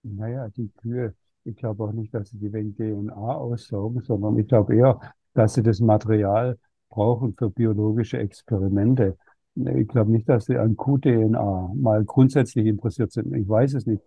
Naja, 0.01 0.49
die 0.49 0.69
Kühe, 0.69 1.13
ich 1.43 1.55
glaube 1.55 1.83
auch 1.83 1.91
nicht, 1.91 2.13
dass 2.13 2.29
sie 2.29 2.39
die 2.39 2.51
wegen 2.51 2.75
DNA 2.75 3.13
aussaugen, 3.15 4.01
sondern 4.01 4.37
ich 4.39 4.47
glaube 4.47 4.75
eher, 4.75 4.99
dass 5.33 5.53
sie 5.53 5.63
das 5.63 5.79
Material 5.79 6.57
brauchen 6.89 7.35
für 7.37 7.49
biologische 7.49 8.17
Experimente. 8.17 9.17
Ich 9.55 9.87
glaube 9.87 10.11
nicht, 10.11 10.27
dass 10.27 10.45
sie 10.45 10.57
an 10.57 10.75
QDNA 10.75 11.71
mal 11.75 12.03
grundsätzlich 12.03 12.65
interessiert 12.65 13.13
sind. 13.13 13.33
Ich 13.33 13.47
weiß 13.47 13.73
es 13.75 13.85
nicht, 13.85 14.01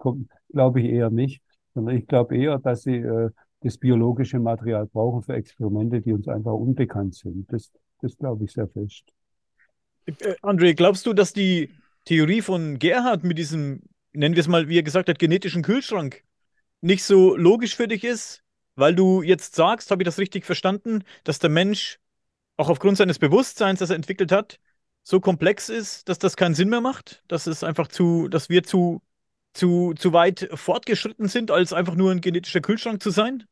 glaube 0.53 0.81
ich 0.81 0.87
eher 0.87 1.11
nicht, 1.11 1.41
sondern 1.75 1.97
ich 1.97 2.07
glaube 2.07 2.37
eher, 2.37 2.59
dass 2.59 2.83
sie 2.83 2.97
äh, 2.97 3.31
das 3.61 3.79
biologische 3.79 4.39
Material 4.39 4.87
brauchen 4.87 5.23
für 5.23 5.35
Experimente, 5.35 6.01
die 6.01 6.13
uns 6.13 6.29
einfach 6.29 6.53
unbekannt 6.53 7.15
sind. 7.15 7.51
Das, 7.51 7.73
das 8.03 8.17
glaube 8.19 8.45
ich 8.45 8.53
sehr 8.53 8.69
fest. 8.69 9.05
Äh, 10.07 10.35
André, 10.43 10.75
glaubst 10.75 11.07
du, 11.07 11.15
dass 11.15 11.33
die 11.33 11.71
Theorie 12.05 12.43
von 12.43 12.79
Gerhard 12.79 13.25
mit 13.25 13.39
diesem, 13.39 13.83
nennen 14.13 14.35
wir 14.35 14.41
es 14.41 14.49
mal, 14.49 14.69
wie 14.69 14.79
er 14.79 14.83
gesagt 14.83 15.09
hat, 15.09 15.19
genetischen 15.19 15.63
Kühlschrank 15.63 16.25
nicht 16.81 17.05
so 17.05 17.37
logisch 17.37 17.75
für 17.75 17.89
dich 17.89 18.05
ist? 18.05 18.43
Weil 18.77 18.95
du 18.95 19.23
jetzt 19.23 19.57
sagst, 19.57 19.91
habe 19.91 20.03
ich 20.03 20.07
das 20.07 20.19
richtig 20.19 20.45
verstanden, 20.45 21.03
dass 21.25 21.39
der 21.41 21.51
Mensch 21.51 21.99
auch 22.57 22.69
aufgrund 22.69 22.97
seines 22.97 23.19
Bewusstseins, 23.19 23.81
das 23.81 23.91
er 23.91 23.97
entwickelt 23.97 24.31
hat, 24.31 24.61
so 25.09 25.21
komplex 25.21 25.71
ist, 25.71 26.07
dass 26.11 26.19
das 26.19 26.37
keinen 26.37 26.55
Sinn 26.55 26.69
mehr 26.69 26.83
macht, 26.83 27.23
dass 27.29 27.47
es 27.47 27.65
einfach 27.65 27.89
zu, 27.89 28.29
dass 28.29 28.51
wir 28.51 28.63
zu, 28.63 29.01
zu, 29.55 29.95
zu 29.95 30.13
weit 30.13 30.51
fortgeschritten 30.53 31.29
sind, 31.29 31.51
als 31.51 31.73
einfach 31.73 31.95
nur 31.95 32.11
ein 32.11 32.21
genetischer 32.21 32.61
Kühlschrank 32.61 33.03
zu 33.03 33.09
sein? 33.09 33.45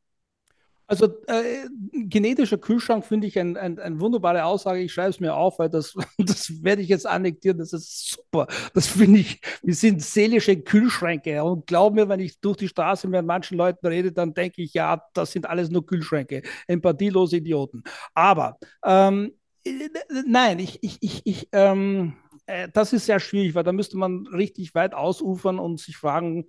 Also 0.87 1.07
äh, 1.27 1.67
genetischer 1.93 2.59
Kühlschrank 2.59 3.07
finde 3.07 3.27
ich 3.27 3.39
eine 3.39 3.59
ein, 3.59 3.79
ein 3.79 4.01
wunderbare 4.01 4.45
Aussage. 4.45 4.81
Ich 4.81 4.93
schreibe 4.93 5.09
es 5.09 5.19
mir 5.19 5.35
auf, 5.35 5.59
weil 5.59 5.71
das, 5.71 5.95
das 6.19 6.63
werde 6.63 6.83
ich 6.83 6.89
jetzt 6.89 7.07
annektieren. 7.07 7.57
Das 7.57 7.73
ist 7.73 8.11
super. 8.11 8.47
Das 8.75 8.87
finde 8.87 9.21
ich, 9.21 9.41
wir 9.63 9.75
sind 9.75 10.03
seelische 10.03 10.59
Kühlschränke. 10.59 11.43
Und 11.43 11.67
glaub 11.67 11.95
mir, 11.95 12.07
wenn 12.11 12.21
ich 12.21 12.39
durch 12.39 12.59
die 12.59 12.69
Straße 12.69 13.09
mit 13.09 13.25
manchen 13.25 13.57
Leuten 13.57 13.87
rede, 13.87 14.13
dann 14.13 14.35
denke 14.35 14.61
ich, 14.61 14.75
ja, 14.75 15.03
das 15.15 15.33
sind 15.33 15.47
alles 15.47 15.71
nur 15.71 15.87
Kühlschränke. 15.87 16.43
Empathielose 16.67 17.39
Idioten. 17.39 17.83
Aber 18.13 18.59
ähm, 18.85 19.33
Nein, 20.27 20.59
ich, 20.59 20.83
ich, 20.83 20.99
ich, 21.01 21.23
ich 21.25 21.49
ähm, 21.53 22.17
äh, 22.47 22.69
das 22.73 22.93
ist 22.93 23.07
sehr 23.07 23.21
schwierig, 23.21 23.55
weil 23.55 23.65
da 23.65 23.73
müsste 23.73 23.97
man 23.97 24.27
richtig 24.29 24.75
weit 24.75 24.95
ausufern 24.95 25.59
und 25.59 25.81
sich 25.81 25.97
fragen, 25.97 26.47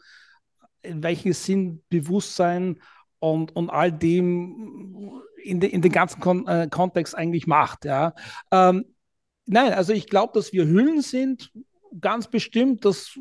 in 0.81 1.03
welchen 1.03 1.33
Sinn 1.33 1.83
Bewusstsein 1.89 2.79
und, 3.19 3.55
und 3.55 3.69
all 3.69 3.91
dem 3.91 5.21
in, 5.43 5.59
de, 5.59 5.69
in 5.69 5.81
den 5.81 5.91
ganzen 5.91 6.19
Kon 6.19 6.47
äh, 6.47 6.67
Kontext 6.69 7.15
eigentlich 7.15 7.47
macht. 7.47 7.85
Ja. 7.85 8.13
Ähm, 8.51 8.85
nein, 9.45 9.73
also 9.73 9.93
ich 9.93 10.07
glaube, 10.07 10.33
dass 10.33 10.53
wir 10.53 10.65
Hüllen 10.65 11.01
sind, 11.01 11.51
ganz 11.99 12.29
bestimmt, 12.29 12.85
dass 12.85 13.17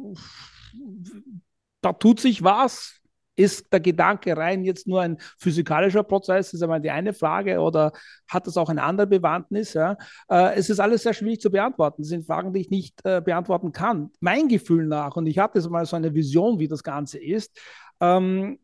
da 1.80 1.92
tut 1.92 2.20
sich 2.20 2.42
was. 2.42 3.00
Ist 3.36 3.72
der 3.72 3.80
Gedanke 3.80 4.36
rein 4.36 4.64
jetzt 4.64 4.86
nur 4.86 5.02
ein 5.02 5.18
physikalischer 5.38 6.02
Prozess? 6.02 6.52
ist 6.52 6.62
einmal 6.62 6.80
die 6.80 6.90
eine 6.90 7.12
Frage. 7.12 7.60
Oder 7.60 7.92
hat 8.28 8.46
das 8.46 8.56
auch 8.56 8.68
eine 8.68 8.82
andere 8.82 9.06
Bewandtnis? 9.06 9.74
Ja? 9.74 9.96
Äh, 10.28 10.54
es 10.56 10.70
ist 10.70 10.80
alles 10.80 11.02
sehr 11.02 11.14
schwierig 11.14 11.40
zu 11.40 11.50
beantworten. 11.50 12.02
Das 12.02 12.08
sind 12.08 12.26
Fragen, 12.26 12.52
die 12.52 12.60
ich 12.60 12.70
nicht 12.70 13.00
äh, 13.04 13.20
beantworten 13.20 13.72
kann. 13.72 14.10
Mein 14.20 14.48
Gefühl 14.48 14.86
nach, 14.86 15.16
und 15.16 15.26
ich 15.26 15.38
habe 15.38 15.58
jetzt 15.58 15.70
mal 15.70 15.86
so 15.86 15.96
eine 15.96 16.14
Vision, 16.14 16.58
wie 16.58 16.68
das 16.68 16.82
Ganze 16.82 17.18
ist, 17.18 17.58
ähm, 18.00 18.58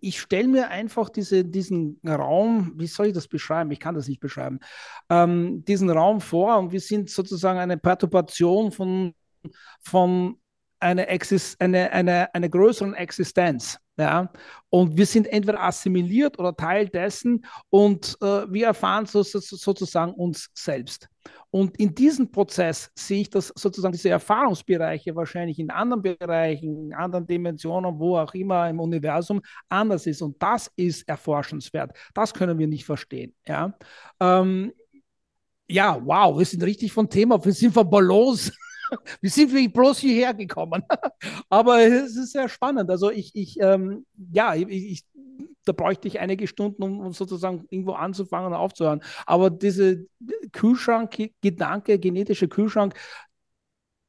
ich 0.00 0.20
stelle 0.20 0.48
mir 0.48 0.68
einfach 0.68 1.10
diese, 1.10 1.44
diesen 1.44 2.00
Raum, 2.06 2.72
wie 2.76 2.86
soll 2.86 3.08
ich 3.08 3.12
das 3.12 3.28
beschreiben? 3.28 3.70
Ich 3.70 3.80
kann 3.80 3.94
das 3.94 4.08
nicht 4.08 4.20
beschreiben, 4.20 4.60
ähm, 5.10 5.64
diesen 5.64 5.90
Raum 5.90 6.20
vor 6.20 6.58
und 6.58 6.72
wir 6.72 6.80
sind 6.80 7.10
sozusagen 7.10 7.58
eine 7.58 7.76
Perturbation 7.76 8.72
von, 8.72 9.14
von 9.80 10.38
eine, 10.82 11.06
Exis 11.06 11.56
eine, 11.58 11.90
eine, 11.92 12.34
eine 12.34 12.50
größeren 12.50 12.94
Existenz. 12.94 13.78
Ja? 13.96 14.30
Und 14.70 14.96
wir 14.96 15.06
sind 15.06 15.26
entweder 15.26 15.62
assimiliert 15.62 16.38
oder 16.38 16.56
Teil 16.56 16.88
dessen 16.88 17.44
und 17.70 18.16
äh, 18.20 18.50
wir 18.50 18.66
erfahren 18.66 19.06
so, 19.06 19.22
so, 19.22 19.38
sozusagen 19.38 20.12
uns 20.12 20.50
selbst. 20.54 21.08
Und 21.50 21.78
in 21.78 21.94
diesem 21.94 22.32
Prozess 22.32 22.90
sehe 22.94 23.20
ich, 23.20 23.30
dass 23.30 23.48
sozusagen 23.54 23.92
diese 23.92 24.08
Erfahrungsbereiche 24.08 25.14
wahrscheinlich 25.14 25.58
in 25.58 25.70
anderen 25.70 26.02
Bereichen, 26.02 26.86
in 26.86 26.94
anderen 26.94 27.26
Dimensionen, 27.26 27.98
wo 27.98 28.16
auch 28.16 28.34
immer 28.34 28.68
im 28.68 28.80
Universum 28.80 29.40
anders 29.68 30.06
ist. 30.06 30.22
Und 30.22 30.42
das 30.42 30.70
ist 30.76 31.06
erforschenswert. 31.08 31.96
Das 32.14 32.32
können 32.32 32.58
wir 32.58 32.66
nicht 32.66 32.86
verstehen. 32.86 33.34
Ja, 33.46 33.74
ähm, 34.18 34.72
ja 35.68 36.00
wow, 36.02 36.36
wir 36.38 36.46
sind 36.46 36.62
richtig 36.62 36.92
vom 36.92 37.08
Thema, 37.08 37.44
wir 37.44 37.52
sind 37.52 37.74
von 37.74 37.88
Balance 37.88 38.50
wie 39.20 39.28
sind 39.28 39.52
wir 39.52 39.72
bloß 39.72 39.98
hierher 39.98 40.34
gekommen? 40.34 40.82
Aber 41.48 41.80
es 41.80 42.16
ist 42.16 42.32
sehr 42.32 42.48
spannend. 42.48 42.90
Also 42.90 43.10
ich, 43.10 43.32
ich 43.34 43.58
ähm, 43.60 44.06
ja, 44.32 44.54
ich, 44.54 44.68
ich, 44.68 45.04
da 45.64 45.72
bräuchte 45.72 46.08
ich 46.08 46.20
einige 46.20 46.46
Stunden, 46.46 46.82
um, 46.82 47.00
um, 47.00 47.12
sozusagen 47.12 47.66
irgendwo 47.70 47.92
anzufangen 47.92 48.48
und 48.48 48.54
aufzuhören. 48.58 49.02
Aber 49.26 49.50
diese 49.50 50.06
Kühlschrank-Gedanke, 50.52 51.98
genetische 51.98 52.48
Kühlschrank, 52.48 52.94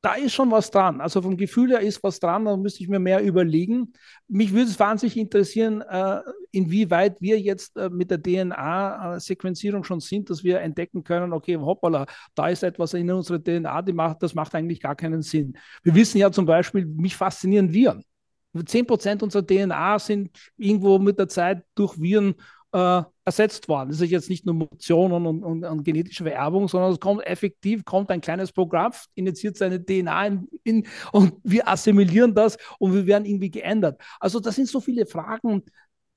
da 0.04 0.16
ist 0.16 0.34
schon 0.34 0.52
was 0.52 0.70
dran. 0.70 1.00
Also 1.00 1.22
vom 1.22 1.38
Gefühl 1.38 1.72
her 1.72 1.80
ist 1.80 2.04
was 2.04 2.20
dran, 2.20 2.44
da 2.44 2.58
müsste 2.58 2.84
ich 2.84 2.90
mir 2.90 3.00
mehr 3.00 3.24
überlegen. 3.24 3.94
Mich 4.28 4.52
würde 4.52 4.70
es 4.70 4.78
wahnsinnig 4.78 5.16
interessieren, 5.16 5.80
äh, 5.80 6.20
inwieweit 6.52 7.22
wir 7.22 7.40
jetzt 7.40 7.78
äh, 7.78 7.90
mit 7.90 8.12
der 8.12 8.22
DNA-Sequenzierung 8.22 9.86
schon 9.86 10.02
sind, 10.02 10.30
dass 10.30 10.44
wir 10.44 10.60
entdecken 10.60 11.06
können, 11.06 11.32
okay, 11.32 11.56
hoppala, 11.56 12.06
da 12.36 12.50
ist 12.50 12.64
etwas 12.64 12.94
in 12.96 13.10
unserer 13.12 13.42
DNA, 13.42 13.82
die 13.82 13.94
macht, 13.94 14.22
das 14.22 14.36
macht 14.36 14.54
eigentlich 14.56 14.82
gar 14.82 14.96
keinen 14.96 15.22
Sinn. 15.22 15.58
Wir 15.84 15.96
wissen 15.96 16.18
ja 16.18 16.30
zum 16.30 16.46
Beispiel, 16.46 16.86
mich 16.86 17.16
faszinieren 17.16 17.72
Viren. 17.72 18.04
10% 18.54 19.24
unserer 19.24 19.48
DNA 19.48 20.00
sind 20.00 20.32
irgendwo 20.58 21.00
mit 21.00 21.18
der 21.18 21.30
Zeit 21.30 21.64
durch 21.76 22.00
Viren 22.00 22.36
äh, 22.74 23.04
ersetzt 23.26 23.68
worden. 23.70 23.90
Das 23.90 24.02
ist 24.02 24.10
jetzt 24.10 24.30
nicht 24.30 24.46
nur 24.46 24.56
Mutationen 24.56 25.26
und, 25.26 25.44
und, 25.44 25.64
und, 25.64 25.84
genetische 25.84 26.24
Vererbung, 26.24 26.68
sondern 26.68 26.92
es 26.92 27.00
kommt 27.00 27.26
effektiv, 27.26 27.86
kommt 27.86 28.12
ein 28.12 28.22
kleines 28.22 28.52
Programm, 28.52 28.92
initiiert 29.16 29.58
seine 29.58 29.84
DNA 29.84 30.28
in, 30.28 30.48
in, 30.64 30.88
und 31.12 31.34
wir 31.44 31.68
assimilieren 31.68 32.36
das 32.36 32.58
und 32.80 32.94
wir 32.94 33.06
werden 33.06 33.26
irgendwie 33.26 33.52
geändert. 33.52 34.02
Also 34.20 34.40
das 34.40 34.56
sind 34.56 34.68
so 34.68 34.82
viele 34.82 35.06
Fragen, 35.06 35.64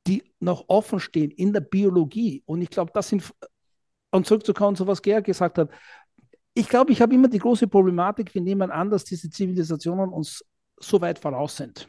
die 0.06 0.22
noch 0.40 0.64
offen 0.68 1.00
stehen 1.00 1.30
in 1.30 1.52
der 1.52 1.60
Biologie. 1.60 2.42
Und 2.46 2.62
ich 2.62 2.70
glaube, 2.70 2.90
das 2.92 3.08
sind, 3.08 3.32
und 4.10 4.26
zurückzukommen 4.26 4.76
zu 4.76 4.86
was 4.86 5.02
Gerhard 5.02 5.24
gesagt 5.24 5.58
hat, 5.58 5.70
ich 6.54 6.68
glaube, 6.68 6.90
ich 6.90 7.02
habe 7.02 7.14
immer 7.14 7.28
die 7.28 7.38
große 7.38 7.68
Problematik, 7.68 8.34
wir 8.34 8.40
nehmen 8.40 8.70
an, 8.70 8.90
dass 8.90 9.04
diese 9.04 9.28
Zivilisationen 9.28 10.08
uns 10.08 10.42
so 10.80 11.00
weit 11.00 11.18
voraus 11.18 11.56
sind. 11.56 11.88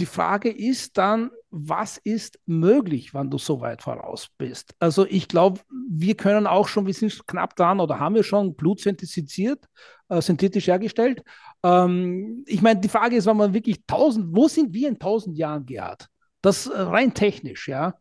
Die 0.00 0.06
Frage 0.06 0.50
ist 0.50 0.96
dann, 0.96 1.30
was 1.50 1.98
ist 1.98 2.38
möglich, 2.46 3.12
wann 3.12 3.28
du 3.28 3.36
so 3.36 3.60
weit 3.60 3.82
voraus 3.82 4.28
bist? 4.38 4.74
Also 4.78 5.04
ich 5.04 5.28
glaube, 5.28 5.60
wir 5.90 6.16
können 6.16 6.46
auch 6.46 6.68
schon, 6.68 6.86
wir 6.86 6.94
sind 6.94 7.26
knapp 7.26 7.54
dran 7.54 7.80
oder 7.80 8.00
haben 8.00 8.14
wir 8.14 8.22
schon 8.22 8.54
Blut 8.54 8.80
synthesiziert, 8.80 9.62
äh, 10.08 10.22
synthetisch 10.22 10.68
hergestellt. 10.68 11.22
Ähm, 11.62 12.44
ich 12.46 12.62
meine, 12.62 12.80
die 12.80 12.88
Frage 12.88 13.16
ist, 13.16 13.26
wann 13.26 13.36
man 13.36 13.52
wirklich 13.52 13.84
tausend, 13.86 14.34
wo 14.34 14.48
sind 14.48 14.72
wir 14.72 14.88
in 14.88 14.98
tausend 14.98 15.36
Jahren, 15.36 15.66
Gerhard? 15.66 16.08
Das 16.40 16.66
äh, 16.66 16.80
rein 16.80 17.12
technisch, 17.12 17.68
ja. 17.68 17.94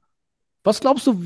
Was 0.64 0.80
glaubst 0.80 1.06
du, 1.06 1.22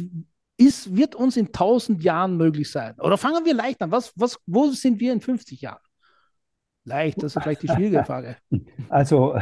ist, 0.58 0.96
wird 0.96 1.14
uns 1.14 1.38
in 1.38 1.52
tausend 1.52 2.04
Jahren 2.04 2.36
möglich 2.36 2.72
sein? 2.72 3.00
Oder 3.00 3.20
fangen 3.20 3.46
wir 3.46 3.54
leicht 3.54 3.80
an. 3.84 3.92
Was, 3.92 4.12
was, 4.16 4.40
wo 4.48 4.72
sind 4.72 5.00
wir 5.00 5.14
in 5.14 5.22
50 5.22 5.62
Jahren? 5.62 5.83
Leicht, 6.86 7.24
das 7.24 7.36
ist 7.36 7.42
vielleicht 7.42 7.64
die 7.64 7.70
schwierige 7.70 8.04
Frage. 8.04 8.36
Also, 8.90 9.36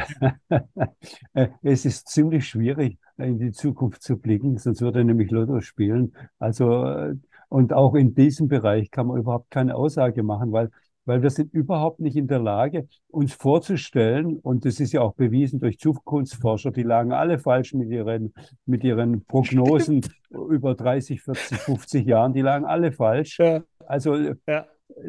es 1.62 1.84
ist 1.84 2.08
ziemlich 2.08 2.46
schwierig, 2.46 2.98
in 3.18 3.38
die 3.38 3.52
Zukunft 3.52 4.02
zu 4.02 4.16
blicken, 4.16 4.56
sonst 4.58 4.80
würde 4.80 5.00
er 5.00 5.04
nämlich 5.04 5.30
Lotto 5.30 5.60
spielen. 5.60 6.14
Also, 6.38 7.12
und 7.48 7.72
auch 7.72 7.94
in 7.94 8.14
diesem 8.14 8.48
Bereich 8.48 8.90
kann 8.90 9.08
man 9.08 9.18
überhaupt 9.18 9.50
keine 9.50 9.74
Aussage 9.74 10.22
machen, 10.22 10.52
weil, 10.52 10.70
weil 11.04 11.22
wir 11.22 11.30
sind 11.30 11.52
überhaupt 11.52 12.00
nicht 12.00 12.16
in 12.16 12.28
der 12.28 12.38
Lage, 12.38 12.88
uns 13.08 13.34
vorzustellen, 13.34 14.38
und 14.38 14.64
das 14.64 14.80
ist 14.80 14.92
ja 14.92 15.02
auch 15.02 15.14
bewiesen 15.14 15.60
durch 15.60 15.78
Zukunftsforscher, 15.78 16.70
die 16.70 16.84
lagen 16.84 17.12
alle 17.12 17.38
falsch 17.38 17.74
mit 17.74 17.90
ihren, 17.90 18.32
mit 18.64 18.84
ihren 18.84 19.24
Prognosen 19.24 20.02
über 20.30 20.74
30, 20.74 21.20
40, 21.20 21.58
50 21.58 22.06
Jahren, 22.06 22.32
die 22.32 22.40
lagen 22.40 22.64
alle 22.64 22.92
falsch. 22.92 23.38
Ja. 23.38 23.62
Also, 23.86 24.16
ja 24.46 24.66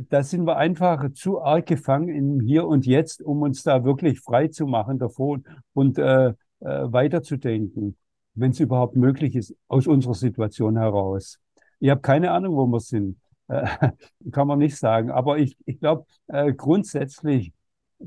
da 0.10 0.24
sind 0.24 0.46
wir 0.46 0.58
einfach 0.58 1.12
zu 1.14 1.42
arg 1.42 1.66
gefangen 1.66 2.10
im 2.10 2.40
Hier 2.40 2.68
und 2.68 2.86
Jetzt, 2.86 3.22
um 3.22 3.42
uns 3.42 3.64
da 3.64 3.84
wirklich 3.84 4.20
frei 4.20 4.48
zu 4.48 4.66
machen 4.66 5.00
davon 5.00 5.44
und 5.74 5.98
äh, 5.98 6.30
äh, 6.30 6.34
weiterzudenken, 6.62 7.98
wenn 8.36 8.52
es 8.52 8.60
überhaupt 8.60 8.96
möglich 8.96 9.36
ist, 9.36 9.56
aus 9.68 9.88
unserer 9.88 10.14
Situation 10.14 10.78
heraus. 10.78 11.40
Ich 11.80 11.90
habe 11.90 12.02
keine 12.02 12.32
Ahnung, 12.32 12.56
wo 12.56 12.66
wir 12.68 12.80
sind. 12.80 13.18
Äh, 13.48 13.68
kann 14.32 14.48
man 14.48 14.60
nicht 14.60 14.78
sagen. 14.78 15.12
Aber 15.12 15.38
ich, 15.38 15.58
ich 15.66 15.80
glaube, 15.80 16.06
äh, 16.28 16.54
grundsätzlich 16.54 17.54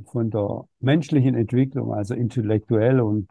von 0.07 0.31
der 0.31 0.65
menschlichen 0.81 1.35
Entwicklung, 1.35 1.93
also 1.95 2.15
intellektuell 2.15 3.01
und 3.01 3.31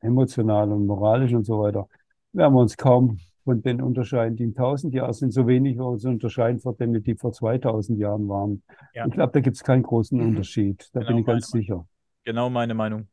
emotional 0.00 0.72
und 0.72 0.86
moralisch 0.86 1.32
und 1.32 1.44
so 1.44 1.60
weiter, 1.60 1.88
werden 2.32 2.54
wir 2.54 2.60
uns 2.60 2.76
kaum 2.76 3.18
von 3.48 3.62
den 3.62 3.80
unterscheiden, 3.80 4.36
die 4.36 4.44
in 4.44 4.50
1000 4.50 4.92
Jahren 4.92 5.14
sind, 5.14 5.32
so 5.32 5.46
wenig 5.46 5.78
wir 5.78 5.86
uns 5.86 6.04
unterscheiden 6.04 6.60
von 6.60 6.76
denen, 6.76 7.02
die 7.02 7.14
vor 7.14 7.32
2000 7.32 7.98
Jahren 7.98 8.28
waren. 8.28 8.62
Ja. 8.92 9.06
Ich 9.06 9.12
glaube, 9.14 9.32
da 9.32 9.40
gibt 9.40 9.56
es 9.56 9.64
keinen 9.64 9.82
großen 9.82 10.20
mhm. 10.20 10.28
Unterschied. 10.28 10.90
Da 10.92 11.00
genau 11.00 11.12
bin 11.12 11.18
ich 11.20 11.26
ganz 11.26 11.50
sicher. 11.50 11.76
Meinung. 11.76 11.88
Genau 12.24 12.50
meine 12.50 12.74
Meinung. 12.74 13.08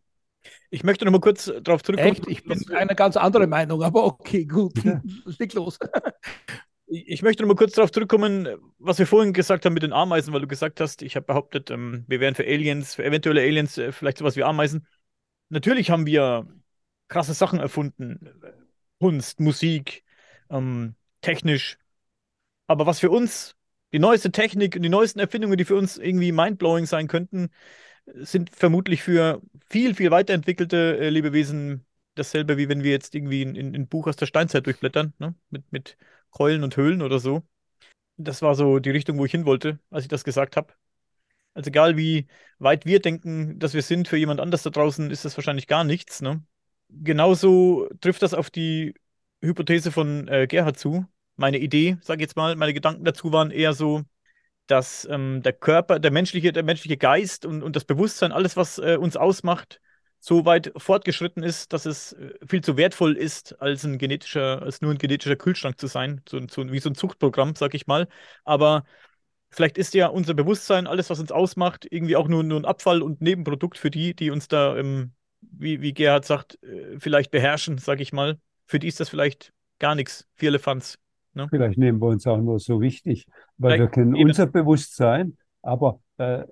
Ich 0.69 0.83
möchte 0.83 1.05
noch 1.05 1.13
mal 1.13 1.21
kurz 1.21 1.49
darauf 1.63 1.83
zurückkommen. 1.83 2.11
Echt? 2.11 2.27
Ich 2.27 2.43
bin 2.43 2.59
eine 2.75 2.95
ganz 2.95 3.15
andere 3.15 3.47
Meinung, 3.47 3.81
aber 3.81 4.03
okay, 4.03 4.43
gut. 4.43 4.73
Leg 5.39 5.53
los. 5.53 5.79
Ich 6.88 7.23
möchte 7.23 7.41
noch 7.41 7.47
mal 7.47 7.55
kurz 7.55 7.73
darauf 7.73 7.91
zurückkommen, 7.91 8.47
was 8.77 8.99
wir 8.99 9.07
vorhin 9.07 9.33
gesagt 9.33 9.65
haben 9.65 9.73
mit 9.73 9.81
den 9.81 9.91
Ameisen, 9.91 10.31
weil 10.36 10.41
du 10.41 10.47
gesagt 10.47 10.79
hast, 10.79 11.01
ich 11.01 11.15
habe 11.15 11.25
behauptet, 11.25 11.71
ähm, 11.71 12.05
wir 12.07 12.19
wären 12.19 12.36
für 12.36 12.43
Aliens, 12.43 12.93
für 12.93 13.03
eventuelle 13.03 13.41
Aliens, 13.41 13.79
äh, 13.79 13.91
vielleicht 13.91 14.19
sowas 14.19 14.36
wie 14.36 14.43
Ameisen. 14.43 14.86
Natürlich 15.49 15.89
haben 15.89 16.05
wir 16.05 16.47
krasse 17.07 17.33
Sachen 17.33 17.59
erfunden. 17.59 18.19
Kunst, 18.99 19.39
Musik, 19.39 20.04
ähm, 20.49 20.95
technisch. 21.21 21.77
Aber 22.67 22.85
was 22.85 22.99
für 22.99 23.09
uns 23.11 23.55
die 23.93 23.99
neueste 23.99 24.31
Technik 24.31 24.75
und 24.75 24.81
die 24.81 24.89
neuesten 24.89 25.19
Erfindungen, 25.19 25.57
die 25.57 25.65
für 25.65 25.75
uns 25.75 25.97
irgendwie 25.97 26.31
mindblowing 26.31 26.85
sein 26.85 27.07
könnten, 27.07 27.49
sind 28.05 28.49
vermutlich 28.49 29.03
für 29.03 29.41
viel, 29.69 29.95
viel 29.95 30.11
weiterentwickelte 30.11 30.97
äh, 30.99 31.09
Lebewesen 31.09 31.85
dasselbe, 32.15 32.57
wie 32.57 32.69
wenn 32.69 32.83
wir 32.83 32.91
jetzt 32.91 33.15
irgendwie 33.15 33.43
ein, 33.43 33.87
Buch 33.87 34.07
aus 34.07 34.15
der 34.15 34.25
Steinzeit 34.25 34.65
durchblättern, 34.65 35.13
ne? 35.19 35.35
mit, 35.49 35.71
mit 35.71 35.97
Keulen 36.29 36.63
und 36.63 36.77
Höhlen 36.77 37.01
oder 37.01 37.19
so. 37.19 37.43
Das 38.17 38.41
war 38.41 38.55
so 38.55 38.79
die 38.79 38.91
Richtung, 38.91 39.17
wo 39.17 39.25
ich 39.25 39.31
hin 39.31 39.45
wollte, 39.45 39.79
als 39.89 40.05
ich 40.05 40.09
das 40.09 40.23
gesagt 40.23 40.55
habe. 40.55 40.73
Also 41.53 41.69
egal 41.69 41.97
wie 41.97 42.27
weit 42.59 42.85
wir 42.85 42.99
denken, 43.01 43.59
dass 43.59 43.73
wir 43.73 43.81
sind, 43.81 44.07
für 44.07 44.17
jemand 44.17 44.39
anders 44.39 44.63
da 44.63 44.69
draußen 44.69 45.11
ist 45.11 45.25
das 45.25 45.37
wahrscheinlich 45.37 45.67
gar 45.67 45.83
nichts. 45.83 46.21
Ne? 46.21 46.43
Genauso 46.89 47.87
trifft 48.01 48.21
das 48.21 48.33
auf 48.33 48.49
die 48.49 48.93
Hypothese 49.45 49.91
von 49.91 50.27
äh, 50.27 50.47
Gerhard 50.47 50.77
zu. 50.77 51.05
Meine 51.35 51.59
Idee, 51.59 51.97
sage 52.01 52.21
jetzt 52.21 52.35
mal, 52.35 52.55
meine 52.55 52.73
Gedanken 52.73 53.03
dazu 53.03 53.31
waren 53.31 53.51
eher 53.51 53.73
so, 53.73 54.03
dass 54.67 55.07
ähm, 55.11 55.41
der 55.43 55.53
Körper, 55.53 55.99
der 55.99 56.11
menschliche, 56.11 56.51
der 56.51 56.63
menschliche 56.63 56.97
Geist 56.97 57.45
und, 57.45 57.61
und 57.63 57.75
das 57.75 57.85
Bewusstsein, 57.85 58.31
alles, 58.31 58.57
was 58.57 58.77
äh, 58.79 58.97
uns 58.97 59.17
ausmacht, 59.17 59.79
so 60.19 60.45
weit 60.45 60.71
fortgeschritten 60.77 61.43
ist, 61.43 61.71
dass 61.73 61.85
es 61.85 62.13
äh, 62.13 62.33
viel 62.47 62.61
zu 62.61 62.77
wertvoll 62.77 63.15
ist, 63.15 63.61
als 63.61 63.83
ein 63.83 63.97
genetischer, 63.97 64.61
als 64.61 64.81
nur 64.81 64.91
ein 64.91 64.97
genetischer 64.97 65.35
Kühlschrank 65.35 65.79
zu 65.79 65.87
sein, 65.87 66.21
so, 66.27 66.39
so 66.49 66.71
wie 66.71 66.79
so 66.79 66.89
ein 66.89 66.95
Zuchtprogramm, 66.95 67.55
sag 67.55 67.73
ich 67.75 67.85
mal. 67.85 68.07
Aber 68.43 68.85
vielleicht 69.51 69.77
ist 69.77 69.93
ja 69.93 70.07
unser 70.07 70.33
Bewusstsein, 70.33 70.87
alles, 70.87 71.09
was 71.09 71.19
uns 71.19 71.31
ausmacht, 71.31 71.85
irgendwie 71.89 72.15
auch 72.15 72.27
nur, 72.27 72.43
nur 72.43 72.59
ein 72.59 72.65
Abfall 72.65 73.01
und 73.03 73.21
Nebenprodukt 73.21 73.77
für 73.77 73.91
die, 73.91 74.15
die 74.15 74.31
uns 74.31 74.47
da, 74.47 74.75
ähm, 74.77 75.13
wie, 75.41 75.81
wie 75.81 75.93
Gerhard 75.93 76.25
sagt, 76.25 76.61
äh, 76.63 76.99
vielleicht 76.99 77.31
beherrschen, 77.31 77.77
sag 77.77 78.01
ich 78.01 78.13
mal 78.13 78.39
für 78.66 78.80
die 78.80 78.88
ist 78.88 78.99
das 78.99 79.09
vielleicht 79.09 79.53
gar 79.80 79.95
nichts, 79.95 80.28
vier 80.34 80.49
Elefants. 80.49 80.97
Ne? 81.34 81.47
Vielleicht 81.49 81.78
nehmen 81.78 82.01
wir 82.01 82.07
uns 82.07 82.26
auch 82.28 82.38
nur 82.38 82.59
so 82.59 82.82
wichtig, 82.82 83.28
weil 83.57 83.74
vielleicht 83.74 83.82
wir 83.82 84.03
kennen 84.03 84.16
eben. 84.16 84.30
unser 84.30 84.47
Bewusstsein, 84.47 85.38
aber 85.61 85.99
äh, 86.18 86.43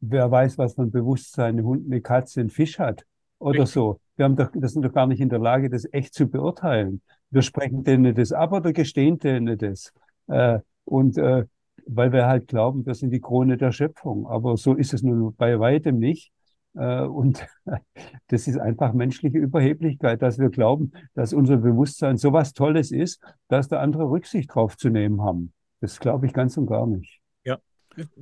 wer 0.00 0.30
weiß, 0.30 0.58
was 0.58 0.74
für 0.74 0.82
ein 0.82 0.90
Bewusstsein 0.90 1.58
ein 1.58 1.64
Hund, 1.64 1.86
eine 1.86 2.00
Katze, 2.00 2.40
ein 2.40 2.50
Fisch 2.50 2.78
hat 2.78 3.04
oder 3.38 3.60
Richtig. 3.60 3.74
so. 3.74 4.00
Wir 4.16 4.24
haben 4.24 4.36
doch, 4.36 4.50
das 4.54 4.72
sind 4.72 4.84
doch 4.84 4.92
gar 4.92 5.06
nicht 5.06 5.20
in 5.20 5.28
der 5.28 5.38
Lage, 5.38 5.70
das 5.70 5.86
echt 5.92 6.14
zu 6.14 6.28
beurteilen. 6.28 7.02
Wir 7.30 7.42
sprechen 7.42 7.84
denen 7.84 8.14
das 8.14 8.32
ab 8.32 8.52
oder 8.52 8.72
gestehen 8.72 9.18
denen 9.18 9.58
das. 9.58 9.92
Äh, 10.28 10.60
und 10.84 11.18
äh, 11.18 11.44
weil 11.86 12.12
wir 12.12 12.26
halt 12.26 12.48
glauben, 12.48 12.84
wir 12.84 12.94
sind 12.94 13.10
die 13.10 13.20
Krone 13.20 13.56
der 13.56 13.72
Schöpfung. 13.72 14.26
Aber 14.26 14.56
so 14.56 14.74
ist 14.74 14.92
es 14.92 15.02
nun 15.02 15.34
bei 15.36 15.58
weitem 15.58 15.98
nicht. 15.98 16.32
Äh, 16.74 17.02
und 17.02 17.46
das 18.28 18.48
ist 18.48 18.58
einfach 18.58 18.92
menschliche 18.92 19.38
Überheblichkeit, 19.38 20.22
dass 20.22 20.38
wir 20.38 20.50
glauben, 20.50 20.92
dass 21.14 21.32
unser 21.32 21.58
Bewusstsein 21.58 22.16
so 22.16 22.32
was 22.32 22.52
Tolles 22.52 22.90
ist, 22.90 23.22
dass 23.48 23.68
da 23.68 23.80
andere 23.80 24.10
Rücksicht 24.10 24.54
drauf 24.54 24.76
zu 24.76 24.88
nehmen 24.88 25.22
haben. 25.22 25.52
Das 25.80 26.00
glaube 26.00 26.26
ich 26.26 26.32
ganz 26.32 26.56
und 26.56 26.66
gar 26.66 26.86
nicht. 26.86 27.20
Ja. 27.44 27.58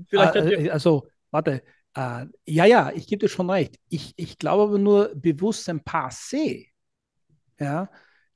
Vielleicht 0.08 0.36
ah, 0.36 0.44
äh, 0.44 0.70
also, 0.70 1.06
warte, 1.30 1.62
Äh, 1.96 2.26
ja, 2.44 2.66
ja, 2.66 2.92
ich 2.94 3.06
gebe 3.06 3.20
dir 3.20 3.28
schon 3.28 3.48
recht. 3.48 3.78
Ich, 3.88 4.12
ich 4.16 4.36
glaube 4.38 4.64
aber 4.64 4.78
nur, 4.78 5.12
Bewusstsein 5.14 5.80
per 5.80 6.10
se 6.10 6.66
ja, 7.58 7.88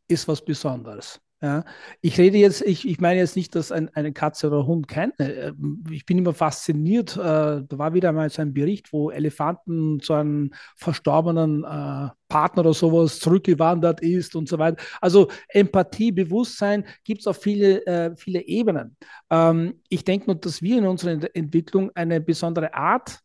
ist 0.09 0.27
was 0.29 0.43
Besonderes. 0.45 1.21
Ja, 1.43 1.65
ich 2.03 2.19
rede 2.19 2.37
jetzt, 2.37 2.61
ich, 2.61 2.87
ich 2.87 3.01
meine 3.01 3.19
jetzt 3.19 3.35
nicht, 3.35 3.55
dass 3.55 3.73
ein, 3.73 3.89
eine 3.95 4.13
Katze 4.13 4.49
oder 4.49 4.67
Hund 4.67 4.89
keine. 4.89 5.15
Äh, 5.19 5.53
ich 5.91 6.05
bin 6.05 6.19
immer 6.19 6.35
fasziniert. 6.35 7.17
Äh, 7.17 7.21
da 7.21 7.67
war 7.71 7.95
wieder 7.95 8.13
mal 8.13 8.29
so 8.29 8.43
ein 8.43 8.53
Bericht, 8.53 8.93
wo 8.93 9.11
Elefanten 9.11 10.01
zu 10.01 10.13
einem 10.13 10.53
verstorbenen 10.77 11.65
äh, 11.65 12.11
Partner 12.29 12.61
oder 12.61 12.75
sowas 12.75 13.21
zurückgewandert 13.21 14.03
ist 14.03 14.37
und 14.37 14.51
so 14.51 14.59
weiter. 14.59 14.83
Also 15.01 15.29
Empathie, 15.49 16.13
Bewusstsein 16.13 16.85
gibt 17.05 17.21
es 17.21 17.27
auf 17.27 17.39
viele, 17.39 17.87
äh, 17.87 18.15
viele 18.17 18.43
Ebenen. 18.43 18.99
Ähm, 19.31 19.81
ich 19.89 20.05
denke 20.05 20.27
nur, 20.27 20.35
dass 20.35 20.61
wir 20.61 20.77
in 20.77 20.87
unserer 20.87 21.35
Entwicklung 21.35 21.91
eine 21.95 22.21
besondere 22.21 22.75
Art 22.75 23.21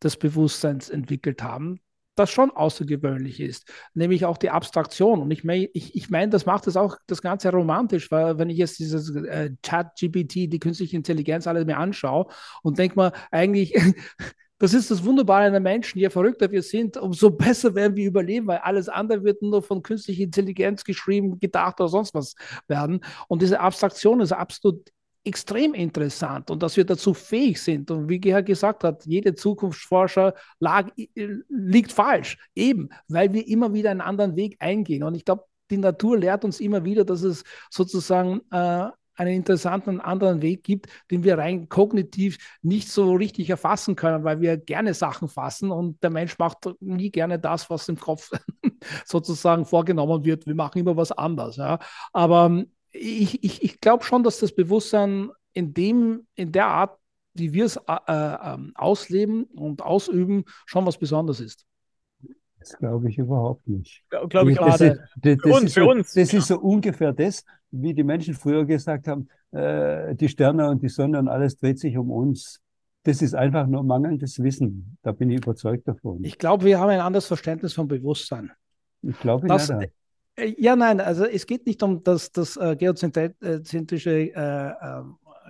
des 0.00 0.16
Bewusstseins 0.16 0.88
entwickelt 0.88 1.42
haben, 1.42 1.80
das 2.16 2.30
schon 2.30 2.50
außergewöhnlich 2.50 3.40
ist, 3.40 3.70
nämlich 3.94 4.24
auch 4.24 4.38
die 4.38 4.50
Abstraktion. 4.50 5.20
Und 5.20 5.30
ich 5.30 5.44
meine, 5.44 5.68
ich, 5.72 5.94
ich 5.94 6.10
mein, 6.10 6.30
das 6.30 6.46
macht 6.46 6.66
das 6.66 6.76
auch 6.76 6.96
das 7.06 7.22
Ganze 7.22 7.50
romantisch, 7.50 8.10
weil 8.10 8.38
wenn 8.38 8.50
ich 8.50 8.58
jetzt 8.58 8.78
dieses 8.78 9.14
äh, 9.14 9.50
Chat-GPT, 9.62 10.52
die 10.52 10.58
künstliche 10.58 10.96
Intelligenz 10.96 11.46
alles 11.46 11.66
mir 11.66 11.78
anschaue 11.78 12.26
und 12.62 12.78
denke 12.78 12.96
mal, 12.96 13.12
eigentlich, 13.30 13.74
das 14.58 14.72
ist 14.72 14.90
das 14.90 15.04
Wunderbare 15.04 15.46
an 15.46 15.52
den 15.52 15.62
Menschen, 15.62 15.98
je 15.98 16.08
verrückter 16.08 16.50
wir 16.50 16.62
sind, 16.62 16.96
umso 16.96 17.30
besser 17.30 17.74
werden 17.74 17.96
wir 17.96 18.06
überleben, 18.06 18.46
weil 18.46 18.58
alles 18.58 18.88
andere 18.88 19.22
wird 19.22 19.42
nur 19.42 19.62
von 19.62 19.82
künstlicher 19.82 20.22
Intelligenz 20.22 20.84
geschrieben, 20.84 21.38
gedacht 21.38 21.80
oder 21.80 21.88
sonst 21.88 22.14
was 22.14 22.34
werden. 22.66 23.00
Und 23.28 23.42
diese 23.42 23.60
Abstraktion 23.60 24.20
ist 24.20 24.32
absolut 24.32 24.90
extrem 25.26 25.74
interessant 25.74 26.50
und 26.50 26.62
dass 26.62 26.76
wir 26.76 26.84
dazu 26.84 27.14
fähig 27.14 27.60
sind. 27.60 27.90
Und 27.90 28.08
wie 28.08 28.20
Gerhard 28.20 28.46
gesagt 28.46 28.84
hat, 28.84 29.04
jeder 29.06 29.34
Zukunftsforscher 29.34 30.34
lag, 30.60 30.88
liegt 31.48 31.92
falsch, 31.92 32.38
eben 32.54 32.88
weil 33.08 33.32
wir 33.32 33.46
immer 33.46 33.72
wieder 33.74 33.90
einen 33.90 34.00
anderen 34.00 34.36
Weg 34.36 34.56
eingehen. 34.60 35.02
Und 35.02 35.14
ich 35.14 35.24
glaube, 35.24 35.44
die 35.70 35.78
Natur 35.78 36.18
lehrt 36.18 36.44
uns 36.44 36.60
immer 36.60 36.84
wieder, 36.84 37.04
dass 37.04 37.22
es 37.22 37.42
sozusagen 37.70 38.40
äh, 38.50 38.88
einen 39.16 39.34
interessanten 39.34 40.00
anderen 40.00 40.42
Weg 40.42 40.62
gibt, 40.62 40.88
den 41.10 41.24
wir 41.24 41.38
rein 41.38 41.68
kognitiv 41.68 42.38
nicht 42.62 42.90
so 42.90 43.14
richtig 43.14 43.50
erfassen 43.50 43.96
können, 43.96 44.24
weil 44.24 44.40
wir 44.40 44.56
gerne 44.56 44.94
Sachen 44.94 45.28
fassen 45.28 45.70
und 45.70 46.02
der 46.02 46.10
Mensch 46.10 46.38
macht 46.38 46.68
nie 46.80 47.10
gerne 47.10 47.38
das, 47.38 47.70
was 47.70 47.88
im 47.88 47.96
Kopf 47.96 48.30
sozusagen 49.04 49.64
vorgenommen 49.64 50.24
wird. 50.24 50.46
Wir 50.46 50.54
machen 50.54 50.78
immer 50.78 50.96
was 50.96 51.12
anderes. 51.12 51.56
Ja. 51.56 51.78
Aber 52.12 52.64
ich, 52.98 53.42
ich, 53.44 53.62
ich 53.62 53.80
glaube 53.80 54.04
schon, 54.04 54.22
dass 54.22 54.38
das 54.38 54.52
Bewusstsein 54.52 55.30
in, 55.52 55.74
dem, 55.74 56.26
in 56.34 56.52
der 56.52 56.66
Art, 56.66 56.98
wie 57.34 57.52
wir 57.52 57.64
es 57.64 57.76
äh, 57.76 57.92
äh, 57.96 58.58
ausleben 58.74 59.44
und 59.44 59.82
ausüben, 59.82 60.44
schon 60.64 60.86
was 60.86 60.98
Besonderes 60.98 61.40
ist. 61.40 61.66
Das 62.58 62.76
glaube 62.78 63.08
ich 63.08 63.18
überhaupt 63.18 63.66
nicht. 63.68 64.02
Glaube 64.28 64.52
ich 64.52 64.58
das, 64.58 64.80
ist, 64.80 65.00
das, 65.16 65.36
das, 65.42 65.52
uns, 65.52 65.64
ist 65.64 65.74
so, 65.74 65.90
uns, 65.90 66.12
das 66.14 66.32
ja. 66.32 66.38
ist 66.38 66.48
so 66.48 66.58
ungefähr 66.58 67.12
das, 67.12 67.44
wie 67.70 67.94
die 67.94 68.02
Menschen 68.02 68.34
früher 68.34 68.64
gesagt 68.64 69.06
haben, 69.06 69.28
äh, 69.52 70.14
die 70.14 70.28
Sterne 70.28 70.68
und 70.68 70.82
die 70.82 70.88
Sonne 70.88 71.18
und 71.18 71.28
alles 71.28 71.56
dreht 71.56 71.78
sich 71.78 71.96
um 71.96 72.10
uns. 72.10 72.60
Das 73.04 73.22
ist 73.22 73.34
einfach 73.34 73.68
nur 73.68 73.84
mangelndes 73.84 74.42
Wissen. 74.42 74.98
Da 75.02 75.12
bin 75.12 75.30
ich 75.30 75.36
überzeugt 75.36 75.86
davon. 75.86 76.24
Ich 76.24 76.38
glaube, 76.38 76.64
wir 76.64 76.80
haben 76.80 76.88
ein 76.88 77.00
anderes 77.00 77.26
Verständnis 77.26 77.72
von 77.72 77.86
Bewusstsein. 77.86 78.50
Ich 79.02 79.18
glaube 79.20 79.46
nicht. 79.46 79.92
Ja, 80.58 80.76
nein, 80.76 81.00
also 81.00 81.24
es 81.24 81.46
geht 81.46 81.66
nicht 81.66 81.82
um 81.82 82.02
das, 82.02 82.30
das 82.32 82.56
äh, 82.56 82.76
geozentrische 82.76 84.10
äh, 84.10 84.68
äh, 84.68 85.02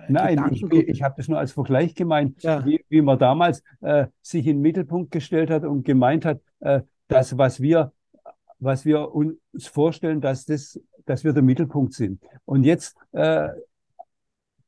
Nein, 0.09 0.41
ich, 0.51 0.63
ich 0.63 1.03
habe 1.03 1.15
das 1.17 1.27
nur 1.27 1.39
als 1.39 1.51
Vergleich 1.51 1.95
gemeint, 1.95 2.41
ja. 2.43 2.65
wie, 2.65 2.83
wie 2.89 3.01
man 3.01 3.19
damals 3.19 3.61
äh, 3.81 4.07
sich 4.21 4.47
in 4.47 4.57
den 4.57 4.61
Mittelpunkt 4.61 5.11
gestellt 5.11 5.49
hat 5.49 5.63
und 5.65 5.83
gemeint 5.83 6.25
hat, 6.25 6.39
äh, 6.59 6.81
dass 7.07 7.37
was 7.37 7.61
wir, 7.61 7.91
was 8.59 8.85
wir 8.85 9.13
uns 9.13 9.67
vorstellen, 9.67 10.21
dass, 10.21 10.45
das, 10.45 10.79
dass 11.05 11.23
wir 11.23 11.33
der 11.33 11.43
Mittelpunkt 11.43 11.93
sind. 11.93 12.21
Und 12.45 12.63
jetzt 12.63 12.95
äh, 13.11 13.49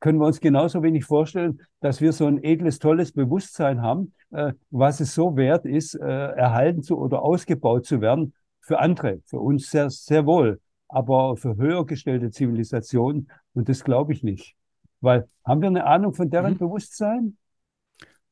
können 0.00 0.18
wir 0.18 0.26
uns 0.26 0.40
genauso 0.40 0.82
wenig 0.82 1.04
vorstellen, 1.04 1.60
dass 1.80 2.00
wir 2.00 2.12
so 2.12 2.26
ein 2.26 2.42
edles, 2.42 2.78
tolles 2.78 3.12
Bewusstsein 3.12 3.82
haben, 3.82 4.14
äh, 4.30 4.52
was 4.70 5.00
es 5.00 5.14
so 5.14 5.36
wert 5.36 5.66
ist, 5.66 5.94
äh, 5.94 6.06
erhalten 6.06 6.82
zu 6.82 6.98
oder 6.98 7.22
ausgebaut 7.22 7.86
zu 7.86 8.00
werden, 8.00 8.34
für 8.70 8.78
andere, 8.78 9.20
für 9.24 9.40
uns 9.40 9.68
sehr, 9.68 9.90
sehr 9.90 10.26
wohl, 10.26 10.60
aber 10.86 11.36
für 11.36 11.56
höher 11.56 11.84
gestellte 11.84 12.30
Zivilisationen, 12.30 13.28
und 13.52 13.68
das 13.68 13.82
glaube 13.82 14.12
ich 14.12 14.22
nicht. 14.22 14.54
Weil, 15.00 15.28
haben 15.44 15.60
wir 15.60 15.66
eine 15.66 15.84
Ahnung 15.86 16.14
von 16.14 16.30
deren 16.30 16.52
mhm. 16.52 16.58
Bewusstsein? 16.58 17.36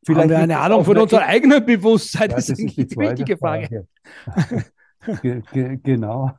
Vielleicht 0.07 0.23
haben 0.23 0.31
wir 0.31 0.39
eine 0.39 0.61
Ahnung 0.61 0.85
von 0.85 0.97
unserem 0.97 1.25
eigenen 1.25 1.67
Bewusstsein? 1.67 2.31
Ja, 2.31 2.37
das, 2.37 2.47
das, 2.47 2.61
ist 2.61 2.77
die, 2.77 2.87
die 2.87 2.97
wichtige 2.97 3.37
Frage. 3.37 3.89
Frage. 4.25 4.65
Ge 5.23 5.43
ge 5.53 5.79
genau. 5.83 6.33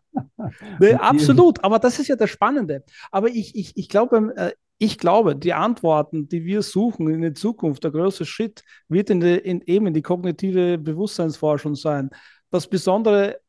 Nee, 0.79 0.93
absolut, 0.93 1.63
aber 1.63 1.79
das 1.79 1.99
ist 1.99 2.07
ja 2.07 2.15
das 2.15 2.29
Spannende. 2.29 2.83
Aber 3.11 3.27
ich, 3.27 3.55
ich, 3.55 3.75
ich, 3.75 3.89
glaube, 3.89 4.33
äh, 4.35 4.51
ich 4.77 4.97
glaube, 4.97 5.35
die 5.35 5.53
Antworten, 5.53 6.29
die 6.29 6.45
wir 6.45 6.61
suchen 6.61 7.09
in 7.09 7.21
der 7.21 7.35
Zukunft, 7.35 7.83
der 7.83 7.91
größte 7.91 8.25
Schritt 8.25 8.63
wird 8.87 9.09
in, 9.09 9.19
die, 9.19 9.35
in 9.35 9.61
eben 9.61 9.87
in 9.87 9.93
die 9.93 10.01
kognitive 10.01 10.77
Bewusstseinsforschung 10.77 11.75
sein. 11.75 12.11
Das 12.51 12.67
Besondere 12.67 13.39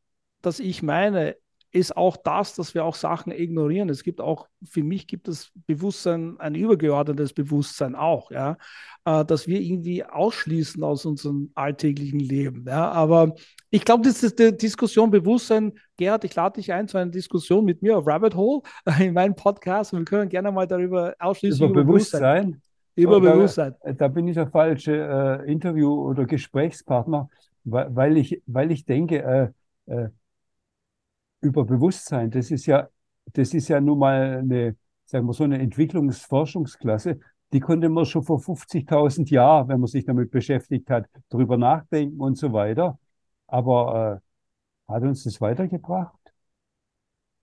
das 0.42 0.60
ich 0.60 0.82
meine, 0.82 1.36
ist 1.72 1.96
auch 1.96 2.16
das, 2.16 2.56
dass 2.56 2.74
wir 2.74 2.84
auch 2.84 2.94
Sachen 2.94 3.32
ignorieren. 3.32 3.88
Es 3.88 4.02
gibt 4.02 4.20
auch, 4.20 4.48
für 4.64 4.82
mich 4.82 5.06
gibt 5.06 5.28
es 5.28 5.52
Bewusstsein, 5.66 6.36
ein 6.40 6.54
übergeordnetes 6.54 7.32
Bewusstsein 7.32 7.94
auch, 7.94 8.30
ja, 8.32 8.56
äh, 9.04 9.24
dass 9.24 9.46
wir 9.46 9.60
irgendwie 9.60 10.04
ausschließen 10.04 10.82
aus 10.82 11.06
unserem 11.06 11.50
alltäglichen 11.54 12.18
Leben. 12.18 12.64
Ja. 12.66 12.90
Aber 12.90 13.34
ich 13.70 13.84
glaube, 13.84 14.02
das 14.02 14.22
ist 14.22 14.38
die 14.38 14.56
Diskussion 14.56 15.10
Bewusstsein. 15.10 15.72
Gerhard, 15.96 16.24
ich 16.24 16.34
lade 16.34 16.60
dich 16.60 16.72
ein 16.72 16.88
zu 16.88 16.98
einer 16.98 17.10
Diskussion 17.10 17.64
mit 17.64 17.82
mir 17.82 17.98
auf 17.98 18.06
Rabbit 18.06 18.34
Hole 18.34 18.62
in 18.98 19.14
meinem 19.14 19.36
Podcast 19.36 19.92
und 19.92 20.00
wir 20.00 20.04
können 20.06 20.28
gerne 20.28 20.50
mal 20.50 20.66
darüber 20.66 21.14
ausschließen. 21.20 21.64
Über, 21.64 21.80
über 21.80 21.84
Bewusstsein. 21.84 22.22
Bewusstsein. 22.22 22.62
Über 22.96 23.20
da, 23.20 23.32
Bewusstsein. 23.32 23.74
Da 23.96 24.08
bin 24.08 24.26
ich 24.26 24.34
der 24.34 24.48
falsche 24.48 25.42
äh, 25.46 25.50
Interview- 25.50 26.08
oder 26.08 26.26
Gesprächspartner, 26.26 27.30
weil, 27.62 27.94
weil, 27.94 28.16
ich, 28.16 28.42
weil 28.46 28.72
ich 28.72 28.84
denke, 28.84 29.52
äh, 29.86 29.92
äh, 29.94 30.08
über 31.40 31.64
Bewusstsein, 31.64 32.30
das 32.30 32.50
ist 32.50 32.66
ja, 32.66 32.88
das 33.32 33.54
ist 33.54 33.68
ja 33.68 33.80
nun 33.80 33.98
mal 33.98 34.38
eine, 34.38 34.76
sagen 35.04 35.26
wir 35.26 35.32
so 35.32 35.44
eine 35.44 35.58
Entwicklungsforschungsklasse, 35.58 37.20
die 37.52 37.60
konnte 37.60 37.88
man 37.88 38.04
schon 38.06 38.22
vor 38.22 38.38
50.000 38.38 39.30
Jahren, 39.30 39.68
wenn 39.68 39.80
man 39.80 39.88
sich 39.88 40.04
damit 40.04 40.30
beschäftigt 40.30 40.88
hat, 40.90 41.06
darüber 41.30 41.56
nachdenken 41.56 42.20
und 42.20 42.38
so 42.38 42.52
weiter. 42.52 42.98
Aber 43.46 44.20
äh, 44.88 44.92
hat 44.92 45.02
uns 45.02 45.24
das 45.24 45.40
weitergebracht? 45.40 46.14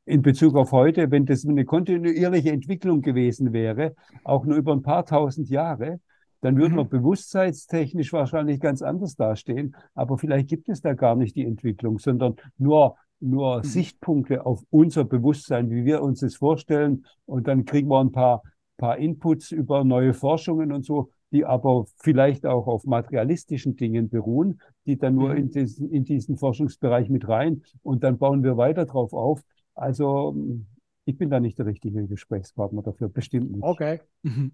In 0.05 0.21
Bezug 0.21 0.55
auf 0.55 0.71
heute, 0.71 1.11
wenn 1.11 1.25
das 1.25 1.45
eine 1.45 1.65
kontinuierliche 1.65 2.51
Entwicklung 2.51 3.01
gewesen 3.01 3.51
wäre, 3.51 3.93
auch 4.23 4.45
nur 4.45 4.55
über 4.55 4.71
ein 4.71 4.81
paar 4.81 5.05
tausend 5.05 5.49
Jahre, 5.49 5.99
dann 6.39 6.55
würden 6.55 6.73
mhm. 6.73 6.77
wir 6.77 6.85
bewusstseinstechnisch 6.85 8.13
wahrscheinlich 8.13 8.61
ganz 8.61 8.81
anders 8.81 9.15
dastehen. 9.15 9.75
Aber 9.95 10.17
vielleicht 10.17 10.47
gibt 10.47 10.69
es 10.69 10.81
da 10.81 10.93
gar 10.93 11.15
nicht 11.15 11.35
die 11.35 11.45
Entwicklung, 11.45 11.99
sondern 11.99 12.35
nur 12.57 12.95
nur 13.19 13.57
mhm. 13.57 13.63
Sichtpunkte 13.63 14.45
auf 14.45 14.63
unser 14.69 15.03
Bewusstsein, 15.05 15.69
wie 15.69 15.85
wir 15.85 16.01
uns 16.01 16.19
das 16.19 16.35
vorstellen. 16.35 17.05
Und 17.25 17.47
dann 17.47 17.65
kriegen 17.65 17.89
wir 17.89 17.99
ein 17.99 18.11
paar, 18.11 18.43
paar 18.77 18.97
Inputs 18.97 19.51
über 19.51 19.83
neue 19.83 20.13
Forschungen 20.13 20.71
und 20.71 20.85
so, 20.85 21.11
die 21.31 21.45
aber 21.45 21.85
vielleicht 21.97 22.45
auch 22.45 22.67
auf 22.67 22.85
materialistischen 22.85 23.75
Dingen 23.75 24.09
beruhen, 24.09 24.61
die 24.85 24.97
dann 24.97 25.15
nur 25.15 25.31
mhm. 25.31 25.37
in, 25.37 25.49
diesen, 25.51 25.91
in 25.91 26.03
diesen 26.03 26.37
Forschungsbereich 26.37 27.09
mit 27.09 27.27
rein. 27.27 27.63
Und 27.83 28.03
dann 28.03 28.17
bauen 28.17 28.43
wir 28.43 28.57
weiter 28.57 28.85
drauf 28.85 29.13
auf. 29.13 29.41
Also 29.73 30.35
ich 31.05 31.17
bin 31.17 31.29
da 31.29 31.39
nicht 31.39 31.57
der 31.57 31.65
richtige 31.65 32.05
Gesprächspartner 32.07 32.81
dafür, 32.81 33.09
bestimmt 33.09 33.51
nicht. 33.51 33.63
Okay. 33.63 34.01
Mhm. 34.23 34.51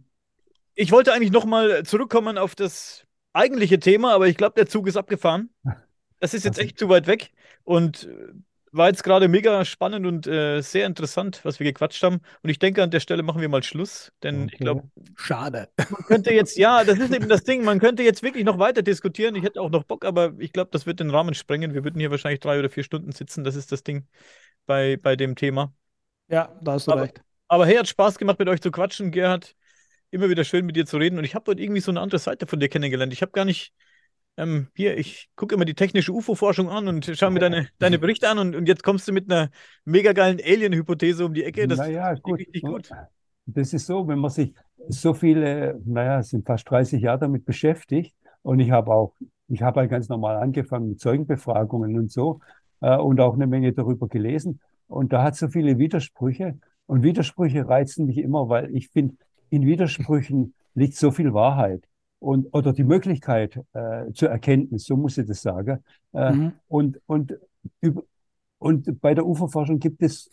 Ich 0.76 0.92
wollte 0.92 1.14
eigentlich 1.14 1.32
nochmal 1.32 1.84
zurückkommen 1.84 2.38
auf 2.38 2.56
das 2.56 3.06
eigentliche 3.34 3.80
Thema, 3.80 4.14
aber 4.14 4.28
ich 4.28 4.38
glaube, 4.38 4.56
der 4.56 4.68
Zug 4.68 4.88
ist 4.88 4.98
abgefahren. 4.98 5.50
Das 6.20 6.34
ist 6.34 6.46
jetzt 6.46 6.58
echt 6.58 6.80
zu 6.80 6.88
weit 6.88 7.06
weg. 7.06 7.34
Und 7.66 8.08
war 8.74 8.88
jetzt 8.88 9.04
gerade 9.04 9.28
mega 9.28 9.64
spannend 9.66 10.06
und 10.06 10.28
äh, 10.28 10.62
sehr 10.62 10.86
interessant, 10.86 11.40
was 11.44 11.60
wir 11.60 11.66
gequatscht 11.66 12.02
haben. 12.04 12.22
Und 12.42 12.50
ich 12.50 12.60
denke, 12.60 12.82
an 12.82 12.92
der 12.92 13.00
Stelle 13.00 13.24
machen 13.24 13.40
wir 13.40 13.50
mal 13.50 13.64
Schluss, 13.64 14.12
denn 14.24 14.44
okay. 14.44 14.50
ich 14.52 14.60
glaube. 14.60 14.90
Schade. 15.16 15.70
Man 15.78 16.04
könnte 16.06 16.34
jetzt, 16.34 16.58
ja, 16.58 16.84
das 16.84 16.98
ist 16.98 17.14
eben 17.14 17.30
das 17.30 17.44
Ding, 17.44 17.64
man 17.64 17.80
könnte 17.80 18.04
jetzt 18.04 18.24
wirklich 18.24 18.44
noch 18.44 18.60
weiter 18.60 18.82
diskutieren. 18.82 19.36
Ich 19.36 19.44
hätte 19.44 19.62
auch 19.62 19.70
noch 19.70 19.84
Bock, 19.84 20.06
aber 20.06 20.34
ich 20.40 20.52
glaube, 20.52 20.72
das 20.72 20.86
wird 20.86 21.00
den 21.00 21.12
Rahmen 21.12 21.36
sprengen. 21.36 21.74
Wir 21.74 21.84
würden 21.84 22.00
hier 22.00 22.12
wahrscheinlich 22.12 22.40
drei 22.40 22.60
oder 22.60 22.70
vier 22.70 22.84
Stunden 22.84 23.12
sitzen. 23.12 23.44
Das 23.44 23.56
ist 23.56 23.72
das 23.72 23.84
Ding 23.84 24.08
bei, 24.66 24.98
bei 24.98 25.16
dem 25.16 25.36
Thema. 25.36 25.74
Ja, 26.28 26.58
da 26.62 26.74
hast 26.74 26.88
du 26.88 26.92
aber, 26.92 27.04
recht. 27.04 27.22
Aber 27.48 27.66
hey, 27.66 27.76
hat 27.76 27.88
Spaß 27.88 28.18
gemacht, 28.18 28.40
mit 28.40 28.50
euch 28.50 28.62
zu 28.62 28.72
quatschen, 28.72 29.12
Gerhard. 29.12 29.56
Immer 30.10 30.30
wieder 30.30 30.44
schön, 30.44 30.66
mit 30.66 30.76
dir 30.76 30.86
zu 30.86 30.98
reden. 30.98 31.18
Und 31.18 31.24
ich 31.24 31.36
habe 31.36 31.52
heute 31.52 31.62
irgendwie 31.62 31.82
so 31.82 31.92
eine 31.92 32.02
andere 32.02 32.20
Seite 32.20 32.48
von 32.48 32.60
dir 32.60 32.70
kennengelernt. 32.70 33.14
Ich 33.14 33.22
habe 33.22 33.32
gar 33.32 33.46
nicht 33.46 33.74
ähm, 34.38 34.68
hier, 34.76 34.98
ich 34.98 35.30
gucke 35.36 35.56
immer 35.56 35.66
die 35.66 35.76
technische 35.76 36.12
UFO-Forschung 36.12 36.70
an 36.70 36.88
und 36.88 37.06
schaue 37.14 37.32
mir 37.32 37.40
deine, 37.40 37.70
deine 37.80 38.00
Berichte 38.00 38.30
an 38.30 38.40
und, 38.40 38.56
und 38.56 38.68
jetzt 38.68 38.84
kommst 38.84 39.08
du 39.08 39.14
mit 39.14 39.32
einer 39.32 39.50
mega 39.86 40.14
geilen 40.14 40.40
Alien-Hypothese 40.44 41.26
um 41.26 41.34
die 41.34 41.44
Ecke. 41.44 41.68
Das 41.68 41.80
naja, 41.80 42.14
gut. 42.16 42.40
richtig 42.40 42.64
gut. 42.64 42.90
Das 43.46 43.74
ist 43.74 43.86
so, 43.86 44.08
wenn 44.08 44.20
man 44.20 44.32
sich 44.32 44.54
so 44.88 45.14
viele, 45.14 45.80
naja, 45.86 46.20
es 46.20 46.30
sind 46.30 46.46
fast 46.46 46.70
30 46.70 47.02
Jahre 47.02 47.20
damit 47.20 47.46
beschäftigt 47.46 48.16
und 48.42 48.60
ich 48.60 48.72
habe 48.72 48.92
auch 48.92 49.14
ich 49.48 49.62
habe 49.62 49.82
halt 49.82 49.92
ganz 49.92 50.10
normal 50.10 50.38
angefangen 50.38 50.90
mit 50.90 51.00
Zeugenbefragungen 51.00 51.98
und 51.98 52.12
so 52.12 52.40
äh, 52.82 52.98
und 52.98 53.20
auch 53.20 53.36
eine 53.36 53.48
Menge 53.48 53.74
darüber 53.74 54.08
gelesen. 54.08 54.60
Und 54.88 55.14
da 55.14 55.24
hat 55.24 55.36
so 55.36 55.48
viele 55.48 55.78
Widersprüche. 55.78 56.58
Und 56.86 57.04
Widersprüche 57.04 57.68
reizen 57.68 58.06
mich 58.06 58.18
immer, 58.18 58.50
weil 58.50 58.76
ich 58.76 58.90
finde, 58.90 59.16
in 59.50 59.66
Widersprüchen 59.66 60.54
liegt 60.76 60.96
so 60.96 61.12
viel 61.12 61.34
Wahrheit 61.34 61.84
und 62.24 62.48
oder 62.54 62.74
die 62.74 62.84
Möglichkeit 62.84 63.60
äh, 63.74 64.12
zur 64.14 64.30
Erkenntnis, 64.30 64.86
so 64.86 64.96
muss 64.96 65.18
ich 65.18 65.28
das 65.28 65.42
sagen. 65.42 65.84
Äh, 66.14 66.32
mhm. 66.32 66.54
Und 66.68 67.02
und 67.06 67.38
und 68.58 69.02
bei 69.02 69.14
der 69.14 69.26
Uferforschung 69.26 69.80
gibt 69.80 70.02
es 70.02 70.30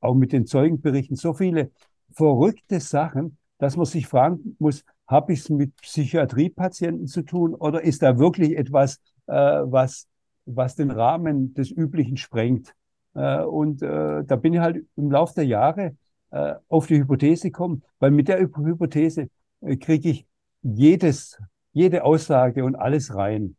auch 0.00 0.14
mit 0.14 0.32
den 0.32 0.46
Zeugenberichten 0.46 1.16
so 1.16 1.34
viele 1.34 1.70
verrückte 2.12 2.80
Sachen, 2.80 3.36
dass 3.58 3.76
man 3.76 3.86
sich 3.86 4.06
fragen 4.06 4.56
muss, 4.58 4.84
habe 5.06 5.32
ich 5.32 5.40
es 5.40 5.50
mit 5.50 5.76
Psychiatriepatienten 5.76 7.06
zu 7.06 7.22
tun 7.22 7.54
oder 7.54 7.82
ist 7.82 8.02
da 8.02 8.18
wirklich 8.18 8.56
etwas, 8.56 9.00
äh, 9.26 9.32
was, 9.34 10.06
was 10.46 10.76
den 10.76 10.90
Rahmen 10.90 11.54
des 11.54 11.70
Üblichen 11.70 12.16
sprengt? 12.16 12.74
Äh, 13.14 13.42
und 13.42 13.82
äh, 13.82 14.24
da 14.24 14.36
bin 14.36 14.54
ich 14.54 14.60
halt 14.60 14.84
im 14.96 15.10
Laufe 15.10 15.34
der 15.34 15.46
Jahre 15.46 15.96
äh, 16.30 16.54
auf 16.68 16.86
die 16.86 16.98
Hypothese 16.98 17.48
gekommen, 17.48 17.82
weil 17.98 18.10
mit 18.10 18.28
der 18.28 18.38
Hypothese 18.40 19.28
äh, 19.60 19.76
kriege 19.76 20.10
ich 20.10 20.27
jedes, 20.62 21.40
jede 21.72 22.04
Aussage 22.04 22.64
und 22.64 22.76
alles 22.76 23.14
rein. 23.14 23.56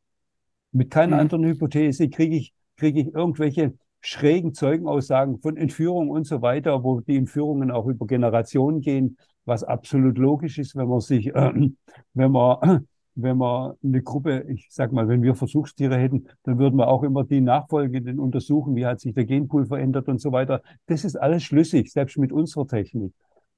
Mit 0.71 0.91
keiner 0.91 1.15
mhm. 1.15 1.21
anderen 1.21 1.45
Hypothese 1.45 2.09
kriege 2.09 2.35
ich, 2.35 2.53
kriege 2.77 3.01
ich 3.01 3.13
irgendwelche 3.13 3.73
schrägen 4.01 4.53
Zeugenaussagen 4.53 5.39
von 5.39 5.57
Entführung 5.57 6.09
und 6.09 6.25
so 6.25 6.41
weiter, 6.41 6.83
wo 6.83 7.01
die 7.01 7.17
Entführungen 7.17 7.71
auch 7.71 7.87
über 7.87 8.07
Generationen 8.07 8.81
gehen, 8.81 9.17
was 9.45 9.63
absolut 9.63 10.17
logisch 10.17 10.57
ist, 10.57 10.75
wenn 10.75 10.87
man 10.87 11.01
sich, 11.01 11.27
äh, 11.27 11.69
wenn 12.13 12.31
man, 12.31 12.87
wenn 13.15 13.37
man 13.37 13.73
eine 13.83 14.01
Gruppe, 14.01 14.45
ich 14.47 14.67
sag 14.69 14.91
mal, 14.93 15.07
wenn 15.07 15.21
wir 15.21 15.35
Versuchstiere 15.35 15.97
hätten, 15.97 16.27
dann 16.43 16.59
würden 16.59 16.77
wir 16.77 16.87
auch 16.87 17.03
immer 17.03 17.23
die 17.23 17.41
Nachfolgenden 17.41 18.19
untersuchen, 18.19 18.75
wie 18.75 18.85
hat 18.85 18.99
sich 19.01 19.13
der 19.13 19.25
Genpool 19.25 19.65
verändert 19.65 20.07
und 20.07 20.21
so 20.21 20.31
weiter. 20.31 20.61
Das 20.85 21.03
ist 21.03 21.15
alles 21.15 21.43
schlüssig, 21.43 21.91
selbst 21.91 22.17
mit 22.17 22.31
unserer 22.31 22.67
Technik. 22.67 23.13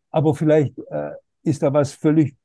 Aber 0.09 0.33
vielleicht 0.33 0.77
äh, 0.89 1.11
ist 1.43 1.61
da 1.61 1.73
was 1.73 1.93
völlig 1.93 2.35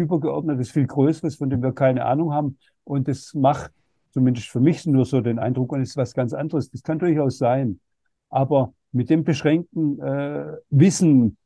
übergeordnetes, 0.00 0.70
viel 0.70 0.86
Größeres, 0.86 1.36
von 1.36 1.50
dem 1.50 1.62
wir 1.62 1.72
keine 1.72 2.04
Ahnung 2.04 2.32
haben. 2.32 2.58
Und 2.84 3.08
das 3.08 3.34
macht 3.34 3.72
zumindest 4.10 4.48
für 4.48 4.60
mich 4.60 4.86
nur 4.86 5.04
so 5.04 5.20
den 5.20 5.38
Eindruck, 5.38 5.72
und 5.72 5.80
es 5.80 5.90
ist 5.90 5.96
was 5.96 6.14
ganz 6.14 6.32
anderes. 6.32 6.70
Das 6.70 6.82
kann 6.82 6.98
durchaus 6.98 7.38
sein. 7.38 7.80
Aber 8.28 8.74
mit 8.92 9.10
dem 9.10 9.24
beschränkten 9.24 10.00
äh, 10.00 10.56
Wissen 10.70 11.36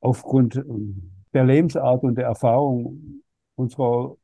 aufgrund 0.00 0.56
äh, 0.56 0.64
der 1.32 1.44
Lebensart 1.44 2.02
und 2.04 2.16
der 2.16 2.26
Erfahrung 2.26 3.22
unserer 3.56 4.16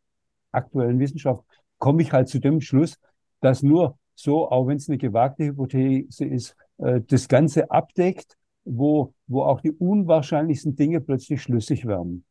aktuellen 0.53 0.99
Wissenschaft 0.99 1.45
komme 1.79 2.03
ich 2.03 2.13
halt 2.13 2.29
zu 2.29 2.39
dem 2.39 2.61
Schluss, 2.61 2.99
dass 3.41 3.63
nur 3.63 3.97
so, 4.15 4.51
auch 4.51 4.67
wenn 4.67 4.77
es 4.77 4.89
eine 4.89 4.99
gewagte 4.99 5.45
Hypothese 5.45 6.27
ist, 6.27 6.57
äh, 6.79 7.01
das 7.07 7.29
Ganze 7.29 7.71
abdeckt, 7.71 8.37
wo, 8.65 9.15
wo 9.27 9.43
auch 9.43 9.61
die 9.61 9.73
unwahrscheinlichsten 9.73 10.77
Dinge 10.77 11.01
plötzlich 11.01 11.43
schlüssig 11.43 11.87
werden. 11.87 12.25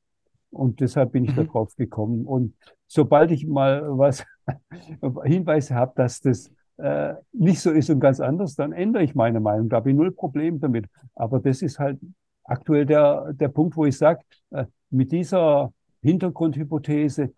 Und 0.51 0.79
deshalb 0.79 1.11
bin 1.11 1.25
ich 1.25 1.35
mhm. 1.35 1.47
darauf 1.47 1.75
gekommen. 1.75 2.25
Und 2.25 2.55
sobald 2.87 3.31
ich 3.31 3.45
mal 3.45 3.83
was 3.97 4.25
Hinweise 5.23 5.75
habe, 5.75 5.93
dass 5.95 6.21
das 6.21 6.51
äh, 6.77 7.13
nicht 7.33 7.59
so 7.59 7.71
ist 7.71 7.89
und 7.89 7.99
ganz 7.99 8.19
anders, 8.19 8.55
dann 8.55 8.71
ändere 8.71 9.03
ich 9.03 9.15
meine 9.15 9.39
Meinung. 9.39 9.69
Da 9.69 9.77
habe 9.77 9.91
ich 9.91 9.95
null 9.95 10.11
Problem 10.11 10.59
damit. 10.59 10.87
Aber 11.15 11.39
das 11.39 11.61
ist 11.61 11.77
halt 11.77 11.99
aktuell 12.43 12.85
der, 12.85 13.33
der 13.33 13.49
Punkt, 13.49 13.75
wo 13.77 13.85
ich 13.85 13.97
sage, 13.97 14.21
äh, 14.51 14.65
mit 14.89 15.11
dieser 15.11 15.71
Hintergrundhypothese 16.01 17.33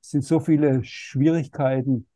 sind 0.00 0.24
so 0.24 0.40
viele 0.40 0.82
Schwierigkeiten 0.84 2.06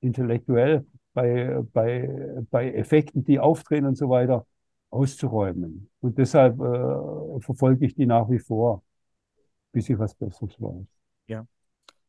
intellektuell 0.00 0.84
bei, 1.14 1.62
bei, 1.72 2.42
bei 2.50 2.72
Effekten, 2.72 3.24
die 3.24 3.38
auftreten 3.38 3.86
und 3.86 3.96
so 3.96 4.08
weiter, 4.08 4.46
auszuräumen. 4.90 5.88
Und 6.00 6.18
deshalb 6.18 6.60
äh, 6.60 7.40
verfolge 7.40 7.86
ich 7.86 7.94
die 7.94 8.06
nach 8.06 8.28
wie 8.28 8.38
vor 8.38 8.82
bis 9.72 9.88
ich 9.88 9.98
was 9.98 10.14
Besseres 10.14 10.54
weiß. 10.60 10.86
Ja. 11.26 11.46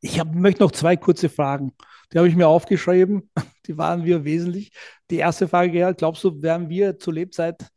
Ich 0.01 0.19
hab, 0.19 0.35
möchte 0.35 0.61
noch 0.61 0.71
zwei 0.71 0.97
kurze 0.97 1.29
Fragen. 1.29 1.71
Die 2.11 2.17
habe 2.17 2.27
ich 2.27 2.35
mir 2.35 2.47
aufgeschrieben. 2.47 3.29
Die 3.65 3.77
waren 3.77 4.03
wir 4.03 4.25
wesentlich. 4.25 4.71
Die 5.09 5.17
erste 5.17 5.47
Frage, 5.47 5.71
Gerhard, 5.71 5.97
glaubst 5.97 6.23
du, 6.25 6.41
werden 6.41 6.67
wir 6.67 6.99
zur 6.99 7.13
Lebzeit 7.13 7.71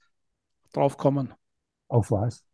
drauf 0.72 0.97
kommen? 0.97 1.32
Auf 1.89 2.11
was? 2.11 2.45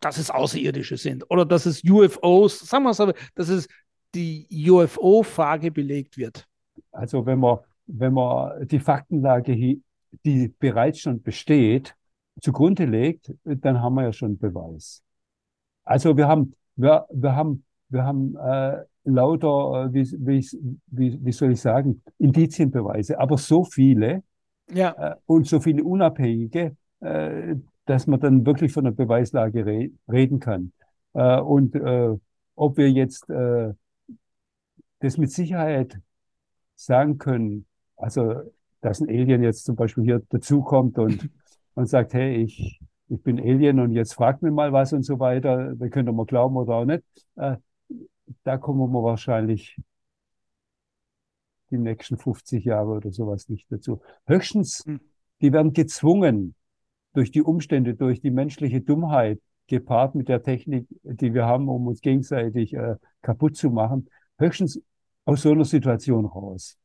Dass 0.00 0.18
es 0.18 0.30
Außerirdische 0.30 0.96
sind 0.96 1.28
oder 1.28 1.44
dass 1.44 1.66
es 1.66 1.82
UFOs, 1.84 2.60
sagen 2.60 2.84
wir 2.84 2.90
es 2.90 3.00
aber, 3.00 3.14
dass 3.34 3.48
es 3.48 3.68
die 4.14 4.46
UFO-Frage 4.70 5.72
belegt 5.72 6.16
wird. 6.16 6.46
Also 6.92 7.26
wenn 7.26 7.40
man, 7.40 7.58
wenn 7.86 8.14
man 8.14 8.66
die 8.68 8.78
Faktenlage, 8.78 9.80
die 10.24 10.54
bereits 10.58 11.00
schon 11.00 11.20
besteht, 11.20 11.96
zugrunde 12.40 12.84
legt, 12.84 13.32
dann 13.44 13.80
haben 13.80 13.94
wir 13.94 14.04
ja 14.04 14.12
schon 14.12 14.38
Beweis. 14.38 15.03
Also 15.84 16.16
wir 16.16 16.28
haben, 16.28 16.54
wir, 16.76 17.06
wir 17.10 17.36
haben, 17.36 17.64
wir 17.88 18.04
haben 18.04 18.36
äh, 18.36 18.84
lauter, 19.04 19.86
äh, 19.86 19.92
wie, 19.92 20.04
wie, 20.18 20.48
wie, 20.86 21.24
wie 21.24 21.32
soll 21.32 21.52
ich 21.52 21.60
sagen, 21.60 22.02
Indizienbeweise, 22.18 23.18
aber 23.18 23.38
so 23.38 23.64
viele 23.64 24.22
ja. 24.72 25.12
äh, 25.12 25.16
und 25.26 25.46
so 25.46 25.60
viele 25.60 25.84
unabhängige, 25.84 26.76
äh, 27.00 27.56
dass 27.86 28.06
man 28.06 28.20
dann 28.20 28.46
wirklich 28.46 28.72
von 28.72 28.84
der 28.84 28.92
Beweislage 28.92 29.66
re 29.66 29.90
reden 30.10 30.40
kann. 30.40 30.72
Äh, 31.12 31.40
und 31.40 31.74
äh, 31.74 32.16
ob 32.56 32.76
wir 32.76 32.90
jetzt 32.90 33.28
äh, 33.28 33.74
das 35.00 35.18
mit 35.18 35.30
Sicherheit 35.30 35.98
sagen 36.76 37.18
können, 37.18 37.66
also 37.96 38.42
dass 38.80 39.00
ein 39.00 39.08
Alien 39.08 39.42
jetzt 39.42 39.64
zum 39.64 39.76
Beispiel 39.76 40.04
hier 40.04 40.22
dazukommt 40.28 40.98
und, 40.98 41.28
und 41.74 41.86
sagt, 41.86 42.14
hey, 42.14 42.42
ich, 42.42 42.80
ich 43.08 43.22
bin 43.22 43.38
Alien 43.38 43.80
und 43.80 43.92
jetzt 43.92 44.14
fragt 44.14 44.42
mir 44.42 44.50
mal 44.50 44.72
was 44.72 44.92
und 44.92 45.02
so 45.02 45.18
weiter, 45.18 45.74
da 45.74 45.88
könnt 45.88 46.08
ihr 46.08 46.12
mal 46.12 46.26
glauben 46.26 46.56
oder 46.56 46.74
auch 46.74 46.84
nicht. 46.84 47.02
Äh, 47.36 47.56
da 48.42 48.56
kommen 48.58 48.92
wir 48.92 49.02
wahrscheinlich 49.02 49.76
die 51.70 51.78
nächsten 51.78 52.16
50 52.16 52.64
Jahre 52.64 52.88
oder 52.88 53.12
sowas 53.12 53.48
nicht 53.48 53.70
dazu. 53.70 54.00
Höchstens, 54.26 54.84
hm. 54.86 55.00
die 55.40 55.52
werden 55.52 55.72
gezwungen 55.72 56.54
durch 57.12 57.30
die 57.30 57.42
Umstände, 57.42 57.94
durch 57.94 58.20
die 58.20 58.30
menschliche 58.30 58.80
Dummheit, 58.80 59.40
gepaart 59.66 60.14
mit 60.14 60.28
der 60.28 60.42
Technik, 60.42 60.86
die 61.02 61.32
wir 61.32 61.46
haben, 61.46 61.68
um 61.68 61.86
uns 61.86 62.00
gegenseitig 62.00 62.74
äh, 62.74 62.96
kaputt 63.22 63.56
zu 63.56 63.70
machen, 63.70 64.10
höchstens 64.38 64.80
aus 65.24 65.42
so 65.42 65.52
einer 65.52 65.64
Situation 65.64 66.26
raus. 66.26 66.76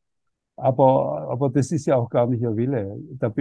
Aber, 0.60 1.30
aber 1.30 1.49
das 1.49 1.72
ist 1.72 1.86
ja 1.86 1.95
auch 1.95 2.10
gar 2.10 2.28
nicht 2.28 2.41
ihr 2.41 2.55
Wille. 2.55 2.97
Da, 3.18 3.32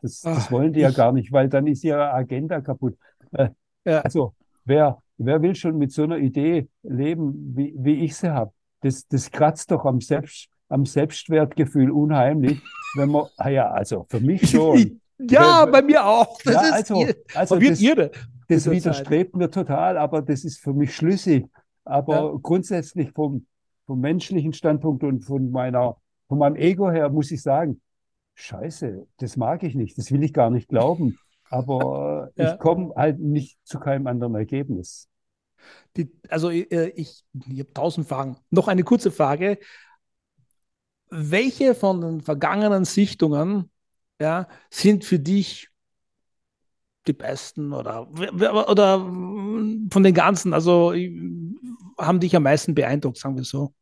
das, 0.00 0.20
das 0.20 0.50
wollen 0.50 0.72
die 0.72 0.80
ja 0.80 0.90
gar 0.90 1.12
nicht, 1.12 1.30
weil 1.32 1.48
dann 1.48 1.68
ist 1.68 1.84
ihre 1.84 2.12
Agenda 2.12 2.60
kaputt. 2.60 2.96
Äh, 3.30 3.50
ja. 3.84 4.00
Also, 4.00 4.34
wer, 4.64 4.98
wer 5.18 5.40
will 5.40 5.54
schon 5.54 5.78
mit 5.78 5.92
so 5.92 6.02
einer 6.02 6.18
Idee 6.18 6.68
leben, 6.82 7.52
wie, 7.56 7.74
wie 7.78 8.04
ich 8.04 8.16
sie 8.16 8.32
habe? 8.32 8.52
Das, 8.80 9.06
das 9.06 9.30
kratzt 9.30 9.70
doch 9.70 9.84
am, 9.84 10.00
Selbst, 10.00 10.48
am 10.68 10.84
Selbstwertgefühl 10.84 11.92
unheimlich, 11.92 12.60
wenn 12.96 13.10
man, 13.10 13.26
ah 13.36 13.48
ja, 13.48 13.70
also 13.70 14.06
für 14.08 14.20
mich 14.20 14.50
schon. 14.50 15.00
ja, 15.18 15.64
bei 15.66 15.80
mir 15.80 16.04
auch. 16.04 16.36
Das 16.44 16.54
ja, 16.54 16.72
also, 16.72 17.00
ihr, 17.02 17.14
also 17.34 17.56
das, 17.60 17.80
ihre, 17.80 18.10
das 18.48 18.68
widerstrebt 18.68 19.36
mir 19.36 19.48
total, 19.48 19.96
aber 19.96 20.22
das 20.22 20.42
ist 20.42 20.58
für 20.58 20.72
mich 20.72 20.96
schlüssig. 20.96 21.46
Aber 21.84 22.14
ja. 22.14 22.38
grundsätzlich 22.42 23.12
vom, 23.12 23.46
vom 23.86 24.00
menschlichen 24.00 24.52
Standpunkt 24.52 25.04
und 25.04 25.24
von 25.24 25.50
meiner 25.52 25.96
von 26.32 26.38
meinem 26.38 26.56
Ego 26.56 26.90
her 26.90 27.10
muss 27.10 27.30
ich 27.30 27.42
sagen, 27.42 27.82
scheiße, 28.36 29.06
das 29.18 29.36
mag 29.36 29.62
ich 29.64 29.74
nicht, 29.74 29.98
das 29.98 30.10
will 30.10 30.22
ich 30.22 30.32
gar 30.32 30.48
nicht 30.48 30.66
glauben. 30.66 31.18
Aber 31.50 32.30
ja. 32.36 32.54
ich 32.54 32.58
komme 32.58 32.94
halt 32.96 33.20
nicht 33.20 33.58
zu 33.64 33.78
keinem 33.78 34.06
anderen 34.06 34.34
Ergebnis. 34.34 35.10
Die, 35.94 36.10
also 36.30 36.48
äh, 36.48 36.88
ich, 36.96 37.22
ich 37.34 37.58
habe 37.58 37.72
tausend 37.74 38.08
Fragen. 38.08 38.38
Noch 38.48 38.68
eine 38.68 38.82
kurze 38.82 39.10
Frage. 39.10 39.58
Welche 41.10 41.74
von 41.74 42.00
den 42.00 42.20
vergangenen 42.22 42.86
Sichtungen 42.86 43.70
ja, 44.18 44.48
sind 44.70 45.04
für 45.04 45.18
dich 45.18 45.68
die 47.06 47.12
besten 47.12 47.74
oder, 47.74 48.08
oder 48.10 49.00
von 49.00 50.02
den 50.02 50.14
ganzen, 50.14 50.54
also 50.54 50.94
haben 51.98 52.20
dich 52.20 52.34
am 52.34 52.44
meisten 52.44 52.74
beeindruckt, 52.74 53.18
sagen 53.18 53.36
wir 53.36 53.44
so? 53.44 53.74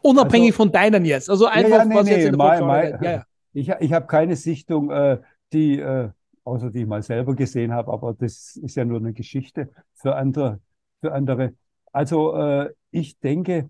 Unabhängig 0.00 0.52
also, 0.52 0.56
von 0.56 0.72
deinen 0.72 1.04
jetzt. 1.04 1.28
Also 1.28 1.46
einfach, 1.46 1.70
ja, 1.70 1.76
ja, 1.78 1.84
nee, 1.84 1.94
was 1.94 2.04
nee, 2.06 2.10
jetzt 2.12 2.24
in 2.24 2.38
der 2.38 2.38
mein, 2.38 2.66
mein, 2.66 3.02
ja, 3.02 3.24
Ich, 3.52 3.68
ich 3.68 3.92
habe 3.92 4.06
keine 4.06 4.36
Sichtung, 4.36 4.90
äh, 4.90 5.18
die, 5.52 5.78
äh, 5.78 6.08
außer 6.44 6.70
die 6.70 6.80
ich 6.80 6.86
mal 6.86 7.02
selber 7.02 7.34
gesehen 7.34 7.72
habe, 7.72 7.92
aber 7.92 8.14
das 8.14 8.56
ist 8.56 8.76
ja 8.76 8.84
nur 8.84 8.98
eine 8.98 9.12
Geschichte 9.12 9.68
für 9.94 10.16
andere. 10.16 10.60
Für 11.00 11.12
andere. 11.12 11.54
Also 11.92 12.34
äh, 12.36 12.70
ich 12.90 13.18
denke, 13.18 13.68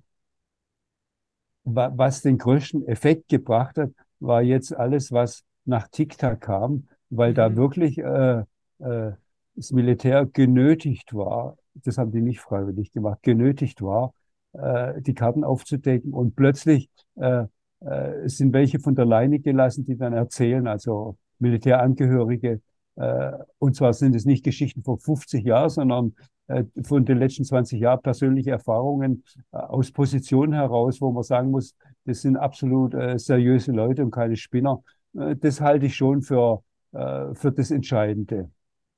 wa 1.65 1.93
was 1.95 2.23
den 2.23 2.39
größten 2.39 2.87
Effekt 2.87 3.29
gebracht 3.29 3.79
hat, 3.79 3.91
war 4.21 4.43
jetzt 4.43 4.75
alles, 4.77 5.13
was 5.13 5.45
nach 5.65 5.89
TikTok 5.89 6.41
kam, 6.41 6.89
weil 7.11 7.31
mhm. 7.33 7.35
da 7.35 7.57
wirklich 7.57 7.99
äh, 7.99 8.45
äh, 8.79 9.13
das 9.55 9.71
Militär 9.71 10.27
genötigt 10.27 11.15
war, 11.15 11.57
das 11.75 11.99
haben 11.99 12.13
die 12.13 12.21
nicht 12.21 12.41
freiwillig 12.41 12.93
gemacht, 12.93 13.23
genötigt 13.23 13.83
war, 13.83 14.15
äh, 14.53 15.01
die 15.01 15.15
Karten 15.15 15.45
aufzudecken. 15.45 16.13
Und 16.13 16.37
plötzlich 16.37 16.89
äh, 17.17 17.45
äh, 17.81 18.29
sind 18.29 18.53
welche 18.53 18.79
von 18.81 18.95
der 18.95 19.05
Leine 19.05 19.41
gelassen, 19.41 19.85
die 19.85 19.97
dann 19.97 20.13
erzählen, 20.13 20.67
also 20.67 21.17
Militärangehörige. 21.39 22.61
Äh, 22.97 23.33
und 23.59 23.77
zwar 23.77 23.93
sind 23.93 24.15
es 24.15 24.25
nicht 24.25 24.45
Geschichten 24.45 24.83
von 24.83 24.99
50 24.99 25.45
Jahren, 25.45 25.71
sondern 25.71 26.15
äh, 26.49 26.65
von 26.85 27.05
den 27.05 27.19
letzten 27.19 27.45
20 27.45 27.81
Jahren 27.81 28.03
persönliche 28.03 28.51
Erfahrungen 28.51 29.25
äh, 29.53 29.57
aus 29.57 29.91
Positionen 29.93 30.53
heraus, 30.53 31.01
wo 31.01 31.11
man 31.11 31.23
sagen 31.23 31.51
muss, 31.51 31.75
das 32.05 32.23
sind 32.23 32.37
absolut 32.37 32.95
äh, 32.95 33.19
seriöse 33.19 33.73
Leute 33.73 34.05
und 34.05 34.11
keine 34.11 34.37
Spinner. 34.37 34.83
Äh, 35.17 35.37
das 35.37 35.61
halte 35.61 35.87
ich 35.87 35.97
schon 35.97 36.23
für, 36.23 36.63
äh, 36.93 37.35
für 37.35 37.53
das 37.53 37.71
Entscheidende. 37.71 38.51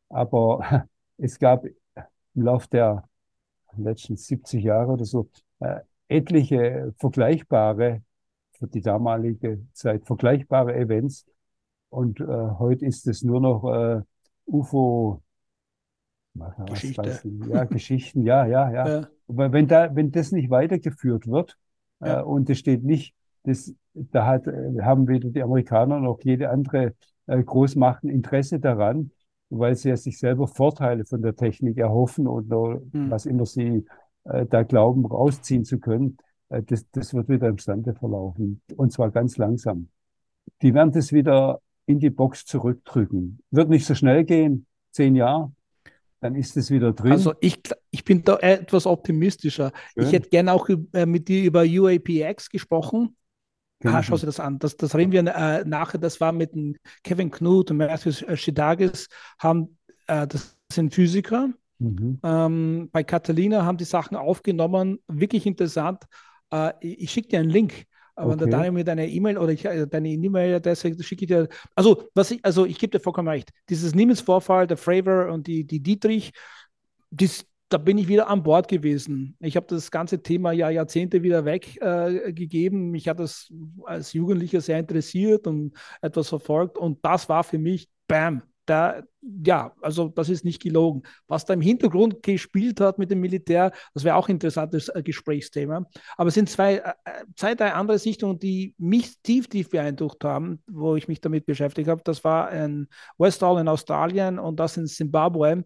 Aber 0.09 0.87
es 1.19 1.39
gab 1.39 1.65
im 1.65 2.43
Laufe 2.43 2.69
der 2.71 3.05
letzten 3.77 4.17
70 4.17 4.63
Jahre 4.63 4.93
oder 4.93 5.05
so 5.05 5.29
äh, 5.61 5.81
etliche 6.09 6.95
vergleichbare, 6.99 8.03
für 8.53 8.69
die 8.69 8.81
damalige 8.81 9.61
Zeit 9.73 10.07
vergleichbare 10.07 10.75
Events. 10.75 11.27
Und 11.89 12.21
äh, 12.21 12.25
heute 12.27 12.87
ist 12.87 13.07
es 13.07 13.23
nur 13.23 13.41
noch 13.41 13.65
äh, 13.73 14.03
UFO. 14.47 15.23
Geschichte. 16.67 17.21
Ja, 17.49 17.65
Geschichten, 17.65 18.23
ja, 18.23 18.45
ja, 18.47 18.71
ja. 18.71 18.89
ja. 18.89 19.09
Aber 19.29 19.53
wenn 19.53 19.69
da, 19.69 19.95
wenn 19.95 20.11
das 20.11 20.33
nicht 20.33 20.51
weitergeführt 20.51 21.29
wird 21.29 21.57
äh, 22.01 22.09
ja. 22.09 22.21
äh, 22.21 22.23
und 22.25 22.51
es 22.51 22.59
steht 22.59 22.83
nicht, 22.83 23.15
das, 23.45 23.73
da 23.95 24.27
hat, 24.27 24.47
äh, 24.49 24.81
haben 24.83 25.07
weder 25.07 25.31
die 25.31 25.43
Amerikaner 25.43 26.01
noch 26.01 26.21
jede 26.23 26.51
andere 26.51 26.95
äh, 27.27 27.43
Großmacht 27.43 28.05
ein 28.05 28.09
Interesse 28.09 28.59
daran, 28.59 29.13
weil 29.51 29.77
sie 29.77 29.91
ja 29.91 29.97
sich 29.97 30.19
selber 30.19 30.49
Vorteile 30.49 31.05
von 31.05 31.23
der 31.23 31.37
Technik 31.37 31.79
erhoffen 31.79 32.27
oder 32.27 32.81
hm. 32.93 33.11
was 33.11 33.27
immer 33.27 33.47
sie 33.47 33.85
da 34.25 34.63
glauben, 34.63 35.05
rausziehen 35.05 35.65
zu 35.65 35.79
können. 35.79 36.17
Äh, 36.49 36.63
das, 36.63 36.89
das 36.91 37.15
wird 37.15 37.29
wieder 37.29 37.49
im 37.49 37.59
Sande 37.59 37.95
verlaufen 37.95 38.61
und 38.77 38.93
zwar 38.93 39.11
ganz 39.11 39.37
langsam. 39.37 39.89
Die 40.63 40.75
werden 40.75 40.93
das 40.93 41.13
wieder 41.13 41.61
in 41.87 41.99
die 41.99 42.11
Box 42.11 42.45
zurückdrücken. 42.47 43.41
Wird 43.51 43.69
nicht 43.69 43.87
so 43.87 43.95
schnell 43.95 44.25
gehen, 44.25 44.67
zehn 44.91 45.17
Jahre, 45.17 45.53
dann 46.21 46.35
ist 46.35 46.57
es 46.57 46.71
wieder 46.71 46.93
drin. 46.93 47.13
Also 47.13 47.35
ich, 47.41 47.61
ich 47.91 48.05
bin 48.05 48.23
da 48.23 48.39
etwas 48.39 48.87
optimistischer. 48.87 49.73
Schön. 49.93 50.05
Ich 50.05 50.13
hätte 50.13 50.31
gerne 50.31 50.53
auch 50.53 50.69
äh, 50.69 51.07
mit 51.07 51.29
dir 51.29 51.45
über 51.45 51.63
UAPX 51.63 52.49
gesprochen. 52.49 53.17
Ah, 53.85 54.03
schau 54.03 54.17
dir 54.17 54.27
das 54.27 54.41
an. 54.41 54.59
Das, 54.59 54.79
das 54.79 54.95
reden 54.95 55.13
wir 55.13 55.21
äh, 55.27 55.65
nachher. 55.67 55.99
Das 55.99 56.19
war 56.19 56.33
mit 56.33 56.53
Kevin 57.03 57.31
Knut 57.31 57.71
und 57.71 57.77
Matthew 57.77 58.35
Shidagis. 58.35 59.09
Haben, 59.39 59.77
äh, 60.07 60.27
das 60.27 60.57
sind 60.73 60.95
Physiker. 60.95 61.51
Mhm. 61.79 62.21
Ähm, 62.23 62.89
bei 62.93 63.03
Catalina 63.05 63.65
haben 63.65 63.79
die 63.79 63.85
Sachen 63.85 64.17
aufgenommen. 64.17 64.99
Wirklich 65.09 65.47
interessant. 65.47 66.05
Äh, 66.53 66.73
ich, 66.81 67.03
ich 67.03 67.11
schicke 67.11 67.29
dir 67.29 67.41
einen 67.41 67.51
Link. 67.51 67.87
Aber 68.17 68.29
okay. 68.29 68.41
wenn 68.41 68.51
der 68.51 68.59
Daniel 68.59 68.73
mir 68.73 68.85
deine 68.85 69.09
E-Mail 69.09 69.39
oder 69.39 69.53
ich, 69.53 69.65
äh, 69.65 69.87
deine 69.87 70.11
E-Mail-Adresse 70.11 71.03
schicke 71.03 71.25
ich 71.25 71.29
dir. 71.29 71.49
Also, 71.75 72.09
was 72.15 72.31
ich, 72.31 72.45
also 72.45 72.65
ich 72.65 72.79
gebe 72.79 72.97
dir 72.97 73.01
vollkommen 73.03 73.29
recht. 73.29 73.51
Dieses 73.69 73.95
Niemens-Vorfall, 73.95 74.67
der 74.67 74.77
Fravor 74.77 75.33
und 75.33 75.47
die, 75.47 75.65
die 75.65 75.81
Dietrich, 75.81 76.33
das, 77.11 77.45
da 77.69 77.79
bin 77.79 77.99
ich 77.99 78.07
wieder 78.07 78.29
an 78.29 78.45
Bord 78.45 78.69
gewesen. 78.69 79.37
Ich 79.41 79.57
habe 79.57 79.67
das 79.69 79.91
ganze 79.91 80.23
Thema 80.23 80.53
ja 80.53 80.71
Jahrzehnte 80.71 81.25
wieder 81.25 81.45
weggegeben. 81.45 82.89
Äh, 82.89 82.91
Mich 82.91 83.09
hat 83.09 83.19
das 83.19 83.53
als 83.85 84.13
Jugendlicher 84.13 84.61
sehr 84.61 84.79
interessiert 84.79 85.49
und 85.49 85.73
etwas 86.01 86.29
verfolgt. 86.29 86.79
Und 86.79 87.05
das 87.05 87.29
war 87.29 87.43
für 87.43 87.59
mich, 87.59 87.89
bam, 88.07 88.43
da, 88.67 89.03
ja, 89.45 89.73
also 89.81 90.09
das 90.09 90.29
ist 90.29 90.45
nicht 90.45 90.63
gelogen. 90.63 91.03
Was 91.27 91.45
da 91.45 91.55
im 91.55 91.61
Hintergrund 91.61 92.23
gespielt 92.23 92.81
hat 92.81 92.99
mit 92.99 93.11
dem 93.11 93.21
Militär, 93.21 93.73
das 93.93 94.05
wäre 94.05 94.17
auch 94.17 94.29
ein 94.29 94.33
interessantes 94.33 94.89
äh, 94.89 95.03
Gesprächsthema. 95.03 95.87
Aber 96.17 96.29
es 96.29 96.35
sind 96.35 96.49
zwei, 96.49 96.77
äh, 96.77 96.93
äh, 97.05 97.25
zwei, 97.37 97.55
drei 97.55 97.73
andere 97.73 97.99
Sichtungen, 97.99 98.39
die 98.39 98.75
mich 98.79 99.21
tief, 99.23 99.49
tief 99.49 99.71
beeindruckt 99.71 100.25
haben, 100.25 100.63
wo 100.67 100.97
ich 100.97 101.09
mich 101.09 101.21
damit 101.21 101.47
beschäftigt 101.47 101.89
habe. 101.89 102.03
Das 102.05 102.25
war 102.25 102.51
in 102.53 102.89
Westall 103.19 103.61
in 103.61 103.69
Australien 103.69 104.39
und 104.39 104.59
das 104.61 104.77
in 104.77 104.87
Zimbabwe. 104.87 105.65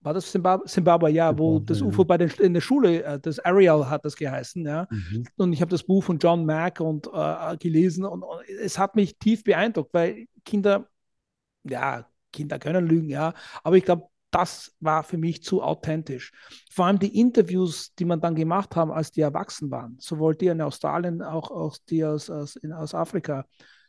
War 0.00 0.14
das 0.14 0.30
Zimbabwe? 0.30 0.66
Zimbabwe, 0.66 1.10
ja, 1.10 1.36
wo 1.36 1.58
das 1.58 1.82
UFO 1.82 2.04
bei 2.04 2.16
den, 2.16 2.30
in 2.38 2.54
der 2.54 2.60
Schule, 2.60 3.18
das 3.20 3.40
Ariel 3.40 3.86
hat 3.86 4.04
das 4.04 4.14
geheißen, 4.14 4.64
ja. 4.64 4.86
Mhm. 4.88 5.24
Und 5.36 5.52
ich 5.52 5.60
habe 5.60 5.70
das 5.70 5.82
Buch 5.82 6.04
von 6.04 6.18
John 6.18 6.46
Mack 6.46 6.78
und 6.78 7.08
äh, 7.12 7.56
gelesen 7.56 8.04
und, 8.04 8.22
und 8.22 8.48
es 8.62 8.78
hat 8.78 8.94
mich 8.94 9.18
tief 9.18 9.42
beeindruckt, 9.42 9.92
weil 9.92 10.26
Kinder 10.44 10.86
ja, 11.68 12.06
Kinder 12.32 12.58
können 12.58 12.86
lügen, 12.86 13.08
ja, 13.08 13.34
aber 13.62 13.76
ich 13.76 13.84
glaube, 13.84 14.08
das 14.30 14.74
war 14.80 15.02
für 15.02 15.16
mich 15.16 15.42
zu 15.42 15.62
authentisch. 15.62 16.32
Vor 16.70 16.86
allem 16.86 16.98
die 16.98 17.18
Interviews, 17.18 17.94
die 17.94 18.04
man 18.04 18.20
dann 18.20 18.34
gemacht 18.34 18.76
haben, 18.76 18.90
als 18.90 19.10
die 19.10 19.22
erwachsen 19.22 19.70
waren, 19.70 19.96
sowohl 19.98 20.34
die 20.34 20.48
in 20.48 20.60
Australien, 20.60 21.22
auch, 21.22 21.50
auch 21.50 21.76
die 21.88 22.04
aus, 22.04 22.28
aus, 22.28 22.56
in, 22.56 22.72
aus 22.72 22.94
Afrika, 22.94 23.46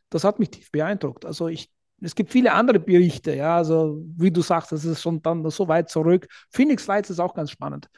das 0.10 0.24
hat 0.24 0.40
mich 0.40 0.52
tief 0.52 0.72
beeindruckt. 0.72 1.26
Also 1.26 1.48
ich, 1.48 1.70
es 2.02 2.16
gibt 2.16 2.32
viele 2.32 2.54
andere 2.54 2.80
Berichte, 2.80 3.36
ja, 3.36 3.58
also 3.58 4.02
wie 4.16 4.32
du 4.32 4.42
sagst, 4.42 4.72
das 4.72 4.86
ist 4.86 5.02
schon 5.02 5.22
dann 5.22 5.50
so 5.50 5.68
weit 5.68 5.90
zurück. 5.90 6.28
Phoenix 6.52 6.88
Lights 6.88 7.10
ist 7.10 7.20
auch 7.20 7.34
ganz 7.34 7.52
spannend. 7.52 7.90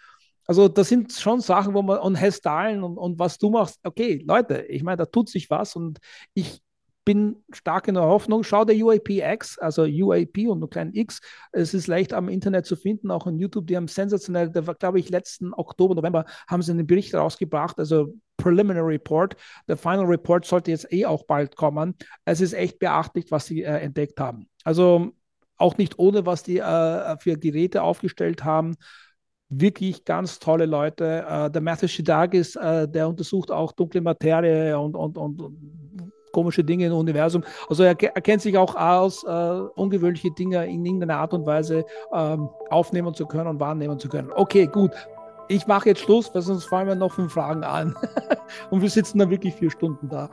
Also 0.48 0.68
das 0.68 0.90
sind 0.90 1.14
schon 1.14 1.42
Sachen, 1.42 1.76
wo 1.76 1.84
man, 1.84 2.00
und 2.00 2.16
Hestalen 2.16 2.84
und, 2.84 2.98
und 2.98 3.20
was 3.20 3.38
du 3.38 3.52
machst, 3.52 3.80
okay, 3.84 4.24
Leute, 4.26 4.62
ich 4.64 4.82
meine, 4.82 4.98
da 4.98 5.06
tut 5.06 5.30
sich 5.30 5.50
was 5.52 5.76
und 5.76 6.00
ich 6.34 6.64
bin 7.10 7.38
stark 7.51 7.88
in 7.88 7.95
der 7.95 8.03
Hoffnung. 8.03 8.43
Schau 8.43 8.66
der 8.66 8.76
UAP 8.78 9.10
X, 9.10 9.57
also 9.57 9.82
UAP 9.82 10.47
und 10.47 10.60
nur 10.60 10.70
klein 10.70 10.93
X. 10.93 11.22
Es 11.51 11.74
ist 11.74 11.88
leicht 11.88 12.14
am 12.14 12.30
Internet 12.30 12.68
zu 12.68 12.76
finden, 12.76 13.10
auch 13.10 13.26
on 13.26 13.39
YouTube. 13.39 13.66
Die 13.66 13.76
haben 13.76 13.88
sensationell, 13.88 14.51
da 14.51 14.68
war, 14.68 14.76
glaube 14.76 14.99
ich, 14.99 15.10
letzten 15.10 15.51
Oktober, 15.55 15.95
November 15.95 16.26
haben 16.47 16.62
sie 16.62 16.72
einen 16.72 16.86
Bericht 16.86 17.16
rausgebracht, 17.16 17.80
also 17.80 18.14
Preliminary 18.38 18.93
Report. 18.93 19.36
Der 19.68 19.76
Final 19.76 20.05
Report 20.05 20.45
sollte 20.45 20.70
jetzt 20.70 20.93
eh 20.93 21.07
auch 21.07 21.24
bald 21.24 21.55
kommen. 21.55 21.95
Es 22.26 22.41
ist 22.41 22.53
echt 22.53 22.78
beachtlich, 22.78 23.32
was 23.32 23.47
sie 23.47 23.64
äh, 23.64 23.80
entdeckt 23.80 24.20
haben. 24.20 24.47
Also 24.64 25.14
auch 25.57 25.80
nicht 25.80 25.97
ohne, 25.97 26.28
was 26.28 26.43
die 26.43 26.60
äh, 26.60 27.18
für 27.18 27.39
Geräte 27.39 27.82
aufgestellt 27.82 28.43
haben 28.43 28.76
wirklich 29.49 30.05
ganz 30.05 30.38
tolle 30.38 30.68
Leute. 30.68 31.26
Uh, 31.28 31.49
der 31.49 31.62
Matthew 31.62 31.88
Shidagis, 31.88 32.55
uh, 32.55 32.86
der 32.86 33.10
untersucht 33.10 33.49
auch 33.49 33.72
dunkle 33.72 33.99
Materie 33.99 34.80
und, 34.80 34.95
und, 34.95 35.18
und 35.18 35.41
komische 36.32 36.64
Dinge 36.64 36.88
im 36.88 36.94
Universum. 36.94 37.44
Also 37.70 37.84
er, 37.84 37.96
er 38.02 38.22
kennt 38.22 38.42
sich 38.42 38.58
auch 38.58 38.76
aus, 38.76 39.24
äh, 39.24 39.28
ungewöhnliche 39.76 40.32
Dinge 40.32 40.66
in 40.66 40.86
irgendeiner 40.86 41.18
Art 41.18 41.34
und 41.34 41.46
Weise 41.46 41.86
ähm, 42.14 42.50
aufnehmen 42.70 43.14
zu 43.14 43.26
können 43.26 43.48
und 43.48 43.60
wahrnehmen 43.60 44.00
zu 44.00 44.10
können. 44.10 44.30
Okay, 44.36 44.68
gut. 44.68 44.92
Ich 45.48 45.66
mache 45.66 45.90
jetzt 45.90 46.02
Schluss, 46.02 46.34
weil 46.34 46.44
sonst 46.44 46.66
fallen 46.66 46.88
wir 46.88 46.96
noch 46.96 47.14
fünf 47.14 47.34
Fragen 47.34 47.64
an. 47.64 47.96
und 48.70 48.82
wir 48.82 48.90
sitzen 48.90 49.18
dann 49.18 49.32
wirklich 49.32 49.56
vier 49.56 49.72
Stunden 49.72 50.08
da. 50.08 50.30